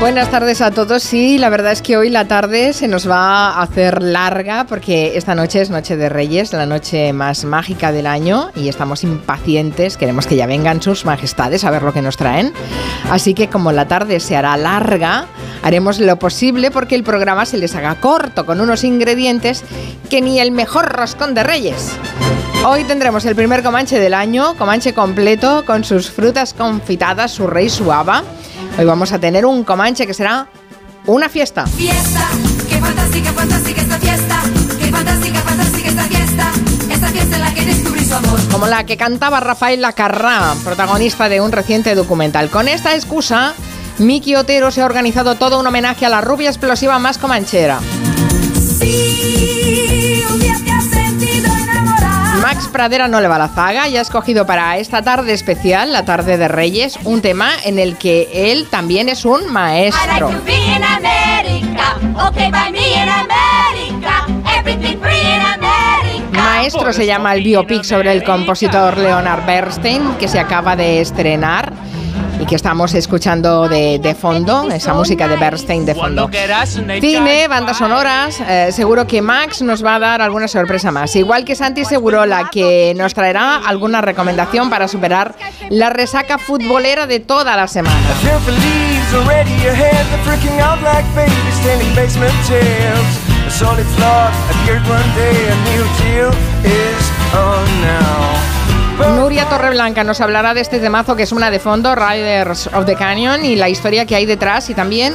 Buenas 0.00 0.30
tardes 0.30 0.62
a 0.62 0.70
todos. 0.70 1.02
Sí, 1.02 1.36
la 1.36 1.50
verdad 1.50 1.72
es 1.72 1.82
que 1.82 1.98
hoy 1.98 2.08
la 2.08 2.26
tarde 2.26 2.72
se 2.72 2.88
nos 2.88 3.08
va 3.08 3.50
a 3.50 3.62
hacer 3.62 4.02
larga 4.02 4.64
porque 4.64 5.18
esta 5.18 5.34
noche 5.34 5.60
es 5.60 5.68
Noche 5.68 5.98
de 5.98 6.08
Reyes, 6.08 6.54
la 6.54 6.64
noche 6.64 7.12
más 7.12 7.44
mágica 7.44 7.92
del 7.92 8.06
año 8.06 8.50
y 8.56 8.70
estamos 8.70 9.04
impacientes. 9.04 9.98
Queremos 9.98 10.26
que 10.26 10.36
ya 10.36 10.46
vengan 10.46 10.80
sus 10.80 11.04
majestades 11.04 11.64
a 11.64 11.70
ver 11.70 11.82
lo 11.82 11.92
que 11.92 12.00
nos 12.00 12.16
traen. 12.16 12.54
Así 13.10 13.34
que 13.34 13.48
como 13.48 13.72
la 13.72 13.88
tarde 13.88 14.20
se 14.20 14.36
hará 14.36 14.56
larga, 14.56 15.26
haremos 15.62 16.00
lo 16.00 16.18
posible 16.18 16.70
porque 16.70 16.94
el 16.94 17.04
programa 17.04 17.44
se 17.44 17.58
les 17.58 17.74
haga 17.74 18.00
corto 18.00 18.46
con 18.46 18.62
unos 18.62 18.84
ingredientes 18.84 19.62
que 20.08 20.22
ni 20.22 20.40
el 20.40 20.50
mejor 20.50 20.86
roscón 20.86 21.34
de 21.34 21.42
Reyes. 21.42 21.92
Hoy 22.66 22.84
tendremos 22.84 23.26
el 23.26 23.36
primer 23.36 23.62
comanche 23.62 23.98
del 23.98 24.14
año, 24.14 24.54
comanche 24.56 24.94
completo 24.94 25.64
con 25.66 25.84
sus 25.84 26.10
frutas 26.10 26.54
confitadas, 26.54 27.32
su 27.32 27.46
rey 27.46 27.68
suava. 27.68 28.22
Hoy 28.80 28.86
vamos 28.86 29.12
a 29.12 29.18
tener 29.18 29.44
un 29.44 29.62
comanche 29.62 30.06
que 30.06 30.14
será 30.14 30.46
una 31.04 31.28
fiesta. 31.28 31.66
Fiesta, 31.66 32.30
qué 32.66 32.78
fantástica, 32.78 33.30
fantástica 33.34 33.82
esta 33.82 33.98
fiesta. 33.98 34.40
Qué 34.78 34.86
fantástica, 34.86 35.40
fantástica 35.42 35.88
esta 35.90 36.04
fiesta. 36.04 36.52
Esta 36.90 37.08
fiesta 37.08 37.36
en 37.36 37.42
la 37.42 37.52
que 37.52 37.66
descubrí 37.66 38.02
su 38.02 38.14
amor. 38.14 38.40
Como 38.50 38.66
la 38.68 38.86
que 38.86 38.96
cantaba 38.96 39.38
Rafael 39.40 39.82
Lacarrá, 39.82 40.54
protagonista 40.64 41.28
de 41.28 41.42
un 41.42 41.52
reciente 41.52 41.94
documental. 41.94 42.48
Con 42.48 42.68
esta 42.68 42.94
excusa, 42.94 43.52
Miki 43.98 44.34
Otero 44.34 44.70
se 44.70 44.80
ha 44.80 44.86
organizado 44.86 45.34
todo 45.34 45.60
un 45.60 45.66
homenaje 45.66 46.06
a 46.06 46.08
la 46.08 46.22
rubia 46.22 46.48
explosiva 46.48 46.98
más 46.98 47.18
comanchera. 47.18 47.80
Sí, 48.78 49.49
Pradera 52.70 53.08
no 53.08 53.20
le 53.20 53.28
va 53.28 53.38
la 53.38 53.48
zaga. 53.48 53.88
Y 53.88 53.96
ha 53.96 54.00
escogido 54.00 54.46
para 54.46 54.78
esta 54.78 55.02
tarde 55.02 55.32
especial, 55.32 55.92
la 55.92 56.04
tarde 56.04 56.38
de 56.38 56.48
Reyes, 56.48 56.98
un 57.04 57.20
tema 57.20 57.50
en 57.64 57.78
el 57.78 57.96
que 57.96 58.28
él 58.32 58.68
también 58.70 59.08
es 59.08 59.24
un 59.24 59.52
maestro. 59.52 60.30
Maestro 66.32 66.92
se 66.92 67.06
llama 67.06 67.34
el 67.34 67.42
biopic 67.42 67.82
sobre 67.84 68.12
el 68.12 68.24
compositor 68.24 68.96
Leonard 68.98 69.44
Bernstein 69.46 70.14
que 70.18 70.28
se 70.28 70.38
acaba 70.38 70.76
de 70.76 71.00
estrenar 71.00 71.72
que 72.50 72.56
estamos 72.56 72.94
escuchando 72.94 73.68
de, 73.68 74.00
de 74.00 74.12
fondo, 74.12 74.68
esa 74.72 74.92
música 74.92 75.28
de 75.28 75.36
Bernstein 75.36 75.86
de 75.86 75.94
fondo. 75.94 76.28
Cine, 77.00 77.46
bandas 77.46 77.76
sonoras, 77.76 78.40
eh, 78.40 78.72
seguro 78.72 79.06
que 79.06 79.22
Max 79.22 79.62
nos 79.62 79.84
va 79.84 79.94
a 79.94 79.98
dar 80.00 80.20
alguna 80.20 80.48
sorpresa 80.48 80.90
más. 80.90 81.14
Igual 81.14 81.44
que 81.44 81.54
Santi 81.54 81.84
Segurola, 81.84 82.50
que 82.50 82.92
nos 82.96 83.14
traerá 83.14 83.54
alguna 83.54 84.00
recomendación 84.00 84.68
para 84.68 84.88
superar 84.88 85.36
la 85.68 85.90
resaca 85.90 86.38
futbolera 86.38 87.06
de 87.06 87.20
toda 87.20 87.54
la 87.54 87.68
semana. 87.68 87.96
Torreblanca 99.50 100.04
nos 100.04 100.20
hablará 100.20 100.54
de 100.54 100.60
este 100.60 100.78
temazo 100.78 101.16
que 101.16 101.24
es 101.24 101.32
una 101.32 101.50
de 101.50 101.58
fondo, 101.58 101.96
Riders 101.96 102.68
of 102.68 102.86
the 102.86 102.94
Canyon, 102.94 103.44
y 103.44 103.56
la 103.56 103.68
historia 103.68 104.06
que 104.06 104.14
hay 104.14 104.24
detrás 104.24 104.70
y 104.70 104.74
también 104.74 105.12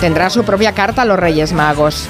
tendrá 0.00 0.30
su 0.30 0.42
propia 0.42 0.72
carta 0.72 1.02
a 1.02 1.04
los 1.04 1.16
Reyes 1.16 1.52
Magos. 1.52 2.08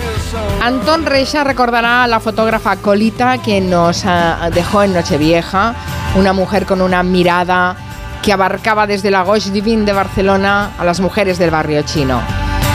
Antón 0.62 1.04
Reixa 1.04 1.44
recordará 1.44 2.04
a 2.04 2.06
la 2.06 2.20
fotógrafa 2.20 2.76
Colita 2.76 3.36
que 3.36 3.60
nos 3.60 4.04
ah, 4.06 4.48
dejó 4.50 4.82
en 4.82 4.94
Nochevieja, 4.94 5.74
una 6.16 6.32
mujer 6.32 6.64
con 6.64 6.80
una 6.80 7.02
mirada 7.02 7.76
que 8.22 8.32
abarcaba 8.32 8.86
desde 8.86 9.10
la 9.10 9.22
Gauche 9.22 9.50
Divine 9.50 9.84
de 9.84 9.92
Barcelona 9.92 10.70
a 10.78 10.84
las 10.84 11.00
mujeres 11.00 11.38
del 11.38 11.50
barrio 11.50 11.82
chino. 11.82 12.22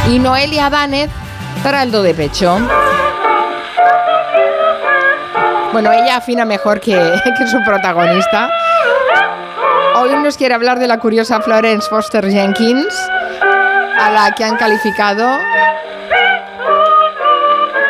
Y 0.08 0.20
Noelia 0.20 0.70
Danez 0.70 1.10
para 1.64 1.82
el 1.82 1.92
do 1.92 2.04
de 2.04 2.14
pecho. 2.14 2.60
Bueno, 5.74 5.92
ella 5.92 6.18
afina 6.18 6.46
mejor 6.46 6.80
que 6.80 6.94
su 7.52 7.64
protagonista. 7.66 8.50
Hoy 10.00 10.16
nos 10.22 10.38
quiere 10.38 10.54
hablar 10.54 10.78
de 10.78 10.88
la 10.88 11.00
curiosa 11.00 11.42
Florence 11.42 11.90
Foster 11.90 12.30
Jenkins, 12.30 12.94
a 14.00 14.12
la 14.12 14.32
que 14.36 14.44
han 14.44 14.56
calificado 14.56 15.28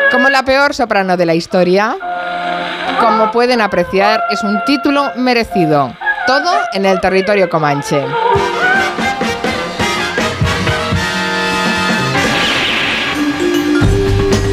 como 0.09 0.29
la 0.29 0.44
peor 0.44 0.73
soprano 0.73 1.17
de 1.17 1.25
la 1.25 1.34
historia. 1.34 1.97
Como 3.01 3.29
pueden 3.31 3.59
apreciar, 3.59 4.23
es 4.29 4.41
un 4.41 4.63
título 4.63 5.12
merecido. 5.17 5.94
Todo 6.25 6.50
en 6.72 6.85
el 6.85 7.01
territorio 7.01 7.50
comanche. 7.50 8.01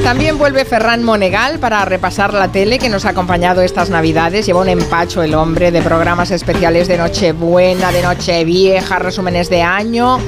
También 0.04 0.36
vuelve 0.36 0.66
Ferran 0.66 1.02
Monegal 1.02 1.58
para 1.58 1.82
repasar 1.86 2.34
la 2.34 2.52
tele 2.52 2.78
que 2.78 2.90
nos 2.90 3.06
ha 3.06 3.08
acompañado 3.08 3.62
estas 3.62 3.88
navidades. 3.88 4.44
Lleva 4.44 4.60
un 4.60 4.68
empacho 4.68 5.22
el 5.22 5.34
hombre 5.34 5.72
de 5.72 5.80
programas 5.80 6.30
especiales 6.30 6.88
de 6.88 6.98
Nochebuena, 6.98 7.90
de 7.90 8.02
Nochevieja, 8.02 8.98
resúmenes 8.98 9.48
de 9.48 9.62
año 9.62 10.18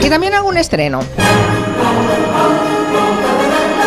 y 0.00 0.08
también 0.08 0.32
algún 0.32 0.56
estreno. 0.56 1.00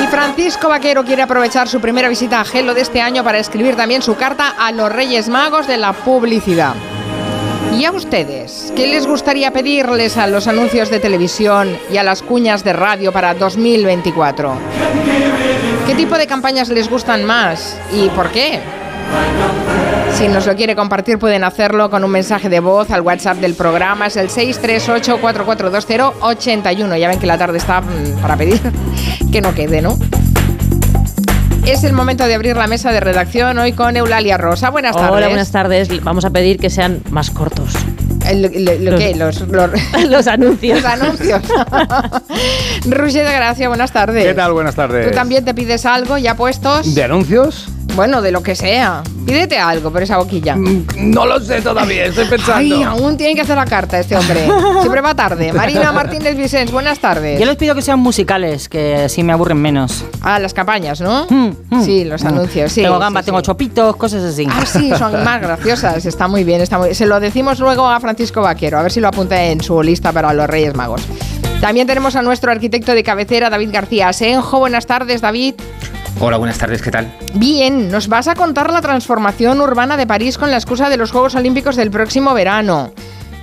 Y 0.04 0.08
Francisco 0.08 0.68
Vaquero 0.68 1.06
quiere 1.06 1.22
aprovechar 1.22 1.70
su 1.70 1.80
primera 1.80 2.10
visita 2.10 2.42
a 2.42 2.46
Gelo 2.46 2.74
de 2.74 2.82
este 2.82 3.00
año 3.00 3.24
para 3.24 3.40
escribir 3.40 3.78
también 3.78 4.02
su 4.02 4.18
carta 4.18 4.50
a 4.50 4.74
los 4.74 4.92
Reyes 4.92 5.30
Magos 5.30 5.68
de 5.68 5.78
la 5.78 5.94
publicidad. 5.94 6.76
¿Y 7.78 7.86
a 7.86 7.92
ustedes? 7.92 8.74
¿Qué 8.76 8.88
les 8.88 9.06
gustaría 9.06 9.52
pedirles 9.52 10.18
a 10.18 10.26
los 10.28 10.48
anuncios 10.48 10.90
de 10.90 11.00
televisión 11.00 11.78
y 11.92 11.98
a 11.98 12.04
las 12.04 12.24
cuñas 12.24 12.64
de 12.64 12.74
radio 12.74 13.12
para 13.12 13.36
2024? 13.36 14.54
¿Qué 15.88 15.96
tipo 15.96 16.18
de 16.18 16.28
campañas 16.28 16.70
les 16.70 16.90
gustan 16.90 17.26
más 17.26 17.78
y 17.94 18.08
por 18.10 18.32
qué? 18.32 18.60
Si 20.14 20.28
nos 20.28 20.46
lo 20.48 20.56
quiere 20.56 20.76
compartir 20.76 21.20
pueden 21.20 21.44
hacerlo 21.44 21.90
con 21.90 22.04
un 22.04 22.12
mensaje 22.12 22.50
de 22.50 22.60
voz 22.60 22.92
al 22.92 23.02
WhatsApp 23.02 23.38
del 23.38 23.54
programa, 23.54 24.08
es 24.08 24.18
el 24.18 24.30
638-4420-81. 24.30 27.00
Ya 27.00 27.08
ven 27.08 27.20
que 27.20 27.28
la 27.28 27.38
tarde 27.38 27.60
está 27.60 27.82
mm, 27.82 28.20
para 28.22 28.36
pedir 28.36 28.60
que 29.32 29.42
no 29.42 29.54
quede, 29.54 29.82
¿no? 29.82 29.98
Es 31.66 31.84
el 31.84 31.94
momento 31.94 32.26
de 32.26 32.34
abrir 32.36 32.56
la 32.58 32.68
mesa 32.68 32.92
de 32.92 33.00
redacción 33.00 33.58
hoy 33.60 33.74
con 33.74 33.96
Eulalia 33.96 34.38
Rosa. 34.38 34.70
Buenas 34.70 34.96
tardes. 34.96 35.12
Hola, 35.12 35.28
buenas 35.28 35.52
tardes. 35.52 36.04
Vamos 36.04 36.26
a 36.26 36.30
pedir 36.32 36.58
que 36.60 36.70
sean 36.70 37.02
más 37.12 37.30
cortos 37.32 37.74
lo- 38.32 38.48
lo 38.92 38.98
qué? 38.98 39.16
Los, 39.16 39.42
los- 39.42 39.72
los 40.10 40.28
anuncios. 40.28 40.82
los 40.84 40.86
anuncios. 40.92 41.42
Roger 42.86 43.26
de 43.28 43.34
Gracia, 43.34 43.68
buenas 43.70 43.92
tardes. 43.92 44.24
¿Qué 44.26 44.34
tal? 44.34 44.54
Buenas 44.54 44.76
tardes. 44.76 45.08
¿Tú 45.10 45.16
también 45.16 45.44
te 45.46 45.54
pides 45.56 45.86
algo 45.86 46.18
ya 46.18 46.36
puestos? 46.36 46.94
¿De 46.94 47.04
anuncios? 47.04 47.68
Bueno, 48.00 48.22
de 48.22 48.32
lo 48.32 48.42
que 48.42 48.56
sea. 48.56 49.04
Pídete 49.26 49.60
algo 49.60 49.92
por 49.92 50.02
esa 50.02 50.16
boquilla. 50.16 50.56
Mm, 50.56 50.86
No 51.12 51.26
lo 51.26 51.38
sé 51.42 51.62
todavía, 51.62 52.06
estoy 52.06 52.28
pensando. 52.30 52.56
Ay, 52.56 52.82
aún 52.82 53.18
tiene 53.18 53.36
que 53.36 53.42
hacer 53.42 53.58
la 53.58 53.66
carta 53.66 54.00
este 54.00 54.16
hombre. 54.16 54.48
Siempre 54.80 55.02
va 55.02 55.14
tarde. 55.14 55.52
Marina 55.52 55.92
Martínez 55.92 56.38
Vicens, 56.38 56.72
buenas 56.72 57.00
tardes. 57.00 57.38
Yo 57.38 57.46
les 57.46 57.58
pido 57.58 57.76
que 57.76 57.82
sean 57.82 58.00
musicales, 58.00 58.70
que 58.70 58.96
así 58.96 59.22
me 59.22 59.34
aburren 59.34 59.58
menos. 59.62 60.06
Ah, 60.22 60.40
las 60.40 60.54
campañas, 60.54 61.02
¿no? 61.02 61.28
Mm, 61.30 61.52
mm, 61.72 61.84
Sí, 61.84 62.06
los 62.06 62.24
mm. 62.24 62.28
anuncios, 62.28 62.72
sí. 62.72 62.84
tengo 62.84 63.00
gamba, 63.00 63.20
sí, 63.20 63.26
tengo 63.26 63.40
sí. 63.40 63.44
chopitos, 63.48 63.98
cosas 63.98 64.24
así. 64.24 64.48
Ah, 64.50 64.66
sí, 64.66 64.94
son 64.98 65.22
más 65.26 65.42
graciosas. 65.42 66.06
Está 66.06 66.30
muy 66.30 66.46
bien, 66.46 66.62
está 66.62 66.78
muy 66.78 66.96
Se 66.96 67.06
lo 67.06 67.20
decimos 67.20 67.60
luego 67.60 67.86
a 67.86 68.00
Francisco 68.00 68.42
Vaquero, 68.42 68.80
a 68.80 68.82
ver 68.82 68.94
si 68.94 69.02
lo 69.02 69.10
apunta 69.10 69.44
en 69.44 69.60
su 69.60 69.84
lista 69.84 70.14
para 70.14 70.32
los 70.32 70.48
Reyes 70.48 70.74
Magos. 70.74 71.02
También 71.60 71.86
tenemos 71.86 72.16
a 72.16 72.22
nuestro 72.22 72.50
arquitecto 72.50 72.94
de 72.94 73.04
cabecera, 73.04 73.50
David 73.50 73.72
García 73.74 74.08
Asenjo. 74.08 74.60
Buenas 74.60 74.86
tardes, 74.86 75.20
David. 75.20 75.56
Hola, 76.22 76.38
buenas 76.38 76.58
tardes, 76.58 76.82
¿qué 76.82 76.92
tal? 76.92 77.10
Bien, 77.36 77.90
nos 77.90 78.10
vas 78.10 78.28
a 78.28 78.36
contar 78.36 78.74
la 78.74 78.82
transformación 78.82 79.62
urbana 79.62 79.96
de 79.96 80.06
París 80.06 80.38
con 80.38 80.52
la 80.52 80.58
excusa 80.58 80.90
de 80.90 80.98
los 80.98 81.12
Juegos 81.12 81.36
Olímpicos 81.36 81.78
del 81.78 81.92
próximo 81.92 82.34
verano. 82.34 82.92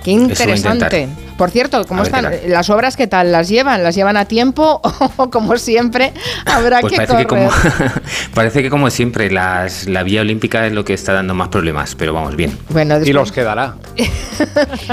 Qué 0.03 0.11
interesante. 0.11 1.09
Por 1.37 1.51
cierto, 1.51 1.85
¿cómo 1.85 2.01
A 2.01 2.05
están 2.05 2.29
las 2.47 2.69
obras? 2.69 2.95
¿Qué 2.97 3.07
tal? 3.07 3.31
¿Las 3.31 3.47
llevan? 3.47 3.83
¿Las 3.83 3.95
llevan 3.95 4.17
a 4.17 4.25
tiempo? 4.25 4.81
O 5.17 5.29
como 5.29 5.57
siempre, 5.57 6.13
habrá 6.45 6.79
Pues 6.81 6.91
que 6.93 6.97
parece 6.97 7.17
que, 7.17 7.25
correr. 7.25 7.47
como, 7.49 7.91
parece 8.33 8.61
que 8.63 8.69
como 8.69 8.89
siempre 8.89 9.31
las, 9.31 9.87
la 9.87 10.03
vía 10.03 10.21
olímpica 10.21 10.65
es 10.67 10.73
lo 10.73 10.83
que 10.83 10.93
está 10.93 11.13
dando 11.13 11.33
más 11.33 11.47
problemas, 11.49 11.95
pero 11.95 12.13
vamos 12.13 12.35
bien. 12.35 12.57
Bueno, 12.69 12.97
Y 13.03 13.13
los 13.13 13.31
quedará. 13.31 13.75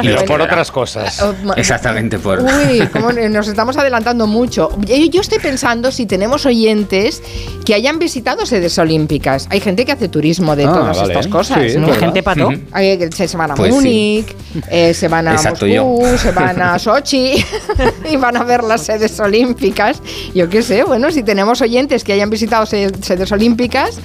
Y 0.03 0.09
los 0.09 0.23
por 0.23 0.37
quedará. 0.39 0.45
otras 0.45 0.71
cosas. 0.71 1.21
Oh, 1.23 1.35
Exactamente, 1.57 2.19
por... 2.19 2.41
Uy, 2.41 2.87
cómo 2.93 3.13
nos 3.13 3.49
estamos 3.49 3.77
adelantando 3.77 4.27
mucho. 4.27 4.71
Yo 5.11 5.21
estoy 5.21 5.39
pensando 5.39 5.91
si 5.93 6.07
tenemos 6.07 6.47
oyentes 6.47 7.23
que 7.65 7.75
hayan 7.75 7.99
visitado 7.99 8.47
sedes 8.47 8.79
olímpicas. 8.79 9.47
Hay 9.51 9.61
gente 9.61 9.85
que 9.85 9.93
hace 9.93 10.09
turismo 10.09 10.57
de 10.57 10.65
Ah, 10.65 10.73
todas 10.73 10.97
vale. 10.99 11.13
estas 11.13 11.27
cosas, 11.29 11.73
Sí, 11.73 11.79
¿no? 11.79 11.93
gente 11.95 12.23
pato. 12.23 12.49
Ujú. 12.49 12.59
Hay 12.73 12.99
que 12.99 13.11
se, 13.13 13.37
van 13.37 13.51
a 13.51 13.55
Pues 13.55 13.71
sí. 13.71 13.75
Múnich, 13.77 14.37
eh, 14.71 14.95
se 14.95 15.09
van 15.09 15.29
a 15.29 15.33
Exacto, 15.33 15.67
Moscú, 15.67 16.07
yo. 16.07 16.19
se 16.19 16.33
van 16.35 16.61
a 16.63 16.79
Sochi 16.79 17.35
y 18.11 18.17
van 18.17 18.37
a 18.37 18.45
ver 18.45 18.63
las 18.65 18.83
sedes 18.83 19.19
olímpicas. 19.21 20.01
Yo 20.35 20.49
qué 20.49 20.63
sé, 20.63 20.83
bueno, 20.85 21.11
si 21.11 21.23
tenemos 21.23 21.61
oyentes 21.61 22.05
que 22.05 22.13
hayan 22.13 22.31
visitado 22.31 22.67
se- 22.67 22.91
sedes 23.03 23.31
olímpicas, 23.33 23.99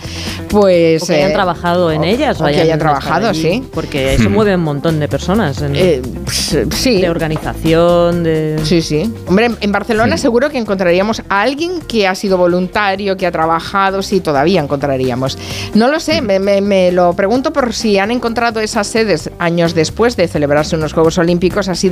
pues... 0.49 1.03
O 1.03 1.07
que 1.07 1.15
hayan 1.15 1.31
eh, 1.31 1.33
trabajado 1.33 1.91
en 1.91 2.03
ellas. 2.03 2.39
o 2.41 2.45
que 2.45 2.61
hayan 2.61 2.79
trabajado, 2.79 3.33
sí. 3.33 3.63
Porque 3.73 4.15
eso 4.15 4.29
mueve 4.29 4.55
un 4.55 4.63
montón 4.63 4.99
de 4.99 5.07
personas. 5.07 5.61
en- 5.61 5.75
eh, 5.75 6.01
pues, 6.23 6.57
sí. 6.71 7.01
de 7.01 7.09
organización, 7.09 8.23
de... 8.23 8.59
Sí, 8.63 8.81
sí. 8.81 9.11
Hombre, 9.27 9.51
en- 9.59 9.71
Barcelona 9.71 10.17
seguro 10.17 10.49
que 10.49 10.57
encontraríamos 10.57 11.21
a 11.29 11.41
alguien 11.41 11.79
que 11.81 12.07
ha 12.07 12.15
sido 12.15 12.37
voluntario, 12.37 13.15
que 13.17 13.25
ha 13.27 13.31
trabajado, 13.31 14.01
sí, 14.01 14.19
todavía 14.19 14.61
encontraríamos. 14.61 15.37
No 15.73 15.87
lo 15.89 15.99
sé, 15.99 16.21
me, 16.21 16.39
me- 16.39 16.61
me 16.61 16.91
lo 16.91 17.13
pregunto 17.13 17.53
por 17.53 17.73
si 17.73 17.97
han 17.97 18.11
encontrado 18.11 18.59
esas 18.59 18.87
sedes 18.87 19.29
años 19.39 19.73
después 19.75 20.17
de 20.17 20.27
celebrarse 20.27 20.75
unos 20.75 20.93
Juegos 20.93 21.17
Olímpicos 21.17 21.69
así 21.69 21.89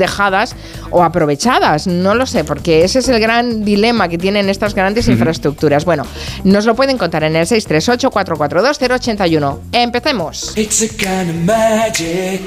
o 0.91 1.03
aprovechadas. 1.03 1.87
No 1.87 2.15
lo 2.15 2.25
sé, 2.25 2.43
porque 2.43 2.83
ese 2.83 2.99
es 2.99 3.07
el 3.09 3.19
gran 3.19 3.63
dilema 3.65 4.07
que 4.07 4.17
tienen 4.17 4.49
estas 4.49 4.73
grandes 4.73 5.07
infraestructuras. 5.07 5.85
Bueno, 5.85 6.03
nos 6.43 6.65
lo 6.65 6.75
pueden 6.75 6.97
contar 6.97 7.23
en 7.23 7.35
el 7.35 7.45
638-442-081. 7.45 9.59
Empecemos. 9.71 10.57
It's 10.57 10.81
a 10.81 10.87
kind 10.87 11.29
of 11.29 11.35
magic. 11.45 12.41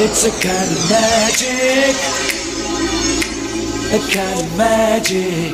It's 0.00 0.24
a 0.24 0.30
kind 0.40 0.70
of 0.70 0.90
magic. 0.90 1.96
A 3.92 3.98
kind 4.08 4.40
of 4.40 4.56
magic. 4.56 5.52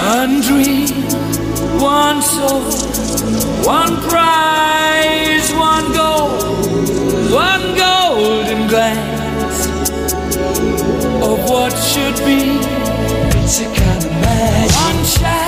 One 0.00 0.40
dream, 0.40 0.88
one 1.78 2.22
soul, 2.22 2.62
one 3.64 4.00
prize, 4.08 5.52
one 5.52 5.92
goal, 5.92 6.05
one 7.32 7.74
golden 7.74 8.68
glance 8.68 9.66
of 11.22 11.50
what 11.50 11.72
should 11.72 12.16
be. 12.24 12.58
It's 13.38 13.60
a 13.60 13.64
kind 13.64 14.04
of 14.04 14.10
magic. 14.12 14.76
One 14.76 15.04
shot 15.04 15.45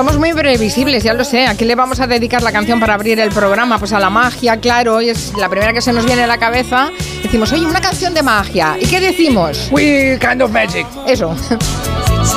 Somos 0.00 0.16
muy 0.16 0.32
previsibles, 0.32 1.04
ya 1.04 1.12
lo 1.12 1.24
sé. 1.24 1.46
¿A 1.46 1.54
qué 1.54 1.66
le 1.66 1.74
vamos 1.74 2.00
a 2.00 2.06
dedicar 2.06 2.40
la 2.42 2.52
canción 2.52 2.80
para 2.80 2.94
abrir 2.94 3.20
el 3.20 3.28
programa? 3.28 3.78
Pues 3.78 3.92
a 3.92 4.00
la 4.00 4.08
magia, 4.08 4.56
claro. 4.56 4.94
Hoy 4.94 5.10
es 5.10 5.34
la 5.36 5.46
primera 5.50 5.74
que 5.74 5.82
se 5.82 5.92
nos 5.92 6.06
viene 6.06 6.22
a 6.22 6.26
la 6.26 6.38
cabeza. 6.38 6.90
Decimos, 7.22 7.52
oye, 7.52 7.66
una 7.66 7.82
canción 7.82 8.14
de 8.14 8.22
magia. 8.22 8.78
¿Y 8.80 8.86
qué 8.86 8.98
decimos? 8.98 9.68
We 9.70 10.18
kind 10.18 10.40
of 10.40 10.52
magic. 10.52 10.86
Eso, 11.06 11.36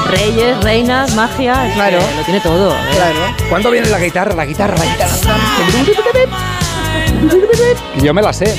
Reyes, 0.10 0.62
reinas, 0.62 1.16
magia, 1.16 1.72
Claro. 1.74 2.00
lo 2.18 2.24
tiene 2.26 2.42
todo. 2.42 2.74
¿eh? 2.74 2.80
claro. 2.96 3.20
¿Cuándo 3.48 3.72
viene 3.72 3.88
la 3.90 4.00
guitarra? 4.00 4.36
La 4.36 4.46
guitarra, 4.46 4.76
la 4.78 4.84
guitarra. 4.86 5.16
Yo 8.02 8.14
me 8.14 8.22
la 8.22 8.34
sé. 8.34 8.54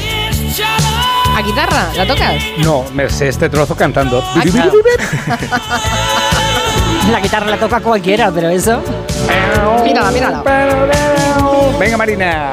¿A 1.36 1.42
guitarra? 1.42 1.90
¿La 1.94 2.06
tocas? 2.06 2.42
No, 2.56 2.86
me 2.94 3.10
sé 3.10 3.28
este 3.28 3.50
trozo 3.50 3.76
cantando. 3.76 4.24
Ah, 4.24 4.42
claro. 4.50 4.72
La 7.10 7.20
guitarra 7.20 7.46
la 7.50 7.56
toca 7.58 7.80
cualquiera, 7.80 8.30
pero 8.34 8.48
eso. 8.48 8.80
Mírala, 9.84 10.10
mírala. 10.10 10.42
Venga, 11.78 11.96
Marina. 11.96 12.52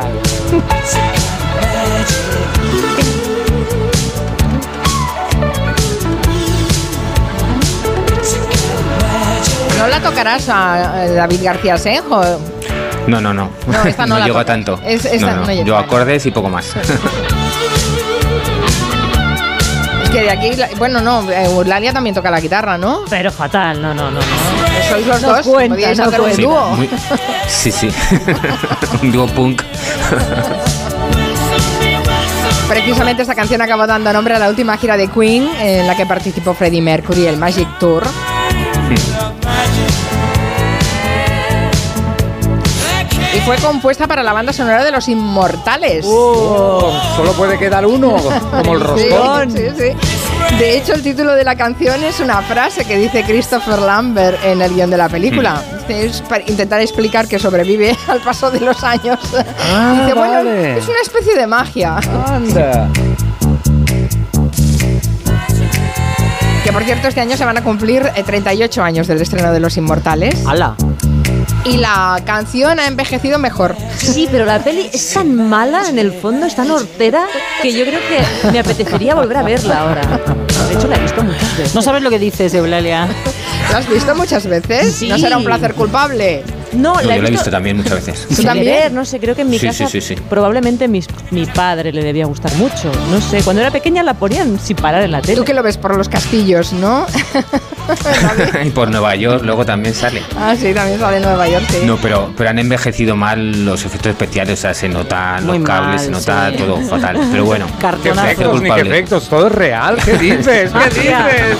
¿No 9.77 9.88
la 9.88 10.00
tocarás 10.00 10.48
a 10.50 11.06
David 11.15 11.39
García 11.44 11.77
Senjo? 11.77 12.21
No, 13.07 13.19
no, 13.19 13.33
no. 13.33 13.50
No, 13.68 13.83
esta 13.83 14.06
no 14.06 14.19
la 14.19 14.25
llego 14.25 14.38
a 14.39 14.45
tanto. 14.45 14.80
Es- 14.86 15.06
esta 15.06 15.31
no, 15.31 15.36
no. 15.38 15.45
no 15.48 15.51
llega. 15.51 15.65
Yo 15.65 15.77
acordes 15.77 16.25
y 16.25 16.31
poco 16.31 16.50
más. 16.50 16.75
Que 20.11 20.21
de 20.23 20.29
aquí, 20.29 20.51
bueno, 20.77 20.99
no, 21.01 21.29
eh, 21.31 21.45
Eulalia 21.45 21.93
también 21.93 22.13
toca 22.13 22.29
la 22.29 22.39
guitarra, 22.41 22.77
¿no? 22.77 23.03
Pero 23.09 23.31
fatal, 23.31 23.81
no, 23.81 23.93
no, 23.93 24.11
no. 24.11 24.19
no. 24.19 24.25
Sois 24.89 25.07
los 25.07 25.21
No 25.21 25.29
dos, 25.35 25.47
cuenta, 25.47 25.75
podíais 25.75 25.97
no 25.97 26.03
hacer 26.05 26.19
un 26.19 26.25
cuenta. 26.27 26.41
Dúo. 26.43 26.67
muy- 26.75 26.89
sí, 27.47 27.71
sí. 27.71 27.89
Un 29.01 29.11
dúo 29.11 29.25
punk. 29.27 29.61
Precisamente 32.67 33.21
esta 33.21 33.35
canción 33.35 33.61
acabó 33.61 33.87
dando 33.87 34.11
nombre 34.13 34.33
a 34.35 34.39
la 34.39 34.49
última 34.49 34.77
gira 34.77 34.97
de 34.97 35.07
Queen 35.09 35.49
en 35.59 35.87
la 35.87 35.95
que 35.95 36.05
participó 36.05 36.53
Freddie 36.53 36.81
Mercury, 36.81 37.25
el 37.27 37.37
Magic 37.37 37.67
Tour. 37.79 38.03
Y 43.41 43.45
fue 43.45 43.57
compuesta 43.57 44.07
para 44.07 44.23
la 44.23 44.33
banda 44.33 44.53
sonora 44.53 44.83
de 44.83 44.91
Los 44.91 45.07
Inmortales. 45.07 46.05
Oh, 46.07 46.91
solo 47.15 47.33
puede 47.33 47.57
quedar 47.57 47.85
uno, 47.85 48.15
como 48.51 48.75
el 48.75 48.81
roscón. 48.81 49.51
sí, 49.51 49.63
sí. 49.77 50.57
De 50.57 50.77
hecho, 50.77 50.93
el 50.93 51.01
título 51.01 51.33
de 51.33 51.43
la 51.43 51.55
canción 51.55 52.03
es 52.03 52.19
una 52.19 52.41
frase 52.41 52.86
que 52.86 52.98
dice 52.98 53.24
Christopher 53.24 53.79
Lambert 53.79 54.43
en 54.43 54.62
el 54.62 54.74
guion 54.74 54.89
de 54.89 54.98
la 54.98 55.10
película. 55.10 55.62
Es 55.88 56.21
para 56.21 56.43
intentar 56.48 56.81
explicar 56.81 57.27
que 57.27 57.39
sobrevive 57.39 57.95
al 58.07 58.19
paso 58.19 58.51
de 58.51 58.60
los 58.60 58.83
años. 58.83 59.19
Ah, 59.74 59.95
dice, 60.01 60.13
bueno, 60.13 60.33
vale. 60.33 60.77
es 60.77 60.88
una 60.88 61.00
especie 61.01 61.36
de 61.36 61.48
magia. 61.48 61.98
Anda. 62.27 62.89
Que 66.63 66.71
por 66.71 66.83
cierto, 66.83 67.07
este 67.07 67.21
año 67.21 67.36
se 67.38 67.45
van 67.45 67.57
a 67.57 67.63
cumplir 67.63 68.07
eh, 68.15 68.24
38 68.24 68.83
años 68.83 69.07
del 69.07 69.21
estreno 69.21 69.51
de 69.51 69.60
Los 69.60 69.77
Inmortales. 69.77 70.45
¡Hala! 70.45 70.75
Y 71.63 71.77
la 71.77 72.20
canción 72.25 72.80
ha 72.80 72.88
envejecido 72.88 73.38
mejor. 73.38 73.75
Sí, 73.98 74.27
pero 74.32 74.46
la 74.46 74.60
peli 74.60 74.89
es 74.91 75.13
tan 75.13 75.36
mala 75.48 75.89
en 75.89 76.00
el 76.00 76.12
fondo, 76.12 76.48
es 76.48 76.56
tan 76.56 76.72
hortera, 76.72 77.27
que 77.62 77.72
yo 77.72 77.86
creo 77.86 78.00
que 78.00 78.51
me 78.51 78.60
apetecería 78.60 79.13
volver 79.13 79.38
a 79.38 79.44
verla 79.44 79.82
ahora. 79.82 80.01
De 80.68 80.74
hecho, 80.74 80.88
la 80.88 80.96
he 80.96 81.01
visto 81.01 81.24
muchas 81.24 81.58
veces. 81.58 81.75
No 81.75 81.82
sabes 81.84 82.01
lo 82.01 82.10
que 82.10 82.18
dices, 82.18 82.53
Eulalia. 82.56 83.08
¿Lo 83.72 83.77
has 83.77 83.88
visto 83.88 84.15
muchas 84.15 84.48
veces? 84.48 84.96
Sí. 84.96 85.08
¿No 85.08 85.20
será 85.20 85.38
un 85.38 85.44
placer 85.44 85.75
culpable? 85.75 86.44
No, 86.73 86.93
No, 86.95 87.01
yo 87.01 87.07
la 87.09 87.15
he 87.27 87.31
visto 87.31 87.49
también 87.51 87.77
muchas 87.77 88.05
veces. 88.05 88.27
¿Tú 88.35 88.43
también? 88.43 88.93
no 88.95 89.03
sé, 89.05 89.19
creo 89.19 89.35
que 89.35 89.41
en 89.41 89.49
mi 89.49 89.59
Sí, 89.59 89.67
casa 89.67 89.87
sí, 89.87 90.01
sí, 90.01 90.15
sí. 90.15 90.21
probablemente 90.29 90.87
mis- 90.87 91.07
mi 91.31 91.45
padre 91.45 91.91
le 91.91 92.03
debía 92.03 92.25
gustar 92.25 92.53
mucho. 92.55 92.91
No 93.11 93.19
sé, 93.21 93.41
cuando 93.43 93.61
era 93.61 93.71
pequeña 93.71 94.03
la 94.03 94.13
ponían 94.13 94.59
sin 94.59 94.77
parar 94.77 95.01
en 95.03 95.11
la 95.11 95.21
tele. 95.21 95.35
Tú 95.37 95.43
que 95.43 95.53
lo 95.53 95.63
ves 95.63 95.77
por 95.77 95.95
los 95.97 96.07
castillos, 96.09 96.73
¿no? 96.73 97.05
y 98.63 98.69
por 98.71 98.89
Nueva 98.89 99.15
York 99.15 99.43
luego 99.43 99.65
también 99.65 99.93
sale. 99.93 100.21
ah, 100.37 100.55
sí, 100.59 100.73
también 100.73 100.99
sale 100.99 101.17
en 101.17 101.23
Nueva 101.23 101.47
York, 101.47 101.65
sí. 101.69 101.79
No, 101.85 101.97
pero, 101.97 102.33
pero 102.37 102.49
han 102.49 102.59
envejecido 102.59 103.15
mal 103.15 103.65
los 103.65 103.83
efectos 103.85 104.11
especiales, 104.11 104.59
o 104.59 104.61
sea, 104.61 104.73
se 104.73 104.87
notan 104.89 105.45
Muy 105.45 105.59
los 105.59 105.67
cables, 105.67 105.95
mal, 105.95 105.99
se 106.05 106.11
nota 106.11 106.51
sí. 106.51 106.57
todo 106.57 106.77
fatal. 106.81 107.17
Pero 107.31 107.45
bueno, 107.45 107.65
¿Qué 107.75 107.81
Cartonazo. 107.81 108.27
efectos, 108.27 108.61
ni 108.61 108.69
efectos? 108.69 109.29
Todo 109.29 109.47
es 109.47 109.53
real. 109.53 109.97
¿Qué 110.03 110.13
dices? 110.17 110.71
¿Qué 110.71 110.99
dices? 111.01 111.57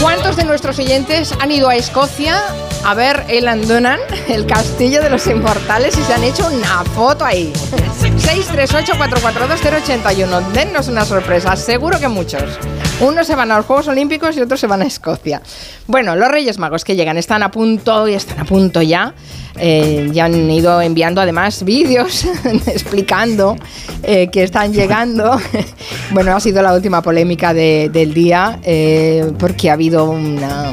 ¿Cuántos 0.00 0.36
de 0.36 0.44
nuestros 0.44 0.78
oyentes 0.78 1.34
han 1.40 1.50
ido 1.50 1.68
a 1.68 1.76
Escocia 1.76 2.40
a 2.84 2.94
ver 2.94 3.24
el 3.28 3.48
Andonan, 3.48 3.98
el 4.28 4.46
castillo 4.46 5.02
de 5.02 5.10
los 5.10 5.26
inmortales, 5.26 5.98
y 5.98 6.02
se 6.02 6.14
han 6.14 6.24
hecho 6.24 6.48
una 6.48 6.84
foto 6.84 7.24
ahí. 7.24 7.52
638-442-081. 8.00 10.52
Dennos 10.52 10.88
una 10.88 11.04
sorpresa, 11.04 11.54
seguro 11.56 11.98
que 11.98 12.08
muchos. 12.08 12.58
Unos 13.00 13.26
se 13.26 13.34
van 13.34 13.50
a 13.50 13.56
los 13.56 13.66
Juegos 13.66 13.88
Olímpicos 13.88 14.36
y 14.36 14.40
otros 14.40 14.60
se 14.60 14.66
van 14.66 14.82
a 14.82 14.86
Escocia. 14.86 15.42
Bueno, 15.86 16.16
los 16.16 16.28
Reyes 16.28 16.58
Magos 16.58 16.84
que 16.84 16.96
llegan 16.96 17.16
están 17.16 17.42
a 17.42 17.50
punto 17.50 18.06
y 18.08 18.14
están 18.14 18.40
a 18.40 18.44
punto 18.44 18.82
ya. 18.82 19.14
Eh, 19.60 20.08
ya 20.12 20.24
han 20.24 20.50
ido 20.50 20.80
enviando 20.80 21.20
además 21.20 21.62
vídeos 21.64 22.26
explicando 22.66 23.56
eh, 24.02 24.28
que 24.32 24.42
están 24.42 24.72
llegando. 24.72 25.38
bueno, 26.12 26.34
ha 26.34 26.40
sido 26.40 26.62
la 26.62 26.72
última 26.74 27.02
polémica 27.02 27.52
de- 27.52 27.90
del 27.92 28.14
día 28.14 28.58
eh, 28.62 29.32
porque 29.38 29.70
ha 29.70 29.74
habido 29.74 30.10
una- 30.10 30.70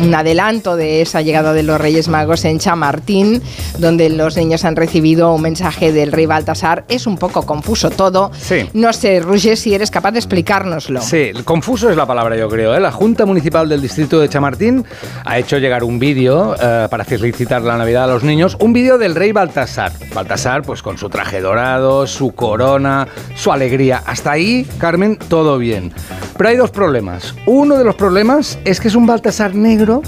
un 0.00 0.14
adelanto 0.14 0.76
de 0.76 1.02
esa 1.02 1.22
llegada 1.22 1.52
de 1.52 1.64
los 1.64 1.80
Reyes 1.80 2.06
Magos 2.06 2.44
en 2.44 2.60
Chamartín, 2.60 3.42
donde 3.78 4.08
los 4.10 4.36
niños 4.36 4.64
han 4.64 4.76
recibido 4.76 5.34
un 5.34 5.42
mensaje 5.42 5.90
del 5.92 6.12
rey 6.12 6.24
Baltasar. 6.26 6.84
Es 6.88 7.08
un 7.08 7.18
poco 7.18 7.42
confuso 7.44 7.90
todo. 7.90 8.30
Sí. 8.40 8.68
No 8.74 8.92
sé, 8.92 9.18
Roger, 9.18 9.56
si 9.56 9.74
eres 9.74 9.90
capaz 9.90 10.12
de 10.12 10.20
explicárnoslo. 10.20 11.00
Sí, 11.02 11.32
confuso 11.44 11.90
es 11.90 11.96
la 11.96 12.06
palabra, 12.06 12.36
yo 12.36 12.48
creo. 12.48 12.76
¿eh? 12.76 12.80
La 12.80 12.92
Junta 12.92 13.26
Municipal 13.26 13.68
del 13.68 13.82
Distrito 13.82 14.20
de 14.20 14.28
Chamartín 14.28 14.84
ha 15.24 15.36
hecho 15.36 15.58
llegar 15.58 15.82
un 15.82 15.98
vídeo 15.98 16.54
eh, 16.62 16.86
para 16.88 17.04
felicitar 17.04 17.62
la 17.62 17.76
Navidad 17.76 18.04
a 18.04 18.06
los 18.06 18.22
niños. 18.28 18.56
Un 18.60 18.72
vídeo 18.72 18.98
del 18.98 19.16
rey 19.16 19.32
Baltasar. 19.32 19.92
Baltasar, 20.14 20.62
pues 20.62 20.82
con 20.82 20.98
su 20.98 21.08
traje 21.08 21.40
dorado, 21.40 22.06
su 22.06 22.32
corona, 22.32 23.08
su 23.34 23.50
alegría. 23.50 24.02
Hasta 24.06 24.32
ahí, 24.32 24.66
Carmen, 24.78 25.18
todo 25.28 25.58
bien. 25.58 25.92
Pero 26.36 26.50
hay 26.50 26.56
dos 26.56 26.70
problemas. 26.70 27.34
Uno 27.46 27.76
de 27.76 27.84
los 27.84 27.96
problemas 27.96 28.58
es 28.64 28.80
que 28.80 28.88
es 28.88 28.94
un 28.94 29.06
Baltasar 29.06 29.54
negro, 29.54 30.02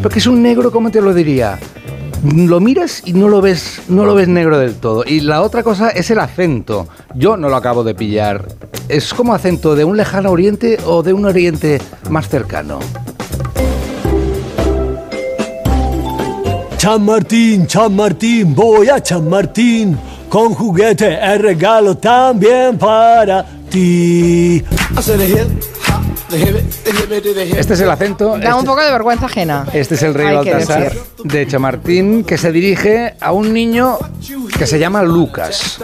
porque 0.00 0.20
es 0.20 0.26
un 0.26 0.42
negro, 0.42 0.70
¿cómo 0.70 0.90
te 0.90 1.02
lo 1.02 1.12
diría? 1.12 1.58
Lo 2.24 2.60
miras 2.60 3.02
y 3.04 3.12
no 3.12 3.28
lo 3.28 3.40
ves, 3.40 3.82
no 3.88 4.04
lo 4.04 4.14
ves 4.14 4.28
negro 4.28 4.58
del 4.58 4.74
todo. 4.74 5.04
Y 5.06 5.20
la 5.20 5.42
otra 5.42 5.62
cosa 5.62 5.90
es 5.90 6.10
el 6.10 6.18
acento. 6.18 6.88
Yo 7.14 7.36
no 7.36 7.48
lo 7.48 7.56
acabo 7.56 7.84
de 7.84 7.94
pillar. 7.94 8.48
Es 8.88 9.12
como 9.12 9.34
acento 9.34 9.76
de 9.76 9.84
un 9.84 9.96
lejano 9.96 10.30
oriente 10.30 10.78
o 10.86 11.02
de 11.02 11.12
un 11.12 11.26
oriente 11.26 11.80
más 12.10 12.28
cercano. 12.28 12.78
San 16.78 17.04
Martín, 17.04 17.68
San 17.68 17.96
Martín, 17.96 18.54
voy 18.54 18.88
a 18.88 19.04
San 19.04 19.28
Martín. 19.28 19.98
Con 20.28 20.54
juguete 20.54 21.18
el 21.20 21.40
regalo 21.40 21.96
también 21.96 22.78
para 22.78 23.44
ti. 23.68 24.62
Este 27.56 27.74
es 27.74 27.80
el 27.80 27.90
acento. 27.90 28.38
Da 28.38 28.54
un 28.54 28.60
este- 28.60 28.66
poco 28.66 28.80
de 28.80 28.92
vergüenza 28.92 29.26
ajena. 29.26 29.66
Este 29.72 29.96
es 29.96 30.02
el 30.04 30.14
rey 30.14 30.32
Baltasar 30.32 30.92
de 31.24 31.46
Chamartín 31.48 32.22
que 32.22 32.38
se 32.38 32.52
dirige 32.52 33.14
a 33.20 33.32
un 33.32 33.52
niño 33.52 33.98
que 34.56 34.66
se 34.66 34.78
llama 34.78 35.02
Lucas. 35.02 35.80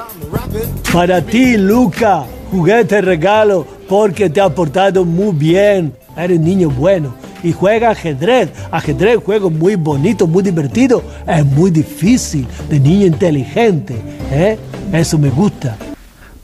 Para 0.92 1.22
ti, 1.22 1.56
Luca, 1.56 2.24
juguete 2.52 3.00
regalo 3.00 3.66
porque 3.88 4.30
te 4.30 4.40
ha 4.40 4.48
portado 4.48 5.04
muy 5.04 5.34
bien. 5.34 5.92
Eres 6.16 6.38
niño 6.38 6.70
bueno 6.70 7.33
y 7.44 7.52
juega 7.52 7.90
ajedrez. 7.90 8.50
Ajedrez, 8.72 9.18
juego 9.24 9.50
muy 9.50 9.76
bonito, 9.76 10.26
muy 10.26 10.42
divertido. 10.42 11.04
Es 11.28 11.44
muy 11.44 11.70
difícil, 11.70 12.46
de 12.68 12.80
niño 12.80 13.06
inteligente. 13.06 13.94
¿eh? 14.32 14.58
Eso 14.92 15.18
me 15.18 15.30
gusta. 15.30 15.76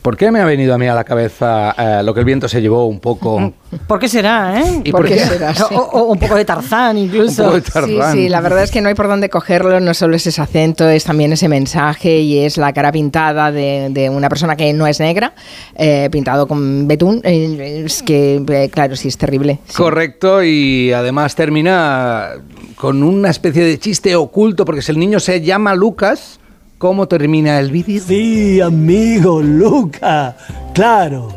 ¿Por 0.01 0.17
qué 0.17 0.31
me 0.31 0.39
ha 0.41 0.45
venido 0.45 0.73
a 0.73 0.79
mí 0.79 0.87
a 0.87 0.95
la 0.95 1.03
cabeza 1.03 1.75
eh, 1.77 2.01
lo 2.03 2.13
que 2.15 2.21
el 2.21 2.25
viento 2.25 2.47
se 2.49 2.59
llevó 2.59 2.87
un 2.87 2.99
poco? 2.99 3.53
¿Por 3.85 3.99
qué 3.99 4.07
será, 4.07 4.59
eh? 4.59 4.81
¿Y 4.83 4.91
¿Por 4.91 5.01
por 5.01 5.09
qué 5.09 5.15
qué? 5.15 5.19
será? 5.25 5.53
Sí. 5.53 5.63
O, 5.75 5.77
o 5.79 6.03
un 6.11 6.17
poco 6.17 6.35
de 6.35 6.43
Tarzán 6.43 6.97
Un 6.97 7.03
incluso. 7.03 7.43
poco 7.43 7.55
de 7.57 7.61
Sí, 7.61 7.71
Tarzán. 7.71 8.13
sí, 8.13 8.27
la 8.27 8.41
verdad 8.41 8.63
es 8.63 8.71
que 8.71 8.81
no 8.81 8.89
hay 8.89 8.95
por 8.95 9.07
dónde 9.07 9.29
cogerlo, 9.29 9.79
no 9.79 9.93
solo 9.93 10.15
es 10.15 10.25
ese 10.25 10.41
acento, 10.41 10.89
es 10.89 11.03
también 11.03 11.31
ese 11.33 11.47
mensaje 11.47 12.17
y 12.19 12.39
es 12.39 12.57
la 12.57 12.73
cara 12.73 12.91
pintada 12.91 13.51
de, 13.51 13.89
de 13.91 14.09
una 14.09 14.27
persona 14.27 14.55
que 14.55 14.73
no 14.73 14.87
es 14.87 14.99
negra, 14.99 15.33
eh, 15.75 16.09
pintado 16.11 16.47
con 16.47 16.87
betún, 16.87 17.21
eh, 17.23 17.83
es 17.85 18.01
que, 18.01 18.43
eh, 18.49 18.69
claro, 18.73 18.95
sí, 18.95 19.07
es 19.07 19.17
terrible. 19.17 19.59
sí. 19.67 19.75
Correcto, 19.77 20.41
y 20.43 20.91
además 20.93 21.35
termina 21.35 22.29
con 22.75 23.03
una 23.03 23.29
especie 23.29 23.63
de 23.63 23.77
chiste 23.77 24.15
oculto, 24.15 24.65
porque 24.65 24.81
si 24.81 24.91
el 24.91 24.97
niño 24.97 25.19
se 25.19 25.41
llama 25.41 25.75
Lucas, 25.75 26.39
¿cómo 26.81 27.07
termina 27.07 27.59
el 27.59 27.69
vídeo? 27.69 28.01
Sí, 28.03 28.59
amigo, 28.59 29.39
Luca. 29.39 30.35
Claro. 30.73 31.31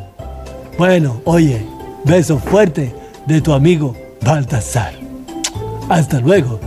Bueno, 0.79 1.21
oye, 1.27 1.63
beso 2.03 2.39
fuerte 2.39 2.95
de 3.27 3.43
tu 3.43 3.53
amigo 3.53 3.95
Baltasar. 4.23 4.95
Hasta 5.91 6.19
luego. 6.21 6.59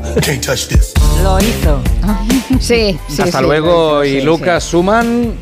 Lo 1.24 1.40
hizo. 1.40 1.82
Sí, 2.60 3.00
sí, 3.10 3.22
Hasta 3.24 3.40
sí, 3.40 3.44
luego, 3.44 4.04
sí, 4.04 4.10
y 4.10 4.20
sí. 4.20 4.22
Lucas 4.22 4.64
suman 4.64 5.34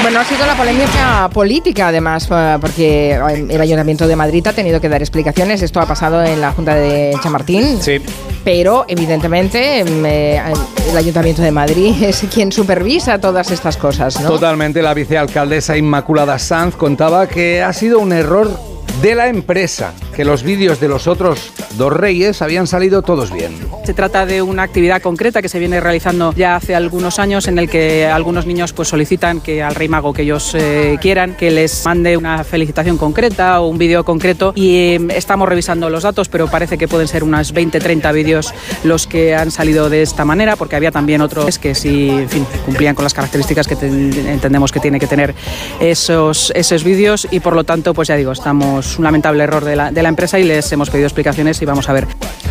Bueno, 0.00 0.18
ha 0.18 0.24
sido 0.24 0.46
la 0.46 0.56
polémica 0.56 1.30
política, 1.32 1.88
además, 1.88 2.28
eh, 2.30 2.58
porque 2.60 3.12
el 3.12 3.60
Ayuntamiento 3.60 4.08
de 4.08 4.16
Madrid 4.16 4.44
ha 4.46 4.52
tenido 4.52 4.80
que 4.80 4.88
dar 4.88 5.00
explicaciones. 5.00 5.62
Esto 5.62 5.80
ha 5.80 5.86
pasado 5.86 6.24
en 6.24 6.40
la 6.40 6.52
Junta 6.52 6.74
de 6.74 7.14
Chamartín. 7.22 7.80
Sí. 7.80 8.00
Pero, 8.44 8.84
evidentemente, 8.88 9.84
mm, 9.84 10.04
eh, 10.06 10.42
el 10.90 10.96
Ayuntamiento 10.96 11.42
de 11.42 11.52
Madrid 11.52 11.94
es 12.02 12.24
quien 12.32 12.50
supervisa 12.50 13.20
todas 13.20 13.50
estas 13.50 13.76
cosas, 13.76 14.20
¿no? 14.20 14.28
Totalmente, 14.28 14.82
la 14.82 14.94
vicealcaldesa 14.94 15.76
Inmaculada 15.76 16.38
Sanz 16.38 16.74
contaba 16.74 17.28
que 17.28 17.62
ha 17.62 17.72
sido 17.72 18.00
un 18.00 18.12
error 18.12 18.71
de 19.00 19.14
la 19.14 19.28
empresa, 19.28 19.92
que 20.14 20.24
los 20.24 20.42
vídeos 20.42 20.78
de 20.78 20.88
los 20.88 21.06
otros 21.06 21.50
dos 21.76 21.92
reyes 21.92 22.42
habían 22.42 22.66
salido 22.66 23.02
todos 23.02 23.32
bien. 23.32 23.52
Se 23.84 23.94
trata 23.94 24.26
de 24.26 24.42
una 24.42 24.62
actividad 24.62 25.00
concreta 25.02 25.42
que 25.42 25.48
se 25.48 25.58
viene 25.58 25.80
realizando 25.80 26.32
ya 26.34 26.54
hace 26.54 26.74
algunos 26.74 27.18
años 27.18 27.48
en 27.48 27.58
el 27.58 27.68
que 27.68 28.06
algunos 28.06 28.46
niños 28.46 28.72
pues 28.72 28.88
solicitan 28.88 29.40
que 29.40 29.62
al 29.62 29.74
rey 29.74 29.88
mago 29.88 30.12
que 30.12 30.22
ellos 30.22 30.54
eh, 30.54 30.98
quieran 31.00 31.34
que 31.34 31.50
les 31.50 31.84
mande 31.84 32.16
una 32.16 32.44
felicitación 32.44 32.96
concreta 32.98 33.60
o 33.60 33.66
un 33.68 33.78
vídeo 33.78 34.04
concreto 34.04 34.52
y 34.54 34.76
eh, 34.76 35.00
estamos 35.16 35.48
revisando 35.48 35.88
los 35.90 36.04
datos 36.04 36.28
pero 36.28 36.46
parece 36.48 36.78
que 36.78 36.86
pueden 36.86 37.08
ser 37.08 37.24
unas 37.24 37.52
20-30 37.54 38.12
vídeos 38.12 38.54
los 38.84 39.06
que 39.08 39.34
han 39.34 39.50
salido 39.50 39.88
de 39.90 40.02
esta 40.02 40.24
manera 40.24 40.54
porque 40.54 40.76
había 40.76 40.92
también 40.92 41.20
otros 41.22 41.58
que 41.58 41.74
sí 41.74 42.24
fin, 42.28 42.46
cumplían 42.64 42.94
con 42.94 43.02
las 43.04 43.14
características 43.14 43.66
que 43.66 43.74
ten- 43.74 44.12
entendemos 44.28 44.70
que 44.70 44.78
tiene 44.78 45.00
que 45.00 45.06
tener 45.08 45.34
esos, 45.80 46.52
esos 46.54 46.84
vídeos 46.84 47.26
y 47.30 47.40
por 47.40 47.56
lo 47.56 47.64
tanto 47.64 47.94
pues 47.94 48.06
ya 48.08 48.16
digo 48.16 48.30
estamos 48.32 48.81
un 48.98 49.04
lamentable 49.04 49.44
error 49.44 49.64
de 49.64 49.76
la, 49.76 49.90
de 49.90 50.02
la 50.02 50.08
empresa 50.08 50.38
y 50.38 50.44
les 50.44 50.70
hemos 50.72 50.90
pedido 50.90 51.06
explicaciones 51.06 51.60
y 51.62 51.64
vamos 51.64 51.88
a 51.88 51.92
ver. 51.92 52.06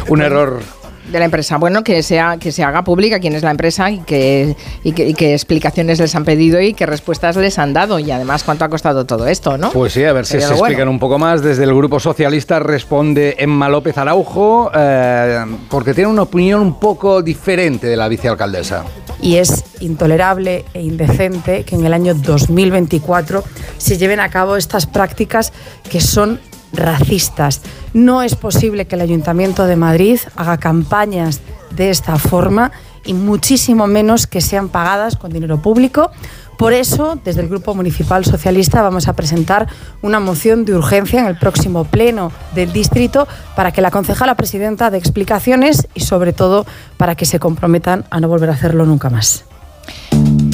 Un 0.08 0.22
error 0.22 0.62
de 1.10 1.20
la 1.20 1.26
empresa. 1.26 1.58
Bueno, 1.58 1.84
que 1.84 2.04
sea 2.04 2.38
que 2.40 2.52
se 2.52 2.64
haga 2.64 2.84
pública 2.84 3.20
quién 3.20 3.34
es 3.34 3.44
la 3.44 3.52
empresa 3.52 3.90
y 3.90 4.00
qué 4.00 4.56
y 4.84 4.92
qué- 4.94 5.08
y 5.10 5.14
qué 5.14 5.34
explicaciones 5.34 6.00
les 6.00 6.14
han 6.16 6.26
pedido 6.26 6.62
y 6.62 6.74
qué 6.74 6.86
respuestas 6.86 7.36
les 7.38 7.58
han 7.60 7.74
dado 7.74 7.98
y 8.00 8.12
además 8.12 8.44
cuánto 8.44 8.66
ha 8.66 8.70
costado 8.70 9.06
todo 9.06 9.28
esto, 9.28 9.58
¿no? 9.58 9.72
Pues 9.72 9.94
sí, 9.94 10.04
a 10.06 10.14
ver 10.14 10.26
si 10.26 10.34
se 10.34 10.46
bueno. 10.48 10.56
explican 10.58 10.88
un 10.90 11.00
poco 11.00 11.18
más. 11.18 11.42
Desde 11.42 11.64
el 11.64 11.74
Grupo 11.74 12.00
Socialista 12.00 12.60
responde 12.60 13.36
Emma 13.40 13.68
López 13.70 13.98
Araujo, 13.98 14.72
eh, 14.76 15.44
porque 15.70 15.94
tiene 15.94 16.10
una 16.10 16.22
opinión 16.24 16.62
un 16.62 16.80
poco 16.80 17.22
diferente 17.22 17.88
de 17.88 17.98
la 17.98 18.08
vicealcaldesa. 18.08 18.84
y 19.24 19.36
es 19.36 19.64
intolerable 19.82 20.66
e 20.74 20.82
indecente 20.82 21.64
que 21.64 21.76
en 21.76 21.86
el 21.86 21.94
año 21.94 22.16
2024 22.16 23.44
se 23.78 23.98
lleven 23.98 24.20
a 24.20 24.30
cabo 24.30 24.56
estas 24.58 24.86
prácticas 24.88 25.54
que 25.90 26.02
son 26.02 26.40
racistas. 26.74 27.62
No 27.94 28.22
es 28.22 28.36
posible 28.36 28.86
que 28.86 28.96
el 28.96 29.02
Ayuntamiento 29.02 29.66
de 29.66 29.76
Madrid 29.76 30.20
haga 30.36 30.58
campañas 30.58 31.42
de 31.76 31.90
esta 31.90 32.18
forma 32.18 32.72
y 33.06 33.14
muchísimo 33.14 33.88
menos 33.88 34.28
que 34.28 34.42
sean 34.42 34.70
pagadas 34.70 35.16
con 35.16 35.32
dinero 35.32 35.62
público. 35.62 36.12
Por 36.58 36.74
eso, 36.74 37.20
desde 37.24 37.42
el 37.42 37.50
Grupo 37.50 37.74
Municipal 37.74 38.24
Socialista 38.24 38.84
vamos 38.84 39.08
a 39.08 39.14
presentar 39.14 39.68
una 40.04 40.20
moción 40.20 40.64
de 40.64 40.76
urgencia 40.76 41.20
en 41.20 41.26
el 41.26 41.38
próximo 41.38 41.86
pleno 41.86 42.32
del 42.54 42.72
distrito 42.72 43.28
para 43.56 43.72
que 43.72 43.82
la 43.82 43.90
concejala 43.90 44.36
presidenta 44.36 44.92
dé 44.92 45.00
explicaciones 45.00 45.88
y 45.96 46.02
sobre 46.02 46.34
todo 46.34 46.68
para 46.98 47.16
que 47.16 47.26
se 47.26 47.40
comprometan 47.40 48.06
a 48.12 48.20
no 48.20 48.28
volver 48.28 48.52
a 48.52 48.54
hacerlo 48.54 48.86
nunca 48.86 49.10
más. 49.10 49.46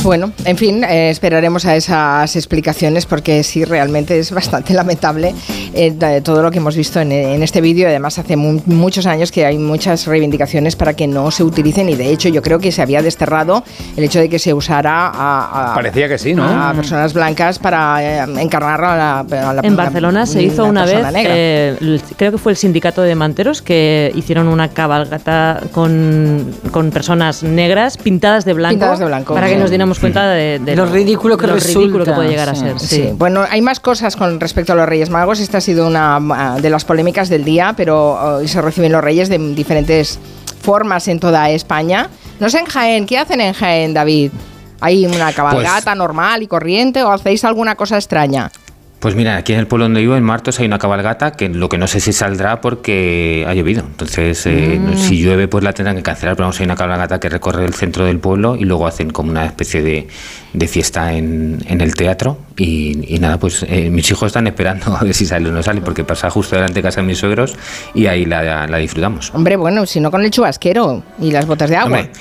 Bueno, 0.07 0.31
en 0.45 0.55
fin, 0.55 0.85
eh, 0.85 1.09
esperaremos 1.09 1.65
a 1.65 1.75
esas 1.75 2.33
explicaciones 2.37 3.05
porque 3.05 3.43
sí, 3.43 3.65
realmente 3.65 4.17
es 4.17 4.31
bastante 4.31 4.73
lamentable 4.81 5.35
eh, 5.73 5.91
de 5.91 6.21
todo 6.21 6.41
lo 6.41 6.49
que 6.49 6.59
hemos 6.59 6.77
visto 6.77 7.01
en, 7.01 7.11
en 7.11 7.43
este 7.43 7.59
vídeo. 7.59 7.89
Además, 7.89 8.17
hace 8.17 8.37
mu- 8.37 8.61
muchos 8.67 9.05
años 9.05 9.33
que 9.33 9.45
hay 9.45 9.57
muchas 9.57 10.07
reivindicaciones 10.07 10.77
para 10.77 10.93
que 10.93 11.07
no 11.07 11.29
se 11.29 11.43
utilicen 11.43 11.89
y 11.89 11.95
de 11.95 12.09
hecho 12.09 12.29
yo 12.29 12.41
creo 12.41 12.57
que 12.57 12.71
se 12.71 12.81
había 12.81 13.01
desterrado 13.01 13.65
el 13.97 14.03
hecho 14.05 14.19
de 14.19 14.29
que 14.29 14.39
se 14.39 14.53
usara 14.53 15.07
a, 15.13 15.71
a- 15.71 15.75
Parecía 15.75 16.07
que 16.07 16.17
sí, 16.17 16.33
¿no? 16.33 16.45
a 16.45 16.71
personas 16.73 17.11
blancas 17.13 17.59
para 17.59 18.01
eh, 18.01 18.41
encarnar 18.41 18.81
a 18.85 18.95
la, 18.95 19.19
a 19.49 19.53
la- 19.55 19.61
En 19.61 19.73
una- 19.73 19.83
Barcelona 19.83 20.25
se 20.25 20.41
hizo 20.41 20.63
una 20.63 20.85
vez, 20.85 21.05
eh, 21.17 21.99
creo 22.15 22.31
que 22.31 22.37
fue 22.37 22.53
el 22.53 22.57
sindicato 22.57 23.01
de 23.01 23.13
manteros 23.13 23.61
que 23.61 24.13
hicieron 24.15 24.47
una 24.47 24.69
cabalgata 24.69 25.59
con, 25.73 26.49
con 26.71 26.91
personas 26.91 27.43
negras 27.43 27.97
pintadas 27.97 28.45
de 28.45 28.53
blanco, 28.53 28.75
Pintadas 28.75 28.99
de 28.99 29.05
blanco, 29.05 29.33
para 29.33 29.47
que 29.47 29.55
sí. 29.55 29.59
nos 29.59 29.69
diéramos 29.69 29.96
damos 29.97 30.13
cuenta 30.13 30.29
de, 30.29 30.59
de 30.59 30.75
Lo 30.75 30.85
ridículo 30.85 31.37
que 31.37 31.47
lo 31.47 31.55
ridículo 31.55 32.05
que 32.05 32.11
puede 32.11 32.29
llegar 32.29 32.49
a 32.49 32.55
ser. 32.55 32.79
Sí. 32.79 32.87
Sí. 32.87 33.09
bueno, 33.15 33.45
hay 33.49 33.61
más 33.61 33.79
cosas 33.79 34.15
con 34.15 34.39
respecto 34.39 34.73
a 34.73 34.75
los 34.75 34.87
Reyes 34.87 35.09
Magos. 35.09 35.39
Esta 35.39 35.57
ha 35.59 35.61
sido 35.61 35.87
una 35.87 36.17
ah, 36.17 36.59
de 36.61 36.69
las 36.69 36.85
polémicas 36.85 37.29
del 37.29 37.43
día, 37.43 37.73
pero 37.75 38.37
hoy 38.37 38.47
se 38.47 38.61
reciben 38.61 38.91
los 38.91 39.03
Reyes 39.03 39.29
de 39.29 39.37
diferentes 39.37 40.19
formas 40.61 41.07
en 41.07 41.19
toda 41.19 41.49
España. 41.49 42.09
No 42.39 42.49
sé 42.49 42.59
en 42.59 42.65
Jaén, 42.65 43.05
¿qué 43.05 43.17
hacen 43.17 43.41
en 43.41 43.53
Jaén, 43.53 43.93
David? 43.93 44.31
¿Hay 44.79 45.05
una 45.05 45.33
cabalgata 45.33 45.95
normal 45.95 46.43
y 46.43 46.47
corriente 46.47 47.01
o 47.03 47.11
hacéis 47.11 47.43
alguna 47.43 47.75
cosa 47.75 47.95
extraña? 47.95 48.51
Pues 48.99 49.13
mira, 49.13 49.37
aquí 49.37 49.53
en 49.53 49.59
el 49.59 49.67
pueblo 49.67 49.85
donde 49.85 50.01
vivo, 50.01 50.15
en 50.15 50.23
Martos, 50.23 50.59
hay 50.59 50.65
una 50.65 50.79
cabalgata 50.79 51.31
que 51.31 51.49
lo 51.49 51.69
que 51.69 51.77
no 51.77 51.85
sé 51.85 51.99
si 51.99 52.11
saldrá 52.13 52.61
porque 52.61 53.45
ha 53.47 53.53
llovido. 53.53 53.81
Entonces, 53.85 54.43
eh, 54.47 54.79
Mm. 54.81 54.97
si 54.97 55.21
llueve, 55.21 55.47
pues 55.47 55.63
la 55.63 55.71
tendrán 55.71 55.95
que 55.97 56.01
cancelar. 56.01 56.35
Pero 56.35 56.45
vamos, 56.45 56.59
hay 56.59 56.65
una 56.65 56.75
cabalgata 56.75 57.19
que 57.19 57.29
recorre 57.29 57.63
el 57.65 57.75
centro 57.75 58.05
del 58.05 58.17
pueblo 58.19 58.55
y 58.55 58.63
luego 58.65 58.87
hacen 58.87 59.11
como 59.11 59.29
una 59.29 59.45
especie 59.45 59.83
de, 59.83 60.07
de 60.53 60.67
fiesta 60.67 61.13
en, 61.13 61.59
en 61.67 61.81
el 61.81 61.93
teatro. 61.93 62.39
Y, 62.57 63.13
y 63.15 63.19
nada, 63.19 63.37
pues 63.37 63.63
eh, 63.69 63.91
mis 63.91 64.09
hijos 64.09 64.25
están 64.27 64.47
esperando 64.47 64.95
a 64.99 65.03
ver 65.03 65.13
si 65.13 65.27
sale 65.27 65.47
o 65.47 65.51
no 65.51 65.61
sale, 65.61 65.81
porque 65.81 66.03
pasa 66.03 66.31
justo 66.31 66.55
delante 66.55 66.73
de 66.75 66.81
casa 66.81 67.01
de 67.01 67.05
mis 67.07 67.19
suegros 67.19 67.55
y 67.93 68.07
ahí 68.07 68.25
la, 68.25 68.65
la 68.65 68.77
disfrutamos. 68.77 69.31
Hombre, 69.35 69.57
bueno, 69.57 69.85
si 69.85 69.99
no 69.99 70.09
con 70.09 70.23
el 70.25 70.31
chubasquero 70.31 71.03
y 71.21 71.29
las 71.29 71.45
botas 71.45 71.69
de 71.69 71.75
agua. 71.75 71.99
Hombre, 71.99 72.11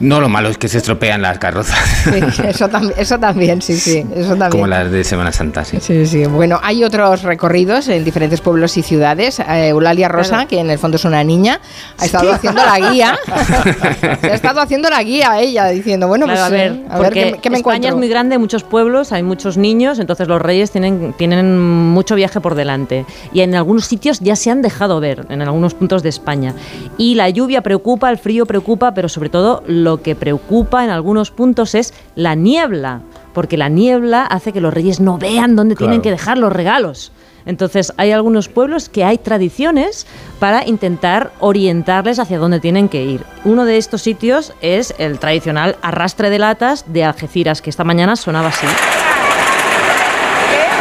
no 0.00 0.20
lo 0.20 0.28
malo 0.28 0.50
es 0.50 0.58
que 0.58 0.68
se 0.68 0.76
estropean 0.76 1.22
las 1.22 1.38
carrozas, 1.38 1.78
Sí, 2.04 2.42
eso, 2.46 2.68
tam- 2.68 2.92
eso 2.98 3.18
también, 3.18 3.62
sí, 3.62 3.74
sí, 3.78 4.04
eso 4.14 4.28
también. 4.36 4.50
como 4.50 4.66
las 4.66 4.90
de 4.90 5.02
Semana 5.02 5.32
Santa, 5.32 5.64
sí. 5.64 5.78
Sí, 5.80 6.04
sí. 6.04 6.25
Bueno, 6.30 6.58
hay 6.62 6.84
otros 6.84 7.22
recorridos 7.22 7.88
en 7.88 8.04
diferentes 8.04 8.40
pueblos 8.40 8.76
y 8.76 8.82
ciudades. 8.82 9.38
Eh, 9.40 9.68
Eulalia 9.68 10.08
Rosa, 10.08 10.30
Claro. 10.30 10.48
que 10.48 10.58
en 10.60 10.70
el 10.70 10.78
fondo 10.78 10.96
es 10.96 11.04
una 11.04 11.22
niña, 11.24 11.60
ha 11.98 12.04
estado 12.04 12.32
haciendo 12.32 12.62
la 12.64 12.90
guía. 12.90 13.16
Se 14.20 14.30
ha 14.30 14.34
estado 14.34 14.60
haciendo 14.60 14.90
la 14.90 15.02
guía 15.02 15.40
ella, 15.40 15.66
diciendo, 15.68 16.08
bueno, 16.08 16.26
Claro, 16.26 16.40
pues 16.40 16.46
a 16.46 16.54
ver, 16.54 16.72
eh, 16.72 16.86
a 16.90 16.98
ver 16.98 17.12
qué, 17.12 17.38
qué 17.40 17.50
me 17.50 17.56
España 17.56 17.58
encuentro. 17.58 17.90
es 17.90 17.96
muy 17.96 18.08
grande, 18.08 18.38
muchos 18.38 18.62
pueblos, 18.64 19.12
hay 19.12 19.22
muchos 19.22 19.56
niños, 19.56 19.98
entonces 19.98 20.28
los 20.28 20.40
reyes 20.40 20.70
tienen, 20.70 21.12
tienen 21.16 21.58
mucho 21.60 22.14
viaje 22.14 22.40
por 22.40 22.54
delante. 22.54 23.04
Y 23.32 23.40
en 23.40 23.54
algunos 23.54 23.86
sitios 23.86 24.20
ya 24.20 24.36
se 24.36 24.50
han 24.50 24.62
dejado 24.62 25.00
ver, 25.00 25.26
en 25.28 25.42
algunos 25.42 25.74
puntos 25.74 26.02
de 26.02 26.08
España. 26.08 26.54
Y 26.98 27.14
la 27.14 27.28
lluvia 27.30 27.62
preocupa, 27.62 28.10
el 28.10 28.18
frío 28.18 28.46
preocupa, 28.46 28.92
pero 28.94 29.08
sobre 29.08 29.28
todo 29.28 29.62
lo 29.66 30.02
que 30.02 30.14
preocupa 30.16 30.84
en 30.84 30.90
algunos 30.90 31.30
puntos 31.30 31.74
es 31.74 31.94
la 32.14 32.34
niebla, 32.34 33.00
porque 33.36 33.58
la 33.58 33.68
niebla 33.68 34.24
hace 34.24 34.50
que 34.50 34.62
los 34.62 34.72
reyes 34.72 34.98
no 34.98 35.18
vean 35.18 35.56
dónde 35.56 35.76
tienen 35.76 36.00
que 36.00 36.10
dejar 36.10 36.38
los 36.38 36.50
regalos. 36.50 37.12
Entonces 37.44 37.92
hay 37.98 38.10
algunos 38.10 38.48
pueblos 38.48 38.88
que 38.88 39.04
hay 39.04 39.18
tradiciones 39.18 40.06
para 40.38 40.66
intentar 40.66 41.32
orientarles 41.40 42.18
hacia 42.18 42.38
dónde 42.38 42.60
tienen 42.60 42.88
que 42.88 43.04
ir. 43.04 43.24
Uno 43.44 43.66
de 43.66 43.76
estos 43.76 44.00
sitios 44.00 44.54
es 44.62 44.94
el 44.96 45.18
tradicional 45.18 45.76
arrastre 45.82 46.30
de 46.30 46.38
latas 46.38 46.90
de 46.90 47.04
Algeciras, 47.04 47.60
que 47.60 47.68
esta 47.68 47.84
mañana 47.84 48.16
sonaba 48.16 48.48
así. 48.48 48.66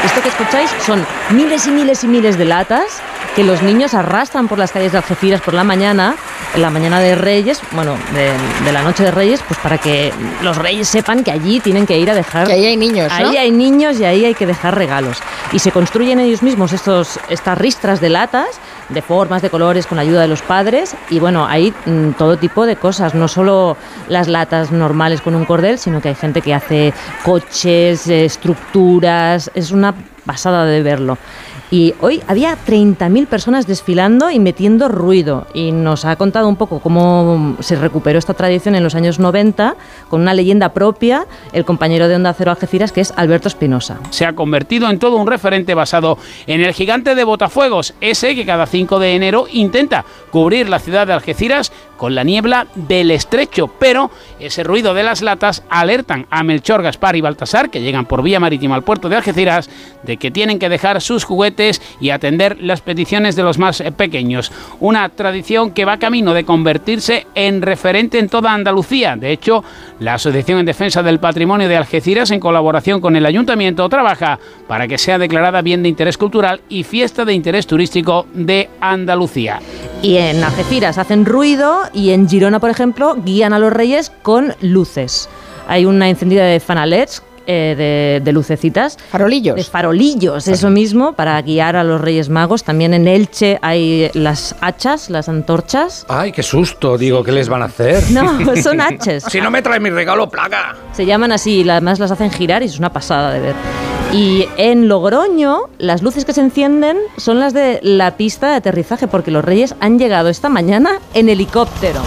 Esto 0.06 0.22
que 0.22 0.30
escucháis 0.30 0.72
son 0.80 1.06
miles 1.32 1.68
y 1.68 1.72
miles 1.72 2.06
y 2.06 2.08
miles 2.08 2.38
de 2.38 2.46
latas 2.46 3.02
que 3.36 3.44
los 3.44 3.62
niños 3.62 3.94
arrastran 3.94 4.48
por 4.48 4.58
las 4.58 4.72
calles 4.72 4.94
de 4.94 4.98
Algeciras 4.98 5.42
por 5.42 5.54
la 5.54 5.64
mañana, 5.64 6.16
en 6.54 6.62
la 6.62 6.70
mañana 6.70 7.00
de 7.00 7.16
Reyes, 7.16 7.60
bueno, 7.72 7.96
de, 8.14 8.32
de 8.64 8.72
la 8.72 8.82
noche 8.82 9.04
de 9.04 9.12
Reyes, 9.12 9.42
pues 9.46 9.60
para 9.60 9.78
que 9.78 10.14
los 10.42 10.58
reyes 10.58 10.88
sepan 10.88 11.24
que 11.24 11.32
allí 11.32 11.60
tienen 11.60 11.86
que 11.86 11.98
ir 11.98 12.10
a 12.10 12.14
dejar... 12.14 12.48
Que 12.48 12.54
ahí 12.54 12.66
hay 12.66 12.78
niños, 12.78 13.12
¿no? 13.20 13.30
Ahí 13.30 13.38
hay 13.38 13.52
niños 13.52 14.00
y 14.00 14.06
ahí 14.06 14.26
hay 14.26 14.34
que 14.34 14.46
dejar 14.46 14.76
regalos. 14.76 15.18
Y 15.52 15.60
se 15.60 15.72
construyen 15.72 16.20
ellos 16.20 16.44
mismos 16.44 16.72
estos, 16.72 17.20
estas 17.30 17.58
ristras 17.58 18.00
de 18.00 18.10
latas, 18.10 18.48
de 18.90 19.02
formas, 19.02 19.42
de 19.42 19.50
colores, 19.50 19.86
con 19.86 19.98
la 19.98 20.04
ayuda 20.04 20.22
de 20.22 20.28
los 20.28 20.42
padres. 20.42 20.96
Y 21.10 21.20
bueno, 21.20 21.46
hay 21.46 21.74
mm, 21.86 22.12
todo 22.12 22.38
tipo 22.38 22.66
de 22.66 22.78
cosas, 22.78 23.16
no 23.16 23.28
solo 23.28 23.76
las 24.08 24.28
latas 24.28 24.72
normales 24.72 25.22
con 25.22 25.36
un 25.36 25.44
cordel, 25.44 25.78
sino 25.78 26.02
que 26.02 26.10
hay 26.10 26.16
gente 26.16 26.42
que 26.42 26.54
hace 26.54 26.94
coches, 27.24 28.08
eh, 28.08 28.26
estructuras. 28.26 29.52
Es 29.56 29.72
una 29.72 29.94
pasada 30.26 30.66
de 30.66 30.82
verlo. 30.82 31.18
Y 31.76 31.94
hoy 32.00 32.24
había 32.30 32.58
30.000 32.58 33.28
personas 33.28 33.68
desfilando 33.68 34.32
y 34.32 34.40
metiendo 34.40 34.88
ruido. 34.88 35.46
Y 35.54 35.74
nos 35.74 36.06
ha 36.06 36.16
contado 36.16 36.48
un 36.48 36.56
poco 36.56 36.80
cómo 36.80 37.58
se 37.60 37.76
recuperó 37.76 38.18
esta 38.18 38.34
tradición 38.34 38.76
en 38.76 38.84
los 38.84 38.96
años 38.96 39.20
90 39.20 39.76
con 40.10 40.22
una 40.22 40.34
leyenda 40.34 40.72
propia, 40.72 41.28
el 41.52 41.66
compañero 41.66 42.08
de 42.08 42.16
Onda 42.16 42.34
Cero 42.34 42.52
Algeciras, 42.52 42.94
que 42.94 43.02
es 43.02 43.12
Alberto 43.18 43.50
Espinosa. 43.50 44.00
se 44.10 44.26
ha 44.26 44.32
convertido 44.32 44.90
en 44.90 45.00
todo 45.00 45.18
un 45.18 45.28
referente 45.28 45.74
basado 45.74 46.18
en 46.48 46.62
el 46.62 46.72
gigante 46.72 47.14
de 47.14 47.26
Botafuegos, 47.26 47.94
ese 48.00 48.36
que 48.36 48.46
cada 48.46 48.68
5 48.68 48.98
de 48.98 49.14
enero 49.14 49.46
intenta 49.52 50.06
cubrir 50.32 50.70
la 50.70 50.80
ciudad 50.80 51.06
de 51.06 51.12
Algeciras 51.12 51.74
con 51.98 52.16
la 52.16 52.24
niebla 52.24 52.68
del 52.76 53.12
estrecho, 53.12 53.68
pero 53.80 54.12
ese 54.40 54.64
ruido 54.64 54.94
de 54.94 55.04
las 55.04 55.22
latas 55.22 55.64
alertan 55.70 56.28
a 56.30 56.44
Melchor, 56.44 56.82
Gaspar 56.82 57.16
y 57.16 57.22
Baltasar, 57.22 57.70
que 57.70 57.82
llegan 57.82 58.06
por 58.06 58.24
vía 58.24 58.40
marítima 58.40 58.76
al 58.76 58.84
puerto 58.84 59.10
de 59.10 59.16
Algeciras, 59.16 59.70
de 60.04 60.18
que 60.18 60.32
tienen 60.32 60.60
que 60.60 60.70
dejar 60.70 61.02
sus 61.02 61.24
juguetes 61.24 61.82
y 62.00 62.10
atender 62.10 62.58
las 62.62 62.82
peticiones 62.82 63.36
de 63.36 63.44
los 63.44 63.58
más 63.58 63.82
eh, 63.82 63.92
pequeños. 63.92 64.52
Una 64.80 65.10
tradición 65.10 65.72
que 65.72 65.86
va 65.86 65.98
camino 65.98 66.34
de 66.34 66.44
convertirse 66.44 67.28
en 67.36 67.62
referente 67.62 68.20
en 68.20 68.30
toda 68.30 68.54
Andalucía. 68.54 69.16
De 69.16 69.32
hecho, 69.32 69.64
la 70.00 70.16
Asociación 70.16 70.60
en 70.60 70.66
Defensa 70.66 71.04
del 71.04 71.20
Patrimonio 71.20 71.68
de 71.68 71.78
Algeciras, 71.78 72.32
en 72.32 72.40
colaboración 72.40 73.02
con 73.02 73.16
el 73.16 73.26
Ayuntamiento, 73.26 73.88
trabaja 73.90 74.40
para 74.68 74.88
que 74.88 74.98
sea 74.98 75.18
declarada 75.18 75.62
bien 75.62 75.84
de 75.84 75.90
interés 75.90 76.18
cultural 76.18 76.62
y 76.70 76.84
fiesta 76.84 77.26
de 77.26 77.34
interés 77.34 77.68
turístico 77.68 78.28
de 78.34 78.70
Andalucía. 78.82 79.60
Y 80.02 80.18
en 80.18 80.44
Algeciras 80.44 80.98
hacen 80.98 81.26
ruido 81.26 81.80
y 81.94 82.12
en 82.12 82.28
Girona, 82.30 82.60
por 82.60 82.70
ejemplo, 82.70 83.16
guían 83.24 83.54
a 83.54 83.60
los 83.60 83.72
reyes 83.74 84.12
con 84.22 84.54
luces. 84.62 85.30
Hay 85.68 85.86
una 85.86 86.10
encendida 86.10 86.46
de 86.46 86.60
fanalets. 86.60 87.22
eh, 87.48 87.76
de, 87.78 88.26
de 88.26 88.32
lucecitas. 88.34 88.98
Farolillos. 89.12 89.56
De 89.56 89.64
farolillos, 89.64 90.48
eso 90.48 90.72
mismo, 90.72 91.14
para 91.14 91.40
guiar 91.44 91.76
a 91.76 91.84
los 91.84 92.02
Reyes 92.02 92.28
Magos. 92.28 92.64
También 92.64 92.96
en 92.96 93.08
Elche 93.08 93.60
hay 93.62 94.10
las 94.16 94.56
hachas, 94.62 95.12
las 95.12 95.30
antorchas. 95.30 96.08
Ay, 96.10 96.32
qué 96.32 96.42
susto, 96.42 96.98
digo, 96.98 97.24
¿qué 97.24 97.32
les 97.32 97.48
van 97.48 97.62
a 97.62 97.66
hacer? 97.66 98.04
No, 98.12 98.56
son 98.64 98.82
hachas. 98.82 99.26
Si 99.30 99.40
no 99.42 99.52
me 99.52 99.62
trae 99.62 99.80
mi 99.80 99.92
regalo, 99.92 100.28
plaga. 100.28 100.76
Se 100.92 101.06
llaman 101.06 101.32
así, 101.34 101.62
y 101.62 101.70
además 101.70 102.00
las 102.00 102.10
hacen 102.10 102.32
girar 102.32 102.64
y 102.64 102.66
es 102.66 102.80
una 102.80 102.92
pasada 102.92 103.32
de 103.32 103.40
ver. 103.40 103.56
Y 104.14 104.48
en 104.58 104.88
Logroño, 104.88 105.64
las 105.78 106.02
luces 106.02 106.24
que 106.24 106.32
se 106.34 106.40
encienden 106.42 106.98
son 107.18 107.40
las 107.40 107.54
de 107.54 107.80
la 107.84 108.16
pista 108.16 108.50
de 108.50 108.56
aterrizaje, 108.56 109.08
porque 109.08 109.30
los 109.32 109.44
reyes 109.44 109.76
han 109.82 110.00
llegado 110.00 110.30
esta 110.30 110.48
mañana 110.48 111.00
en 111.14 111.28
helicóptero. 111.28 112.00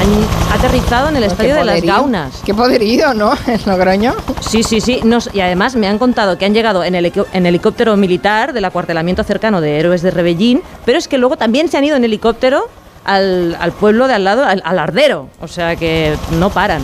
Han 0.00 0.56
aterrizado 0.58 1.08
en 1.08 1.16
el 1.16 1.24
estadio 1.24 1.54
de 1.54 1.64
las. 1.64 1.82
Gaunas. 1.82 2.42
Qué 2.44 2.54
poderío, 2.54 3.12
¿no? 3.14 3.32
En 3.46 3.60
Logroño. 3.66 4.14
Sí, 4.40 4.62
sí, 4.62 4.80
sí. 4.80 5.00
Nos- 5.04 5.28
y 5.34 5.40
además 5.40 5.74
me 5.76 5.86
han 5.86 5.98
contado 5.98 6.38
que 6.38 6.46
han 6.46 6.54
llegado 6.54 6.82
en, 6.84 6.94
en 6.94 7.46
helicóptero 7.46 7.96
militar 7.96 8.52
del 8.54 8.64
acuartelamiento 8.64 9.22
cercano 9.22 9.60
de 9.60 9.78
Héroes 9.78 10.00
de 10.02 10.10
Rebellín, 10.10 10.62
pero 10.86 10.96
es 10.98 11.08
que 11.08 11.18
luego 11.18 11.36
también 11.36 11.68
se 11.68 11.76
han 11.76 11.84
ido 11.84 11.96
en 11.96 12.04
helicóptero 12.04 12.68
al, 13.04 13.56
al 13.60 13.72
pueblo 13.72 14.06
de 14.08 14.14
al 14.14 14.24
lado, 14.24 14.44
al, 14.44 14.62
al 14.64 14.78
Ardero. 14.78 15.28
O 15.42 15.48
sea 15.48 15.76
que 15.76 16.14
no 16.32 16.48
paran. 16.50 16.82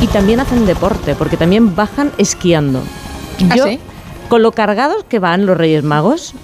Y 0.00 0.06
también 0.08 0.40
hacen 0.40 0.64
deporte, 0.66 1.14
porque 1.14 1.36
también 1.36 1.74
bajan 1.74 2.12
esquiando. 2.18 2.82
¿Ah, 3.50 3.54
Yo, 3.56 3.64
sí? 3.64 3.78
con 4.28 4.42
lo 4.42 4.52
cargados 4.52 5.04
que 5.04 5.18
van 5.18 5.46
los 5.46 5.56
Reyes 5.56 5.84
Magos, 5.84 6.34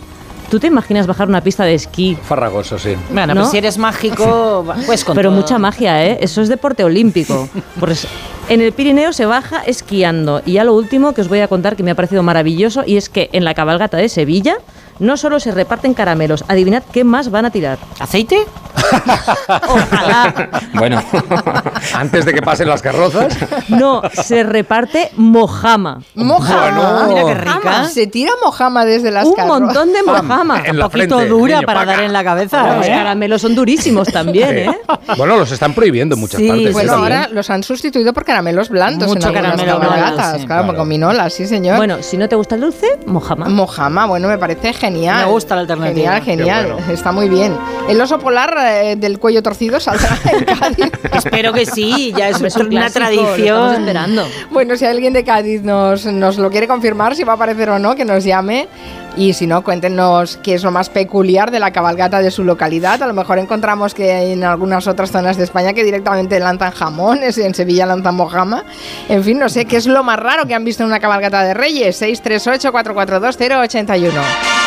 ¿tú 0.51 0.61
te 0.61 0.67
imaginas 0.69 1.07
bajar 1.07 1.29
una 1.29 1.41
pista 1.41 1.65
de 1.65 1.75
esquí? 1.75 2.17
Farragoso, 2.23 2.79
sí. 2.79 2.95
Bueno, 3.11 3.35
¿No? 3.35 3.41
pues 3.43 3.51
si 3.53 3.59
eres 3.59 3.79
mágico, 3.79 4.65
pues 4.87 5.05
con 5.05 5.15
Pero 5.17 5.31
todo. 5.31 5.41
mucha 5.41 5.59
magia, 5.59 6.05
¿eh? 6.07 6.19
Eso 6.21 6.41
es 6.43 6.49
deporte 6.49 6.85
olímpico. 6.85 7.49
Pues 7.81 8.07
en 8.49 8.61
el 8.61 8.73
Pirineo 8.73 9.13
se 9.13 9.27
baja 9.27 9.63
esquiando. 9.63 10.43
Y 10.45 10.53
ya 10.53 10.65
lo 10.65 10.75
último 10.75 11.13
que 11.15 11.21
os 11.23 11.29
voy 11.29 11.41
a 11.41 11.49
contar 11.49 11.77
que 11.77 11.83
me 11.83 11.91
ha 11.93 11.95
parecido 11.95 12.23
maravilloso 12.23 12.83
y 12.87 12.97
es 12.97 13.09
que 13.09 13.31
en 13.33 13.45
la 13.45 13.55
cabalgata 13.55 13.97
de 13.97 14.09
Sevilla 14.09 14.57
no 14.99 15.17
solo 15.17 15.41
se 15.41 15.51
reparten 15.53 15.95
caramelos, 15.95 16.45
adivinad 16.49 16.83
qué 16.93 17.05
más 17.05 17.31
van 17.31 17.45
a 17.47 17.51
tirar. 17.51 17.79
¿Aceite? 17.99 18.45
Ojalá. 19.69 20.49
Bueno, 20.75 21.03
Antes 21.95 22.25
de 22.25 22.35
que 22.35 22.43
pasen 22.43 22.69
las 22.69 22.83
carrozas. 22.83 23.37
No, 23.69 24.03
se 24.13 24.43
reparte 24.43 25.11
mojama. 25.17 26.01
Mojama. 26.15 27.07
Mira 27.09 27.25
qué 27.25 27.35
rica. 27.35 27.55
Mojama. 27.57 27.89
Se 27.89 28.07
tira 28.07 28.33
mojama 28.45 28.85
desde 28.85 29.11
las 29.11 29.27
Un 29.27 29.35
carro- 29.35 29.49
montón 29.61 29.93
de 29.93 30.03
mojama. 30.03 30.63
En 30.65 30.79
la 30.79 30.87
Un 30.87 30.91
poquito 30.91 31.17
frente, 31.19 31.29
dura 31.29 31.57
niño, 31.57 31.67
para 31.67 31.81
paca. 31.81 31.93
dar 31.93 32.01
en 32.05 32.13
la 32.13 32.25
cabeza. 32.25 32.77
Los 32.77 32.87
¿eh? 32.87 32.91
caramelos 32.91 33.43
son 33.43 33.55
durísimos 33.55 34.09
también, 34.09 34.59
¿eh? 34.59 34.79
Bueno, 35.17 35.37
los 35.37 35.51
están 35.53 35.75
prohibiendo 35.75 36.15
en 36.15 36.21
muchas 36.21 36.41
Sí, 36.41 36.49
partes. 36.49 36.73
Bueno, 36.73 36.93
¿eh? 36.93 36.97
ahora 36.97 37.29
los 37.29 37.49
han 37.51 37.63
sustituido 37.63 38.13
por 38.13 38.25
caramelos 38.25 38.69
blandos 38.69 39.09
Mucho 39.09 39.29
en 39.29 39.35
caramelo 39.35 39.79
cabalgatas, 39.81 40.15
blando, 40.15 40.39
sí. 40.39 40.47
claro, 40.47 40.63
Claro. 40.65 40.79
con 40.79 40.89
minola, 40.89 41.31
sí 41.31 41.47
señor. 41.47 41.77
Bueno, 41.77 42.03
si 42.03 42.17
no 42.17 42.29
te 42.29 42.37
gusta 42.37 42.55
el 42.57 42.61
dulce, 42.63 42.99
mojama. 43.07 43.49
Mojama, 43.49 44.07
bueno, 44.07 44.29
me 44.29 44.39
parece 44.39 44.69
genial. 44.83 45.25
Me 45.27 45.33
gusta 45.33 45.55
la 45.55 45.63
alternativa. 45.63 46.21
Genial, 46.21 46.23
genial. 46.23 46.73
Bueno. 46.75 46.93
Está 46.93 47.13
muy 47.13 47.29
bien. 47.29 47.57
¿El 47.89 48.01
oso 48.01 48.19
polar 48.19 48.55
eh, 48.61 48.97
del 48.97 49.19
cuello 49.19 49.43
torcido 49.43 49.81
saldrá 49.81 50.19
en 50.31 50.45
Cádiz? 50.59 50.93
Espero 51.15 51.53
que 51.53 51.65
sí, 51.65 52.13
ya 52.17 52.29
es 52.29 52.37
Hombre, 52.37 52.49
es 52.49 52.57
un 52.57 52.67
una 52.67 52.91
clásico, 52.91 53.23
tradición. 53.23 53.75
esperando. 53.81 54.27
Bueno, 54.51 54.77
si 54.77 54.85
alguien 54.85 55.13
de 55.13 55.25
Cádiz 55.25 55.63
nos, 55.63 56.05
nos 56.07 56.37
lo 56.37 56.51
quiere 56.51 56.67
confirmar, 56.69 57.17
si 57.17 57.25
va 57.25 57.33
a 57.33 57.37
aparecer 57.37 57.71
o 57.71 57.79
no, 57.79 57.95
que 57.95 58.05
nos 58.05 58.25
llame 58.25 58.69
Y 59.17 59.35
si 59.35 59.47
no, 59.47 59.63
cuéntenos 59.63 60.39
qué 60.43 60.55
es 60.55 60.63
lo 60.65 60.71
más 60.71 60.89
peculiar 60.89 61.51
de 61.51 61.61
la 61.61 61.71
cabalgata 61.71 62.21
de 62.23 62.31
su 62.31 62.45
localidad. 62.45 63.03
A 63.03 63.07
lo 63.07 63.13
mejor 63.15 63.39
encontramos 63.39 63.95
que 63.95 64.13
hay 64.13 64.33
en 64.33 64.45
algunas 64.45 64.87
otras 64.87 65.11
zonas 65.13 65.37
de 65.37 65.45
España 65.45 65.73
que 65.75 65.85
directamente 65.85 66.41
lanzan 66.41 66.73
jamones, 66.73 67.37
en 67.39 67.55
Sevilla 67.55 67.87
lanzan 67.87 68.15
mojama. 68.15 68.65
En 69.09 69.23
fin, 69.23 69.39
no 69.39 69.49
sé 69.49 69.67
qué 69.67 69.77
es 69.77 69.87
lo 69.87 70.03
más 70.03 70.19
raro 70.19 70.47
que 70.47 70.55
han 70.55 70.65
visto 70.65 70.83
en 70.83 70.89
una 70.89 70.99
cabalgata 70.99 71.45
de 71.45 71.55
Reyes. 71.55 72.01
638-442-081. 72.01 74.62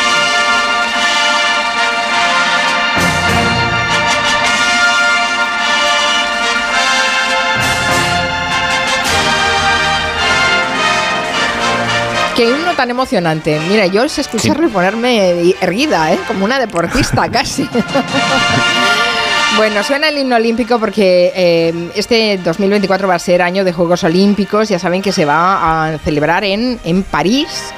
Qué 12.36 12.50
himno 12.50 12.74
tan 12.74 12.90
emocionante. 12.90 13.58
Mira, 13.66 13.86
yo 13.86 14.04
es 14.04 14.18
escucharlo 14.18 14.66
y 14.66 14.70
ponerme 14.70 15.54
erguida, 15.60 16.12
¿eh? 16.12 16.18
como 16.28 16.44
una 16.44 16.58
deportista 16.58 17.28
casi. 17.32 17.66
Bueno, 19.56 19.82
suena 19.82 20.10
el 20.10 20.18
himno 20.18 20.36
olímpico 20.36 20.78
porque 20.78 21.32
eh, 21.34 21.90
este 21.94 22.36
2024 22.36 23.08
va 23.08 23.14
a 23.14 23.18
ser 23.18 23.40
año 23.40 23.64
de 23.64 23.72
Juegos 23.72 24.04
Olímpicos. 24.04 24.68
Ya 24.68 24.78
saben 24.78 25.00
que 25.00 25.12
se 25.12 25.24
va 25.24 25.94
a 25.94 25.98
celebrar 25.98 26.44
en, 26.44 26.78
en 26.84 27.04
París. 27.04 27.72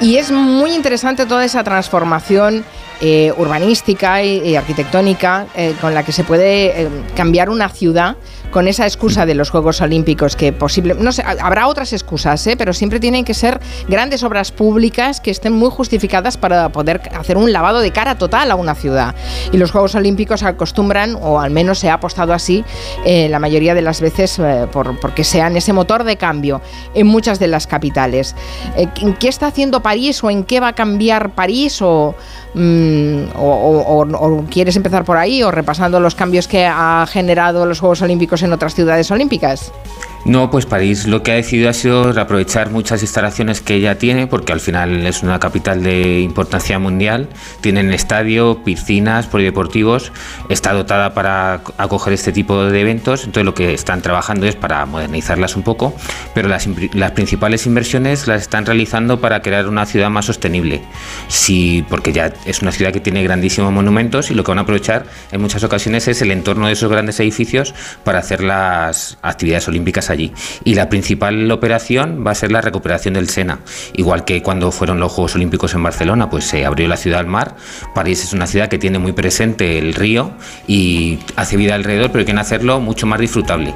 Y 0.00 0.16
es 0.16 0.32
muy 0.32 0.74
interesante 0.74 1.24
toda 1.24 1.44
esa 1.44 1.62
transformación 1.62 2.64
eh, 3.04 3.32
urbanística 3.36 4.22
y, 4.22 4.54
arquitectónica 4.54 5.48
eh, 5.56 5.74
con 5.80 5.92
la 5.92 6.04
que 6.04 6.12
se 6.12 6.22
puede 6.22 6.82
eh, 6.82 6.88
cambiar 7.16 7.50
una 7.50 7.68
ciudad 7.68 8.14
con 8.52 8.68
esa 8.68 8.84
excusa 8.84 9.26
de 9.26 9.34
los 9.34 9.50
Juegos 9.50 9.80
Olímpicos 9.80 10.36
que 10.36 10.52
posible 10.52 10.94
no 10.94 11.10
sé 11.10 11.24
habrá 11.24 11.66
otras 11.66 11.92
excusas 11.92 12.48
pero 12.56 12.72
siempre 12.72 13.00
tienen 13.00 13.24
que 13.24 13.34
ser 13.34 13.60
grandes 13.88 14.22
obras 14.22 14.52
públicas 14.52 15.20
que 15.20 15.32
estén 15.32 15.52
muy 15.52 15.68
justificadas 15.68 16.36
para 16.36 16.68
poder 16.68 17.00
hacer 17.18 17.36
un 17.38 17.52
lavado 17.52 17.80
de 17.80 17.90
cara 17.90 18.18
total 18.18 18.52
a 18.52 18.54
una 18.54 18.76
ciudad. 18.76 19.16
Y 19.50 19.56
los 19.56 19.72
Juegos 19.72 19.96
Olímpicos 19.96 20.44
acostumbran 20.44 21.16
o 21.20 21.40
al 21.40 21.50
menos 21.50 21.80
se 21.80 21.90
ha 21.90 21.94
apostado 21.94 22.32
así 22.32 22.64
la 23.04 23.40
mayoría 23.40 23.74
de 23.74 23.82
las 23.82 24.00
veces 24.00 24.40
por, 24.70 25.00
porque 25.00 25.24
sean 25.24 25.56
ese 25.56 25.72
motor 25.72 26.04
de 26.04 26.16
cambio 26.16 26.60
en 26.94 27.08
muchas 27.08 27.40
de 27.40 27.48
las 27.48 27.66
capitales. 27.66 28.36
¿en 28.76 29.14
¿qué 29.14 29.28
está 29.28 29.48
haciendo 29.48 29.82
París 29.82 30.22
o 30.22 30.30
en 30.30 30.44
qué 30.44 30.60
va 30.60 30.68
a 30.68 30.74
cambiar 30.74 31.30
París 31.30 31.80
o 31.80 32.14
Mm, 32.54 33.30
o, 33.36 34.04
o- 34.04 34.44
quieres 34.50 34.76
empezar 34.76 35.04
por 35.04 35.16
ahí 35.16 35.42
o 35.42 35.50
repasando 35.50 36.00
los 36.00 36.14
cambios 36.14 36.48
que 36.48 36.66
ha 36.66 37.06
generado 37.08 37.64
los 37.64 37.80
Juegos 37.80 38.02
Olímpicos 38.02 38.42
en 38.42 38.52
otras 38.52 38.74
ciudades 38.74 39.10
olímpicas? 39.10 39.72
No, 40.24 40.50
pues 40.50 40.66
París 40.66 41.06
lo 41.06 41.22
que 41.22 41.32
ha 41.32 41.34
decidido 41.34 41.68
ha 41.68 41.72
sido 41.72 42.12
reaprovechar 42.12 42.70
muchas 42.70 43.02
instalaciones 43.02 43.60
que 43.60 43.80
ya 43.80 43.96
tiene, 43.96 44.28
porque 44.28 44.52
al 44.52 44.60
final 44.60 45.04
es 45.04 45.22
una 45.22 45.40
capital 45.40 45.82
de 45.82 46.20
importancia 46.20 46.78
mundial. 46.78 47.28
Tienen 47.60 47.92
estadio, 47.92 48.62
piscinas, 48.64 49.26
polideportivos, 49.26 50.12
está 50.48 50.72
dotada 50.74 51.12
para 51.12 51.62
acoger 51.76 52.12
este 52.12 52.30
tipo 52.30 52.64
de 52.64 52.80
eventos. 52.80 53.24
Entonces 53.24 53.44
lo 53.44 53.54
que 53.54 53.74
están 53.74 54.00
trabajando 54.00 54.46
es 54.46 54.54
para 54.54 54.86
modernizarlas 54.86 55.56
un 55.56 55.64
poco, 55.64 55.94
pero 56.34 56.48
las, 56.48 56.68
las 56.94 57.10
principales 57.10 57.66
inversiones 57.66 58.28
las 58.28 58.42
están 58.42 58.64
realizando 58.64 59.20
para 59.20 59.42
crear 59.42 59.66
una 59.66 59.86
ciudad 59.86 60.08
más 60.08 60.26
sostenible. 60.26 60.82
Sí, 61.26 61.84
porque 61.88 62.12
ya 62.12 62.32
es 62.44 62.62
una 62.62 62.70
ciudad 62.70 62.92
que 62.92 63.00
tiene 63.00 63.24
grandísimos 63.24 63.72
monumentos 63.72 64.30
y 64.30 64.34
lo 64.34 64.44
que 64.44 64.52
van 64.52 64.58
a 64.58 64.62
aprovechar 64.62 65.06
en 65.32 65.40
muchas 65.40 65.64
ocasiones 65.64 66.06
es 66.06 66.22
el 66.22 66.30
entorno 66.30 66.68
de 66.68 66.74
esos 66.74 66.90
grandes 66.90 67.18
edificios 67.18 67.74
para 68.04 68.20
hacer 68.20 68.42
las 68.42 69.18
actividades 69.22 69.66
olímpicas 69.66 70.10
allí. 70.12 70.32
Y 70.64 70.74
la 70.74 70.88
principal 70.88 71.50
operación 71.50 72.24
va 72.26 72.30
a 72.32 72.34
ser 72.34 72.52
la 72.52 72.60
recuperación 72.60 73.14
del 73.14 73.28
Sena. 73.28 73.60
Igual 73.94 74.24
que 74.24 74.42
cuando 74.42 74.70
fueron 74.70 75.00
los 75.00 75.12
Juegos 75.12 75.34
Olímpicos 75.34 75.74
en 75.74 75.82
Barcelona, 75.82 76.30
pues 76.30 76.44
se 76.44 76.64
abrió 76.64 76.88
la 76.88 76.96
ciudad 76.96 77.20
al 77.20 77.26
mar. 77.26 77.56
París 77.94 78.22
es 78.22 78.32
una 78.32 78.46
ciudad 78.46 78.68
que 78.68 78.78
tiene 78.78 78.98
muy 78.98 79.12
presente 79.12 79.78
el 79.78 79.94
río 79.94 80.32
y 80.66 81.18
hace 81.36 81.56
vida 81.56 81.74
alrededor, 81.74 82.10
pero 82.12 82.24
quieren 82.24 82.38
hacerlo 82.38 82.80
mucho 82.80 83.06
más 83.06 83.20
disfrutable. 83.20 83.74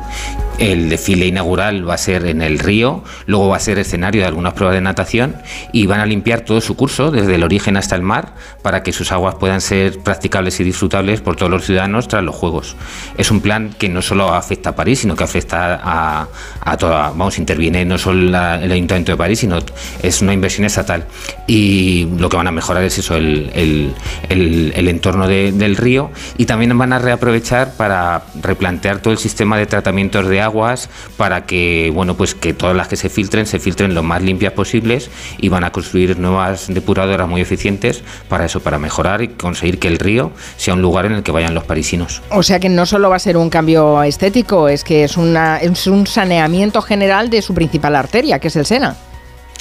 El 0.59 0.89
desfile 0.89 1.27
inaugural 1.27 1.89
va 1.89 1.95
a 1.95 1.99
ser 1.99 2.27
en 2.27 2.41
el 2.41 2.59
río, 2.59 3.05
luego 3.27 3.49
va 3.49 3.57
a 3.57 3.61
ser 3.61 3.79
escenario 3.79 4.23
de 4.23 4.27
algunas 4.27 4.55
pruebas 4.55 4.75
de 4.75 4.81
natación 4.81 5.37
y 5.73 5.87
van 5.87 6.01
a 6.01 6.07
limpiar 6.07 6.41
todo 6.41 6.61
su 6.61 6.77
curso, 6.77 7.11
desde 7.11 7.35
el 7.35 7.43
origen 7.43 7.77
hasta 7.77 7.95
el 7.95 8.03
mar, 8.03 8.35
para 8.63 8.83
que 8.83 8.93
sus 8.93 9.13
aguas 9.13 9.35
puedan 9.35 9.61
ser 9.61 9.99
practicables 9.99 10.59
y 10.61 10.65
disfrutables 10.65 11.21
por 11.21 11.37
todos 11.37 11.51
los 11.51 11.65
ciudadanos 11.65 12.09
tras 12.09 12.23
los 12.23 12.35
Juegos. 12.35 12.77
Es 13.19 13.31
un 13.31 13.41
plan 13.41 13.75
que 13.79 13.89
no 13.89 14.03
solo 14.03 14.33
afecta 14.33 14.71
a 14.71 14.77
París, 14.77 15.01
sino 15.01 15.17
que 15.17 15.25
afecta 15.25 15.81
a, 15.83 16.26
a 16.61 16.77
toda, 16.77 17.11
vamos, 17.11 17.39
interviene 17.39 17.85
no 17.85 17.99
solo 17.99 18.31
la- 18.31 18.63
el 18.63 18.71
Ayuntamiento 18.73 19.13
de 19.13 19.19
París, 19.19 19.41
sino 19.41 19.59
es 20.03 20.23
una 20.23 20.33
inversión 20.33 20.65
estatal. 20.67 21.05
Y 21.47 22.07
lo 22.19 22.29
que 22.29 22.37
van 22.37 22.47
a 22.49 22.53
mejorar 22.53 22.83
es 22.85 22.99
eso, 22.99 23.15
el, 23.17 23.51
el- 23.55 23.95
el- 24.29 24.73
el 24.75 24.89
entorno 24.89 25.29
de- 25.29 25.53
del 25.53 25.77
río 25.77 26.11
y 26.39 26.47
también 26.47 26.77
van 26.77 26.93
a 26.93 26.99
reaprovechar 26.99 27.73
para 27.77 28.25
replantear 28.43 28.99
todo 28.99 29.13
el 29.13 29.19
sistema 29.19 29.57
de 29.59 29.67
tratamientos 29.67 30.29
de 30.29 30.41
aguas 30.41 30.89
para 31.17 31.47
que, 31.47 31.91
bueno, 31.95 32.17
pues 32.17 32.35
que 32.35 32.55
todas 32.55 32.77
las 32.77 32.89
que 32.89 32.97
se 32.97 33.09
filtren 33.09 33.47
se 33.47 33.59
filtren 33.61 33.95
lo 33.95 34.03
más 34.03 34.23
limpias 34.23 34.53
posibles 34.53 35.11
y 35.39 35.49
van 35.49 35.65
a 35.65 35.71
construir 35.73 36.19
nuevas 36.19 36.67
depuradoras 36.69 37.29
muy 37.29 37.41
eficientes 37.41 38.03
para 38.29 38.45
eso, 38.47 38.61
para 38.61 38.79
mejorar 38.79 39.23
y 39.23 39.29
conseguir 39.29 39.79
que 39.79 39.89
el 39.89 39.99
río 39.99 40.33
sea 40.57 40.75
un 40.75 40.83
lugar 40.83 41.07
en 41.07 41.13
el 41.13 41.23
que 41.23 41.33
vayan 41.33 41.55
los 41.55 41.65
parisinos. 41.65 42.23
O 42.31 42.43
sea 42.43 42.59
que 42.61 42.69
no 42.69 42.87
solo 42.87 43.11
va 43.11 43.17
a 43.17 43.21
ser 43.21 43.37
un 43.37 43.51
cambio 43.51 44.03
estético, 44.03 44.69
es 44.69 44.85
que 44.85 45.05
es, 45.05 45.17
una, 45.17 45.59
es 45.59 45.87
un 45.87 46.07
saneamiento 46.17 46.81
general 46.81 47.29
de 47.29 47.43
su 47.43 47.53
principal 47.53 47.95
arteria, 47.95 48.39
que 48.39 48.49
es 48.49 48.57
el 48.57 48.65
Sena. 48.65 48.97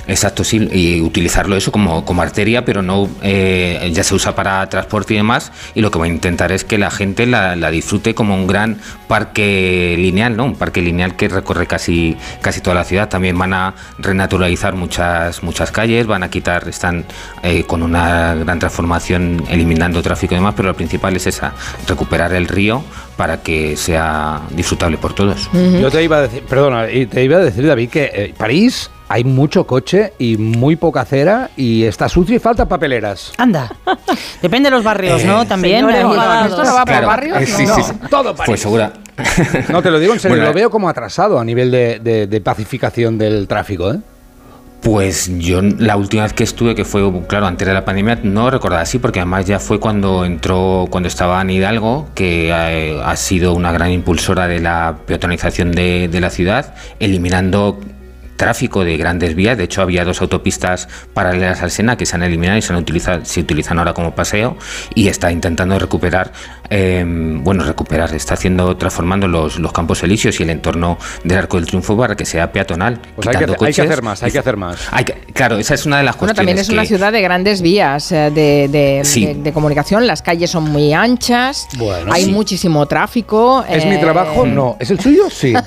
Exacto, 0.07 0.43
sí, 0.43 0.69
y 0.71 1.01
utilizarlo 1.01 1.55
eso 1.55 1.71
como, 1.71 2.05
como 2.05 2.21
arteria, 2.21 2.63
pero 2.63 2.83
no 2.83 3.09
eh, 3.23 3.89
ya 3.91 4.03
se 4.03 4.13
usa 4.13 4.35
para 4.35 4.67
transporte 4.69 5.15
y 5.15 5.17
demás, 5.17 5.51
y 5.73 5.81
lo 5.81 5.89
que 5.89 5.97
va 5.97 6.05
a 6.05 6.07
intentar 6.07 6.51
es 6.51 6.63
que 6.63 6.77
la 6.77 6.91
gente 6.91 7.25
la, 7.25 7.55
la 7.55 7.71
disfrute 7.71 8.13
como 8.13 8.35
un 8.35 8.45
gran 8.45 8.77
parque 9.07 9.95
lineal, 9.97 10.37
¿no? 10.37 10.45
Un 10.45 10.55
parque 10.55 10.81
lineal 10.81 11.15
que 11.15 11.27
recorre 11.27 11.65
casi, 11.65 12.15
casi 12.41 12.61
toda 12.61 12.75
la 12.75 12.83
ciudad. 12.83 13.09
También 13.09 13.37
van 13.37 13.53
a 13.53 13.73
renaturalizar 13.97 14.75
muchas, 14.75 15.41
muchas 15.41 15.71
calles, 15.71 16.05
van 16.05 16.23
a 16.23 16.29
quitar, 16.29 16.67
están 16.67 17.05
eh, 17.41 17.63
con 17.63 17.81
una 17.81 18.35
gran 18.35 18.59
transformación 18.59 19.43
eliminando 19.49 20.01
tráfico 20.03 20.35
y 20.35 20.37
demás, 20.37 20.53
pero 20.55 20.69
lo 20.69 20.75
principal 20.75 21.15
es 21.15 21.25
esa, 21.27 21.53
recuperar 21.87 22.33
el 22.33 22.47
río 22.47 22.83
para 23.17 23.41
que 23.41 23.75
sea 23.75 24.41
disfrutable 24.51 24.97
por 24.97 25.13
todos. 25.13 25.49
Yo 25.53 25.89
te 25.89 26.03
iba 26.03 26.17
a 26.17 26.21
decir, 26.21 26.43
perdona, 26.43 26.91
y 26.91 27.05
te 27.05 27.23
iba 27.23 27.37
a 27.37 27.41
decir, 27.41 27.65
David, 27.65 27.89
que 27.89 28.11
eh, 28.13 28.33
París 28.37 28.91
hay 29.07 29.23
mucho 29.23 29.67
coche 29.67 30.13
y 30.17 30.37
muy 30.37 30.75
poca 30.75 31.01
acera 31.01 31.49
y 31.55 31.83
está 31.83 32.09
sucio 32.09 32.35
y 32.35 32.39
falta 32.39 32.67
papeleras. 32.67 33.33
Anda. 33.37 33.71
Depende 34.41 34.69
de 34.69 34.75
los 34.75 34.83
barrios, 34.83 35.23
¿no? 35.25 35.45
También. 35.45 35.85
señores, 35.85 35.97
Hay- 35.97 36.03
bueno, 36.05 36.45
¿esto 36.45 36.63
no 36.63 36.73
va 36.73 36.79
por 36.85 36.87
Claro, 36.93 37.07
barrios? 37.07 37.37
eh, 37.41 37.45
sí, 37.45 37.65
No. 37.65 37.75
sí, 37.75 37.83
sí. 37.83 37.93
Todo 38.09 38.35
París. 38.35 38.45
Pues 38.47 38.61
segura. 38.61 38.93
No, 39.69 39.81
te 39.81 39.91
lo 39.91 39.99
digo 39.99 40.13
en 40.13 40.19
serio, 40.19 40.35
Bueno, 40.37 40.49
lo 40.49 40.53
veo 40.55 40.69
como 40.69 40.89
atrasado 40.89 41.39
a 41.39 41.45
nivel 41.45 41.71
de, 41.71 41.99
de- 41.99 42.27
de 42.27 42.41
pacificación 42.41 43.17
del 43.17 43.47
tráfico, 43.47 43.91
¿eh? 43.93 43.99
Pues 44.81 45.31
yo 45.39 45.61
la 45.63 45.95
última 45.97 46.23
vez 46.23 46.33
que 46.33 46.43
estuve, 46.43 46.75
que 46.75 46.85
fue, 46.85 47.01
claro, 47.27 47.47
antes 47.47 47.67
de 47.67 47.73
la 47.73 47.83
pandemia, 47.85 48.19
no 48.21 48.51
recordaba 48.51 48.83
así, 48.83 48.99
porque 48.99 49.19
además 49.19 49.45
ya 49.45 49.57
fue 49.59 49.79
cuando 49.79 50.25
entró, 50.25 50.85
cuando 50.91 51.07
estaba 51.07 51.41
en 51.41 51.49
Hidalgo, 51.49 52.07
que 52.13 52.49
eh, 52.49 53.01
ha 53.03 53.15
sido 53.15 53.53
una 53.53 53.71
gran 53.71 53.89
impulsora 53.91 54.47
de 54.47 54.59
la 54.59 54.97
peatonalización 55.07 55.71
de, 55.71 56.07
de 56.07 56.19
la 56.21 56.29
ciudad, 56.29 56.75
eliminando 56.99 57.79
tráfico 58.35 58.83
de 58.83 58.97
grandes 58.97 59.35
vías. 59.35 59.57
De 59.57 59.63
hecho, 59.65 59.81
había 59.81 60.03
dos 60.05 60.21
autopistas 60.21 60.87
paralelas 61.13 61.61
al 61.61 61.71
Sena 61.71 61.97
que 61.97 62.05
se 62.05 62.15
han 62.15 62.23
eliminado 62.23 62.57
y 62.57 62.61
se, 62.61 62.73
han 62.73 62.79
utilizado, 62.79 63.23
se 63.25 63.39
utilizan 63.39 63.79
ahora 63.79 63.93
como 63.93 64.13
paseo 64.15 64.57
y 64.93 65.07
está 65.07 65.31
intentando 65.31 65.77
recuperar, 65.79 66.31
eh, 66.69 67.03
bueno, 67.07 67.63
recuperar, 67.63 68.13
está 68.13 68.33
haciendo, 68.33 68.75
transformando 68.77 69.27
los, 69.27 69.59
los 69.59 69.71
campos 69.71 70.03
elíseos 70.03 70.39
y 70.39 70.43
el 70.43 70.49
entorno 70.49 70.97
del 71.23 71.37
Arco 71.37 71.57
del 71.57 71.65
Triunfo 71.65 71.97
para 71.97 72.15
que 72.15 72.25
sea 72.25 72.51
peatonal. 72.51 72.99
Pues 73.15 73.27
hay 73.27 73.33
que, 73.33 73.37
quitando 73.39 73.53
hacer- 73.53 73.67
hay 73.67 73.73
que 73.73 73.81
coches. 73.81 73.91
hacer 73.91 74.03
más, 74.03 74.23
hay 74.23 74.31
que 74.31 74.39
hacer 74.39 74.57
más. 74.57 74.87
Hay 74.91 75.03
que- 75.05 75.13
claro, 75.33 75.57
esa 75.57 75.73
es 75.73 75.85
una 75.85 75.97
de 75.99 76.03
las 76.03 76.15
Bueno, 76.17 76.33
cuestiones. 76.33 76.35
también 76.37 76.57
es 76.59 76.69
una 76.69 76.85
ciudad 76.85 77.11
de 77.11 77.21
grandes 77.21 77.61
vías 77.61 78.11
eh, 78.11 78.31
de, 78.33 78.67
de- 78.69 79.01
Sí. 79.05 79.25
de- 79.25 79.35
de 79.35 79.53
comunicación, 79.53 80.07
las 80.07 80.21
calles 80.21 80.49
son 80.51 80.63
muy 80.65 80.93
anchas, 80.93 81.67
Bueno, 81.77 82.11
hay 82.11 82.25
sí. 82.25 82.31
muchísimo 82.31 82.85
tráfico. 82.87 83.63
¿Es 83.69 83.83
eh, 83.83 83.89
mi 83.89 83.99
trabajo? 83.99 84.45
No. 84.45 84.75
¿Es 84.79 84.91
el 84.91 84.99
suyo? 84.99 85.29
Sí. 85.29 85.53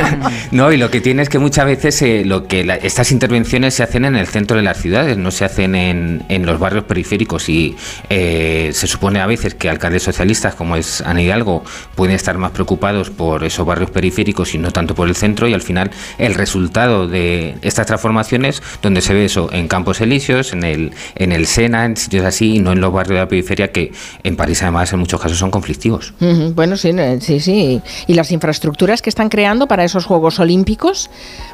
No, 0.50 0.72
y 0.72 0.76
lo 0.76 0.90
que 0.90 1.00
tiene 1.00 1.22
es 1.22 1.28
que 1.28 1.38
muchas 1.38 1.64
veces 1.66 2.00
lo 2.24 2.46
que 2.46 2.64
la- 2.64 2.76
estas 2.76 3.12
intervenciones 3.12 3.74
se 3.74 3.82
hacen 3.82 4.04
en 4.04 4.16
el 4.16 4.26
centro 4.26 4.56
de 4.56 4.62
las 4.62 4.78
ciudades, 4.80 5.16
no 5.16 5.30
se 5.30 5.44
hacen 5.44 5.74
en, 5.74 6.22
en 6.28 6.46
los 6.46 6.58
barrios 6.58 6.84
periféricos 6.84 7.48
y 7.48 7.76
eh, 8.08 8.70
se 8.72 8.86
supone 8.86 9.20
a 9.20 9.26
veces 9.26 9.54
que 9.54 9.68
alcaldes 9.70 10.02
socialistas 10.02 10.54
como 10.54 10.76
es 10.76 11.00
Ana 11.02 11.22
Hidalgo 11.22 11.64
pueden 11.94 12.14
estar 12.14 12.36
más 12.38 12.50
preocupados 12.52 13.10
por 13.10 13.44
esos 13.44 13.66
barrios 13.66 13.90
periféricos 13.90 14.54
y 14.54 14.58
no 14.58 14.70
tanto 14.70 14.94
por 14.94 15.08
el 15.08 15.14
centro 15.16 15.46
y 15.48 15.54
al 15.54 15.62
final 15.62 15.90
el 16.18 16.34
resultado 16.34 17.06
de 17.08 17.56
estas 17.62 17.86
transformaciones 17.86 18.62
donde 18.82 19.00
se 19.00 19.14
ve 19.14 19.24
eso 19.24 19.48
en 19.52 19.68
Campos 19.68 20.00
Elíseos, 20.00 20.52
en 20.52 20.64
el, 20.64 20.92
en 21.14 21.32
el 21.32 21.46
Sena, 21.46 21.84
en 21.84 21.96
sitios 21.96 22.24
así 22.24 22.56
y 22.56 22.58
no 22.60 22.72
en 22.72 22.80
los 22.80 22.92
barrios 22.92 23.14
de 23.14 23.20
la 23.20 23.28
periferia 23.28 23.72
que 23.72 23.92
en 24.24 24.36
París 24.36 24.62
además 24.62 24.92
en 24.92 24.98
muchos 24.98 25.20
casos 25.20 25.38
son 25.38 25.50
conflictivos. 25.50 26.12
Bueno, 26.54 26.76
sí, 26.76 26.90
eh, 26.96 27.18
sí, 27.20 27.40
sí. 27.40 27.80
Y 28.06 28.14
las 28.14 28.30
infraestructuras 28.32 29.02
que 29.02 29.10
están 29.10 29.28
creando 29.28 29.66
para 29.68 29.84
esos 29.84 30.04
Juegos 30.04 30.38
Olímpicos, 30.40 31.10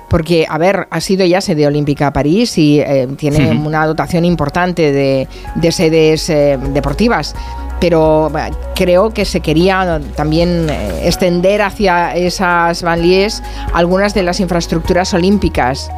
porque 0.08 0.45
a 0.48 0.58
ver, 0.58 0.86
ha 0.90 1.00
sido 1.00 1.24
ya 1.24 1.40
sede 1.40 1.66
olímpica 1.66 2.12
París 2.12 2.56
y 2.58 2.80
eh, 2.80 3.08
tiene 3.16 3.50
una 3.50 3.86
dotación 3.86 4.24
importante 4.24 4.92
de, 4.92 5.28
de 5.54 5.72
sedes 5.72 6.28
eh, 6.30 6.58
deportivas. 6.72 7.34
Pero 7.80 8.32
creo 8.74 9.10
que 9.10 9.24
se 9.24 9.40
quería 9.40 10.00
también 10.14 10.68
eh, 10.70 11.06
extender 11.06 11.62
hacia 11.62 12.14
esas 12.14 12.82
banlieues 12.82 13.42
algunas 13.72 14.14
de 14.14 14.22
las 14.22 14.40
infraestructuras 14.40 15.12
olímpicas. 15.14 15.90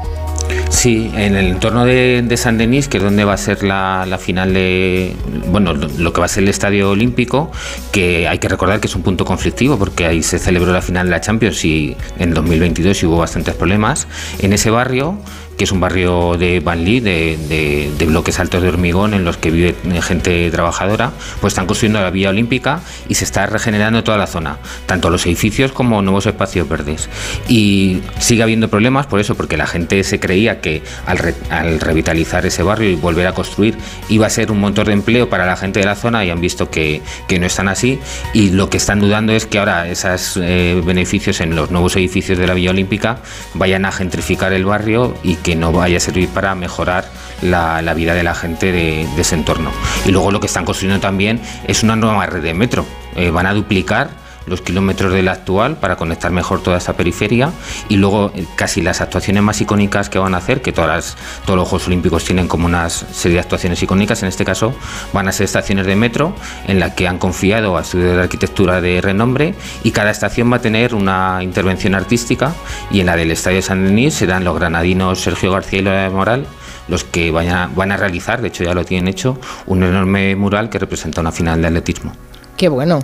Sí, 0.70 1.10
en 1.14 1.34
el 1.34 1.46
entorno 1.46 1.84
de, 1.84 2.22
de 2.22 2.36
San 2.36 2.58
Denis, 2.58 2.88
que 2.88 2.98
es 2.98 3.02
donde 3.02 3.24
va 3.24 3.34
a 3.34 3.38
ser 3.38 3.62
la, 3.62 4.06
la 4.06 4.18
final 4.18 4.54
de. 4.54 5.14
Bueno, 5.50 5.74
lo 5.74 6.12
que 6.12 6.20
va 6.20 6.26
a 6.26 6.28
ser 6.28 6.42
el 6.42 6.48
estadio 6.48 6.90
olímpico, 6.90 7.50
que 7.90 8.28
hay 8.28 8.38
que 8.38 8.48
recordar 8.48 8.80
que 8.80 8.86
es 8.86 8.94
un 8.94 9.02
punto 9.02 9.24
conflictivo, 9.24 9.78
porque 9.78 10.06
ahí 10.06 10.22
se 10.22 10.38
celebró 10.38 10.72
la 10.72 10.82
final 10.82 11.06
de 11.06 11.10
la 11.10 11.20
Champions 11.20 11.64
y 11.64 11.96
en 12.18 12.34
2022 12.34 13.02
y 13.02 13.06
hubo 13.06 13.18
bastantes 13.18 13.54
problemas. 13.54 14.06
En 14.40 14.52
ese 14.52 14.70
barrio, 14.70 15.18
que 15.58 15.64
es 15.64 15.72
un 15.72 15.80
barrio 15.80 16.36
de 16.38 16.60
banlieue, 16.60 17.00
de, 17.02 17.90
de- 17.98 18.06
bloques 18.06 18.38
altos 18.40 18.62
de 18.62 18.68
hormigón 18.68 19.12
en 19.12 19.24
los 19.24 19.36
que 19.36 19.50
vive 19.50 19.74
gente 20.00 20.50
trabajadora, 20.50 21.12
pues 21.42 21.52
están 21.52 21.66
construyendo 21.66 22.00
la 22.00 22.10
vía 22.10 22.30
olímpica 22.30 22.80
y 23.08 23.16
se 23.16 23.24
está 23.24 23.44
regenerando 23.44 24.02
toda 24.02 24.16
la 24.16 24.26
zona, 24.26 24.56
tanto 24.86 25.10
los 25.10 25.26
edificios 25.26 25.72
como 25.72 26.00
nuevos 26.00 26.24
espacios 26.24 26.66
verdes. 26.68 27.10
Y 27.48 28.00
sigue 28.18 28.42
habiendo 28.42 28.68
problemas 28.68 29.06
por 29.06 29.20
eso, 29.20 29.34
porque 29.34 29.58
la 29.58 29.66
gente 29.66 30.02
se 30.04 30.18
creía 30.20 30.60
que 30.62 30.82
al, 31.04 31.18
re- 31.18 31.34
al 31.50 31.80
revitalizar 31.80 32.46
ese 32.46 32.62
barrio 32.62 32.88
y 32.90 32.94
volver 32.94 33.26
a 33.26 33.32
construir 33.34 33.76
iba 34.08 34.26
a 34.26 34.30
ser 34.30 34.50
un 34.50 34.60
motor 34.60 34.86
de 34.86 34.92
empleo 34.94 35.28
para 35.28 35.44
la 35.44 35.56
gente 35.56 35.80
de 35.80 35.86
la 35.86 35.96
zona 35.96 36.24
y 36.24 36.30
han 36.30 36.40
visto 36.40 36.70
que, 36.70 37.02
que 37.26 37.38
no 37.38 37.46
están 37.46 37.68
así. 37.68 37.98
Y 38.32 38.50
lo 38.50 38.70
que 38.70 38.76
están 38.78 39.00
dudando 39.00 39.32
es 39.32 39.44
que 39.44 39.58
ahora 39.58 39.88
esos 39.88 40.36
beneficios 40.38 41.40
en 41.42 41.56
los 41.56 41.70
nuevos 41.70 41.96
edificios 41.96 42.38
de 42.38 42.46
la 42.46 42.54
Villa 42.54 42.70
Olímpica 42.70 43.18
vayan 43.54 43.84
a 43.84 43.92
gentrificar 43.92 44.52
el 44.52 44.64
barrio 44.64 45.14
y 45.22 45.34
que 45.34 45.47
no 45.56 45.72
vaya 45.72 45.98
a 45.98 46.00
servir 46.00 46.28
para 46.28 46.54
mejorar 46.54 47.08
la, 47.42 47.80
vida 47.94 48.14
de 48.14 48.22
la 48.22 48.34
gente 48.34 48.72
de, 48.72 49.08
de 49.14 49.20
ese 49.20 49.34
entorno. 49.34 49.70
Y 50.04 50.10
luego 50.10 50.30
lo 50.30 50.40
que 50.40 50.46
están 50.46 50.64
construyendo 50.64 51.00
también 51.00 51.40
es 51.66 51.82
una 51.82 51.96
nueva 51.96 52.26
red 52.26 52.42
de 52.42 52.54
metro. 52.54 52.84
Eh, 53.16 53.30
van 53.30 53.46
a 53.46 53.54
duplicar 53.54 54.10
los 54.48 54.60
kilómetros 54.62 55.12
de 55.12 55.22
la 55.22 55.32
actual 55.32 55.76
para 55.76 55.96
conectar 55.96 56.30
mejor 56.30 56.62
toda 56.62 56.78
esta 56.78 56.94
periferia 56.94 57.50
y 57.88 57.96
luego 57.96 58.32
eh, 58.34 58.44
casi 58.56 58.82
las 58.82 59.00
actuaciones 59.00 59.42
más 59.42 59.60
icónicas 59.60 60.08
que 60.08 60.18
van 60.18 60.34
a 60.34 60.38
hacer, 60.38 60.62
que 60.62 60.72
todas 60.72 60.88
las- 60.90 61.16
todos 61.46 61.58
los 61.58 61.68
Juegos 61.68 61.86
Olímpicos 61.88 62.24
tienen 62.24 62.48
como 62.48 62.66
una 62.66 62.88
serie 62.90 63.34
de 63.34 63.40
actuaciones 63.40 63.82
icónicas, 63.82 64.22
en 64.22 64.28
este 64.28 64.44
caso 64.44 64.74
van 65.12 65.28
a 65.28 65.32
ser 65.32 65.44
estaciones 65.44 65.86
de 65.86 65.96
metro 65.96 66.34
en 66.66 66.80
la 66.80 66.94
que 66.94 67.08
han 67.08 67.18
confiado 67.18 67.76
a 67.76 67.82
estudios 67.82 68.14
de 68.16 68.22
arquitectura 68.22 68.80
de 68.80 69.00
renombre 69.00 69.54
y 69.84 69.90
cada 69.90 70.10
estación 70.10 70.50
va 70.52 70.56
a 70.56 70.60
tener 70.60 70.94
una 70.94 71.40
intervención 71.42 71.94
artística 71.94 72.52
y 72.90 73.00
en 73.00 73.06
la 73.06 73.16
del 73.16 73.30
Estadio 73.30 73.62
San 73.62 73.84
Denis 73.84 74.14
serán 74.14 74.44
los 74.44 74.54
granadinos 74.56 75.20
Sergio 75.20 75.52
García 75.52 75.78
y 75.80 75.82
Lola 75.82 76.10
Moral 76.10 76.46
los 76.88 77.04
que 77.04 77.28
a, 77.50 77.68
van 77.74 77.92
a 77.92 77.96
realizar, 77.98 78.40
de 78.40 78.48
hecho 78.48 78.64
ya 78.64 78.72
lo 78.72 78.82
tienen 78.84 79.08
hecho, 79.08 79.38
un 79.66 79.82
enorme 79.82 80.34
mural 80.36 80.70
que 80.70 80.78
representa 80.78 81.20
una 81.20 81.32
final 81.32 81.60
de 81.60 81.68
atletismo. 81.68 82.14
Qué 82.58 82.68
bueno. 82.68 82.98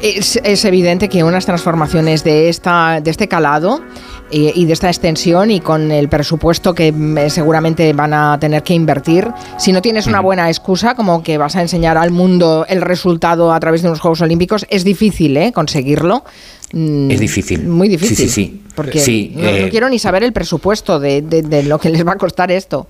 Es, 0.00 0.40
es 0.42 0.64
evidente 0.64 1.08
que 1.08 1.22
unas 1.24 1.44
transformaciones 1.44 2.22
de, 2.24 2.48
esta, 2.48 3.00
de 3.02 3.10
este 3.10 3.26
calado 3.28 3.82
eh, 4.30 4.52
y 4.54 4.64
de 4.64 4.72
esta 4.72 4.86
extensión 4.88 5.50
y 5.50 5.60
con 5.60 5.90
el 5.90 6.08
presupuesto 6.08 6.72
que 6.72 6.92
mm, 6.92 7.28
seguramente 7.28 7.92
van 7.92 8.14
a 8.14 8.38
tener 8.40 8.62
que 8.62 8.74
invertir, 8.74 9.28
si 9.58 9.72
no 9.72 9.82
tienes 9.82 10.06
una 10.06 10.20
buena 10.20 10.48
excusa, 10.48 10.94
como 10.94 11.22
que 11.22 11.36
vas 11.36 11.56
a 11.56 11.62
enseñar 11.62 11.98
al 11.98 12.12
mundo 12.12 12.64
el 12.68 12.80
resultado 12.80 13.52
a 13.52 13.58
través 13.60 13.82
de 13.82 13.88
unos 13.88 14.00
Juegos 14.00 14.20
Olímpicos, 14.20 14.64
es 14.70 14.84
difícil 14.84 15.36
¿eh? 15.36 15.52
conseguirlo. 15.52 16.24
Mm, 16.72 17.10
Es 17.10 17.20
difícil. 17.20 17.66
Muy 17.66 17.88
difícil. 17.88 18.16
Sí, 18.16 18.28
sí, 18.28 18.30
sí. 18.30 18.62
Porque 18.74 19.00
Sí, 19.00 19.32
no, 19.34 19.42
no 19.42 19.48
eh, 19.48 19.68
quiero 19.68 19.90
ni 19.90 19.98
saber 19.98 20.22
el 20.22 20.32
presupuesto 20.32 20.98
de, 21.00 21.20
de- 21.20 21.42
de 21.42 21.64
lo 21.64 21.78
que 21.78 21.90
les 21.90 22.06
va 22.06 22.12
a 22.12 22.16
costar 22.16 22.50
esto. 22.50 22.86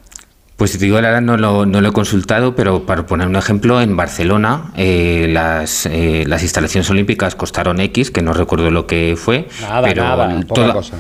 Pues 0.57 0.71
si 0.73 0.79
te 0.79 0.85
digo 0.85 1.01
la 1.01 1.09
verdad, 1.09 1.23
no 1.23 1.37
lo, 1.37 1.67
no 1.67 1.81
lo 1.81 1.89
he 1.89 1.93
consultado, 1.93 2.55
pero 2.55 2.87
para 2.87 3.05
poner 3.07 3.27
un 3.27 3.37
ejemplo, 3.37 3.81
en 3.81 3.97
Barcelona 3.97 4.71
eh, 4.77 5.27
las, 5.31 5.87
eh, 5.87 6.25
las 6.27 6.43
instalaciones 6.43 6.89
olímpicas 6.91 7.35
costaron 7.35 7.81
X, 7.81 8.11
que 8.11 8.23
no 8.23 8.33
recuerdo 8.33 8.71
lo 8.71 8.87
que 8.87 9.17
fue. 9.17 9.49
Nada, 9.61 9.83
pero 9.83 10.05
nada, 10.05 10.29
poca 10.47 10.55
toda- 10.55 10.73
cosa. 10.75 10.97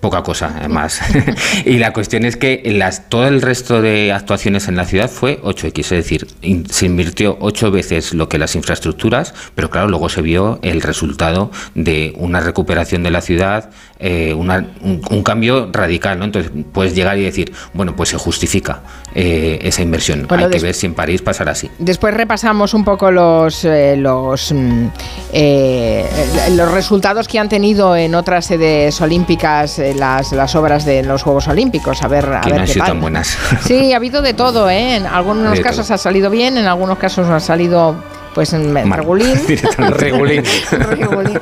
Poca 0.00 0.22
cosa, 0.22 0.54
además. 0.58 1.00
y 1.66 1.76
la 1.78 1.92
cuestión 1.92 2.24
es 2.24 2.36
que 2.38 2.62
las, 2.64 3.08
todo 3.10 3.28
el 3.28 3.42
resto 3.42 3.82
de 3.82 4.12
actuaciones 4.12 4.66
en 4.68 4.76
la 4.76 4.86
ciudad 4.86 5.10
fue 5.10 5.40
8X, 5.42 5.78
es 5.80 5.90
decir, 5.90 6.26
in- 6.40 6.66
se 6.70 6.86
invirtió 6.86 7.36
ocho 7.40 7.70
veces 7.70 8.14
lo 8.14 8.28
que 8.28 8.38
las 8.38 8.56
infraestructuras, 8.56 9.34
pero 9.54 9.68
claro, 9.68 9.88
luego 9.88 10.08
se 10.08 10.22
vio 10.22 10.58
el 10.62 10.80
resultado 10.80 11.50
de 11.74 12.14
una 12.16 12.40
recuperación 12.40 13.02
de 13.02 13.10
la 13.10 13.20
ciudad, 13.20 13.70
eh, 13.98 14.32
una- 14.32 14.66
un, 14.80 15.02
un 15.10 15.22
cambio 15.22 15.68
radical, 15.70 16.18
¿no? 16.18 16.24
Entonces 16.24 16.50
puedes 16.72 16.94
llegar 16.94 17.18
y 17.18 17.22
decir, 17.24 17.52
bueno, 17.74 17.94
pues 17.94 18.08
se 18.08 18.16
justifica 18.16 18.80
eh, 19.14 19.58
esa 19.62 19.82
inversión. 19.82 20.26
Bueno, 20.28 20.44
Hay 20.46 20.50
que 20.50 20.60
ver 20.60 20.74
si 20.74 20.86
en 20.86 20.94
París 20.94 21.20
pasará 21.20 21.52
así. 21.52 21.70
Después 21.78 22.14
repasamos 22.14 22.72
un 22.72 22.84
poco 22.84 23.10
los, 23.10 23.64
eh, 23.66 23.96
los, 23.98 24.50
mm, 24.52 24.86
eh, 25.32 26.06
los 26.52 26.72
resultados 26.72 27.28
que 27.28 27.38
han 27.38 27.48
tenido 27.50 27.94
en 27.96 28.14
otras 28.14 28.46
sedes 28.46 28.98
olímpicas 29.00 29.78
eh, 29.90 29.94
las, 29.94 30.32
las 30.32 30.54
obras 30.54 30.84
de 30.84 31.02
los 31.02 31.22
Juegos 31.22 31.48
Olímpicos. 31.48 32.02
A 32.02 32.08
ver, 32.08 32.24
a 32.32 32.40
Que 32.40 32.50
ver 32.50 32.56
no 32.56 32.60
han 32.62 32.66
qué 32.66 32.72
sido 32.72 32.84
tal. 32.84 32.92
tan 32.94 33.00
buenas. 33.00 33.38
Sí, 33.66 33.92
ha 33.92 33.96
habido 33.96 34.22
de 34.22 34.34
todo, 34.34 34.68
¿eh? 34.70 34.96
En 34.96 35.06
algunos 35.06 35.52
De 35.56 35.62
casos 35.62 35.86
todo. 35.86 35.94
ha 35.94 35.98
salido 35.98 36.30
bien, 36.30 36.56
en 36.58 36.66
algunos 36.66 36.98
casos 36.98 37.28
ha 37.28 37.40
salido 37.40 37.94
pues 38.34 38.52
en 38.52 38.72
regulín. 38.92 39.34
Regulín. 39.88 40.44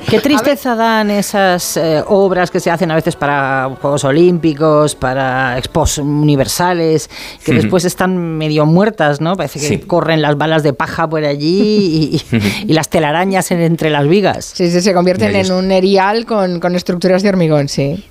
Qué 0.08 0.20
tristeza 0.20 0.74
dan 0.74 1.10
esas 1.10 1.76
eh, 1.76 2.02
obras 2.06 2.50
que 2.50 2.60
se 2.60 2.70
hacen 2.70 2.90
a 2.90 2.94
veces 2.94 3.14
para 3.14 3.68
Juegos 3.80 4.04
Olímpicos, 4.04 4.94
para 4.94 5.58
expos 5.58 5.98
universales, 5.98 7.10
que 7.44 7.52
Ujú. 7.52 7.60
después 7.60 7.84
están 7.84 8.16
medio 8.38 8.64
muertas, 8.64 9.20
¿no? 9.20 9.36
Parece 9.36 9.60
que 9.60 9.66
Sí. 9.68 9.78
corren 9.80 10.22
las 10.22 10.38
balas 10.38 10.62
de 10.62 10.72
paja 10.72 11.06
por 11.08 11.22
allí 11.24 12.22
y, 12.32 12.66
y 12.66 12.72
las 12.72 12.88
telarañas 12.88 13.50
en- 13.50 13.60
entre 13.60 13.90
las 13.90 14.08
vigas. 14.08 14.52
Sí, 14.54 14.70
sí, 14.70 14.80
se 14.80 14.94
convierten 14.94 15.36
en 15.36 15.52
un 15.52 15.70
erial 15.70 16.24
con, 16.24 16.58
con 16.58 16.74
estructuras 16.74 17.22
de 17.22 17.28
hormigón, 17.28 17.68
sí. 17.68 18.02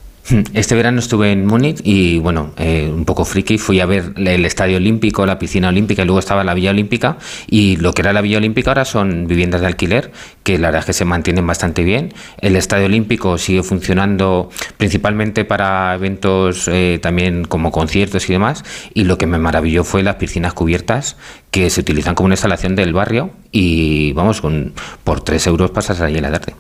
Este 0.54 0.76
verano 0.76 1.00
estuve 1.00 1.32
en 1.32 1.46
Múnich 1.46 1.80
y, 1.84 2.20
bueno, 2.20 2.52
eh, 2.58 2.92
un 2.94 3.06
poco 3.06 3.24
friki, 3.24 3.58
fui 3.58 3.80
a 3.80 3.86
ver 3.86 4.13
el 4.18 4.46
estadio 4.46 4.78
olímpico, 4.78 5.26
la 5.26 5.40
piscina 5.40 5.70
olímpica 5.70 6.02
y 6.02 6.06
luego 6.06 6.20
estaba 6.20 6.44
la 6.44 6.54
Villa 6.54 6.72
Olímpica. 6.72 7.18
Y 7.48 7.78
lo 7.78 7.94
que 7.94 8.02
era 8.02 8.12
la 8.12 8.22
Villa 8.22 8.38
Olímpica 8.38 8.72
ahora 8.72 8.84
son 8.84 9.28
viviendas 9.28 9.62
de 9.62 9.68
alquiler, 9.68 10.12
que 10.44 10.58
la 10.58 10.68
verdad 10.68 10.82
es 10.82 10.86
que 10.88 10.94
se 10.94 11.06
mantienen 11.06 11.48
bastante 11.48 11.84
bien. 11.84 12.13
El 12.40 12.56
estadio 12.58 12.88
olímpico 12.88 13.38
sigue 13.38 13.63
funcionando 13.63 14.50
principalmente 14.78 15.46
para 15.46 15.96
eventos 15.96 16.68
eh, 16.68 17.00
también 17.02 17.46
como 17.46 17.72
conciertos 17.72 18.30
y 18.30 18.34
demás. 18.34 18.66
Y 18.94 19.06
lo 19.06 19.18
que 19.18 19.28
me 19.28 19.38
maravilló 19.38 19.84
fue 19.84 20.04
las 20.04 20.16
piscinas 20.16 20.54
cubiertas 20.54 21.16
que 21.51 21.69
se 21.69 21.81
utilizan 21.81 22.13
como 22.13 22.25
una 22.25 22.36
instalación 22.36 22.75
del 22.75 22.93
barrio 22.93 23.31
y, 23.51 24.12
vamos, 24.13 24.41
con, 24.41 24.73
por 25.03 25.21
3 25.21 25.47
euros 25.47 25.71
pasas 25.71 26.01
allí 26.01 26.19
la 26.19 26.31
tarde. 26.31 26.53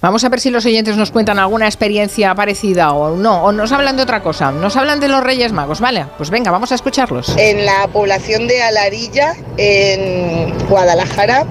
Vamos 0.00 0.24
a 0.24 0.28
ver 0.28 0.40
si 0.40 0.50
los 0.50 0.64
oyentes 0.64 0.96
nos 0.96 1.10
cuentan 1.10 1.38
alguna 1.38 1.66
experiencia 1.66 2.34
parecida 2.34 2.92
o 2.92 3.16
no, 3.16 3.44
o 3.44 3.52
nos 3.52 3.72
hablan 3.72 3.96
de 3.96 4.02
otra 4.02 4.22
cosa. 4.22 4.52
Nos 4.52 4.76
hablan 4.76 5.00
de 5.00 5.08
los 5.08 5.22
Reyes 5.22 5.52
Magos, 5.52 5.80
¿vale? 5.80 6.06
Pues 6.16 6.30
venga, 6.30 6.50
vamos 6.50 6.72
a 6.72 6.76
escucharlos. 6.76 7.34
En 7.36 7.66
la 7.66 7.88
población 7.92 8.46
de 8.46 8.62
Alarilla, 8.62 9.34
en 9.56 10.56
Guadalajara, 10.68 11.44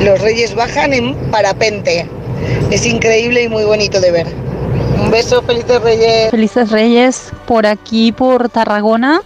los 0.00 0.20
reyes 0.20 0.54
bajan 0.54 0.92
en 0.92 1.14
parapente. 1.30 2.08
Es 2.70 2.86
increíble 2.86 3.42
y 3.42 3.48
muy 3.48 3.64
bonito 3.64 4.00
de 4.00 4.10
ver. 4.12 4.26
Un 5.02 5.10
beso, 5.10 5.42
felices 5.42 5.82
reyes. 5.82 6.30
Felices 6.30 6.70
Reyes 6.70 7.32
por 7.46 7.66
aquí, 7.66 8.12
por 8.12 8.48
Tarragona, 8.48 9.22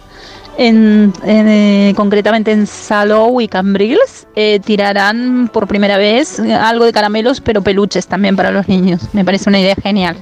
en, 0.57 1.13
en, 1.23 1.47
eh, 1.47 1.93
concretamente 1.95 2.51
en 2.51 2.67
Salou 2.67 3.41
y 3.41 3.47
Cambrils. 3.47 4.27
eh, 4.35 4.59
tirarán 4.63 5.49
por 5.53 5.67
primera 5.67 5.97
vez 5.97 6.39
algo 6.39 6.85
de 6.85 6.91
caramelos, 6.93 7.41
pero 7.41 7.61
peluches 7.61 8.07
también 8.07 8.35
para 8.35 8.51
los 8.51 8.67
niños. 8.67 9.01
Me 9.13 9.23
parece 9.23 9.49
una 9.49 9.59
idea 9.59 9.75
genial. 9.81 10.17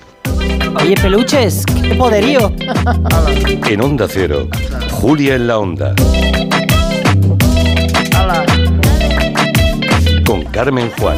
Oye, 0.82 0.96
peluches, 0.96 1.66
qué 1.66 1.96
poderío. 1.96 2.52
En 3.70 3.82
Onda 3.82 4.08
Cero, 4.10 4.48
Julia 4.92 5.36
en 5.36 5.48
la 5.48 5.60
Onda. 5.60 5.94
Con 10.26 10.44
Carmen 10.46 10.90
Juan. 11.00 11.18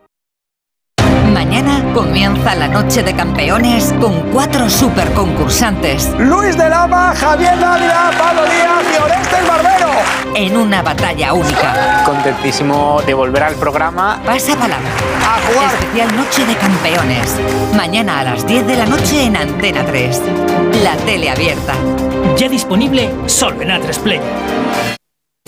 Mañana 1.33 1.81
comienza 1.93 2.55
la 2.55 2.67
noche 2.67 3.03
de 3.03 3.15
campeones 3.15 3.93
con 4.01 4.19
cuatro 4.31 4.69
super 4.69 5.09
concursantes. 5.13 6.11
Luis 6.19 6.57
de 6.57 6.69
Lama, 6.69 7.13
Javier 7.15 7.57
Dávila, 7.57 8.11
Pablo 8.17 8.43
Díaz 8.43 8.83
y 8.93 9.01
Orestes 9.01 9.47
Barbero. 9.47 9.91
En 10.35 10.57
una 10.57 10.81
batalla 10.81 11.33
única. 11.33 12.03
Contentísimo 12.05 13.01
de 13.05 13.13
volver 13.13 13.43
al 13.43 13.55
programa. 13.55 14.21
Pasa 14.25 14.55
palabra. 14.55 14.89
A 15.25 15.39
jugar. 15.47 15.73
Especial 15.73 16.15
Noche 16.17 16.45
de 16.45 16.55
Campeones. 16.55 17.37
Mañana 17.77 18.19
a 18.19 18.23
las 18.25 18.45
10 18.45 18.67
de 18.67 18.75
la 18.75 18.85
noche 18.85 19.23
en 19.23 19.37
Antena 19.37 19.85
3. 19.85 20.21
La 20.83 20.97
tele 20.97 21.29
abierta. 21.29 21.73
Ya 22.35 22.49
disponible 22.49 23.09
solo 23.27 23.61
en 23.61 23.69
A3 23.69 23.99
Player. 23.99 25.00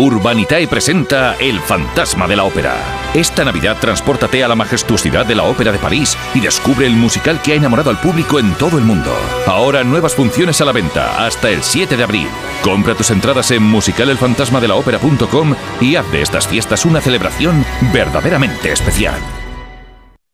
Urbanitae 0.00 0.66
presenta 0.66 1.36
El 1.38 1.60
fantasma 1.60 2.26
de 2.26 2.34
la 2.34 2.44
ópera. 2.44 2.74
Esta 3.12 3.44
Navidad 3.44 3.76
transpórtate 3.78 4.42
a 4.42 4.48
la 4.48 4.54
majestuosidad 4.54 5.26
de 5.26 5.34
la 5.34 5.42
Ópera 5.42 5.72
de 5.72 5.78
París 5.78 6.16
y 6.34 6.40
descubre 6.40 6.86
el 6.86 6.94
musical 6.94 7.42
que 7.42 7.52
ha 7.52 7.56
enamorado 7.56 7.90
al 7.90 8.00
público 8.00 8.38
en 8.38 8.54
todo 8.54 8.78
el 8.78 8.84
mundo. 8.84 9.14
Ahora 9.46 9.84
nuevas 9.84 10.14
funciones 10.14 10.58
a 10.62 10.64
la 10.64 10.72
venta 10.72 11.26
hasta 11.26 11.50
el 11.50 11.62
7 11.62 11.98
de 11.98 12.02
abril. 12.02 12.28
Compra 12.62 12.94
tus 12.94 13.10
entradas 13.10 13.50
en 13.50 13.62
musicalelfantasmadellaopera.com 13.62 15.54
y 15.82 15.96
haz 15.96 16.10
de 16.10 16.22
estas 16.22 16.48
fiestas 16.48 16.86
una 16.86 17.02
celebración 17.02 17.62
verdaderamente 17.92 18.72
especial. 18.72 19.20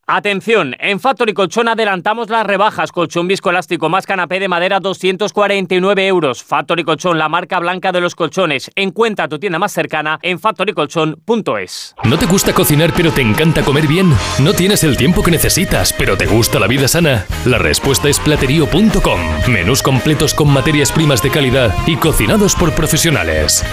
Atención, 0.09 0.77
en 0.79 1.01
Factory 1.01 1.35
Colchón 1.35 1.66
adelantamos 1.66 2.31
las 2.31 2.47
rebajas. 2.47 2.92
Colchón 2.92 3.27
viscoelástico 3.27 3.88
más 3.88 4.07
canapé 4.07 4.38
de 4.38 4.47
madera 4.47 4.79
249 4.79 6.07
euros. 6.07 6.45
Factory 6.45 6.85
Colchón, 6.85 7.19
la 7.19 7.29
marca 7.29 7.59
blanca 7.59 7.90
de 7.90 8.01
los 8.01 8.14
colchones. 8.14 8.71
Encuentra 8.77 9.27
tu 9.27 9.40
tienda 9.40 9.59
más 9.59 9.73
cercana 9.73 10.21
en 10.23 10.38
factorycolchón.es. 10.38 11.97
¿No 12.05 12.19
te 12.19 12.27
gusta 12.27 12.53
cocinar 12.53 12.92
pero 12.97 13.11
te 13.11 13.21
encanta 13.21 13.62
comer 13.62 13.88
bien? 13.88 14.14
¿No 14.38 14.53
tienes 14.53 14.85
el 14.85 14.97
tiempo 14.97 15.25
que 15.25 15.33
necesitas 15.33 15.92
pero 15.92 16.16
te 16.16 16.27
gusta 16.27 16.61
la 16.61 16.69
vida 16.69 16.87
sana? 16.87 17.27
La 17.45 17.59
respuesta 17.59 18.09
es 18.09 18.21
platerío.com. 18.21 19.21
Menús 19.49 19.83
completos 19.83 20.35
con 20.35 20.53
materias 20.53 20.92
primas 20.92 21.21
de 21.21 21.31
calidad 21.31 21.75
y 21.85 21.97
cocinados 21.97 22.55
por 22.55 22.73
profesionales. 22.77 23.64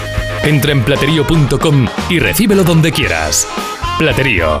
Entra 0.42 0.72
en 0.72 0.84
platerío.com 0.84 1.86
y 2.10 2.18
recíbelo 2.18 2.64
donde 2.64 2.90
quieras. 2.90 3.46
Platerío. 4.00 4.60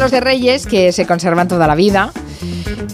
Regalos 0.00 0.12
de 0.12 0.20
reyes 0.20 0.66
que 0.66 0.92
se 0.92 1.06
conservan 1.06 1.46
toda 1.46 1.66
la 1.66 1.74
vida. 1.74 2.10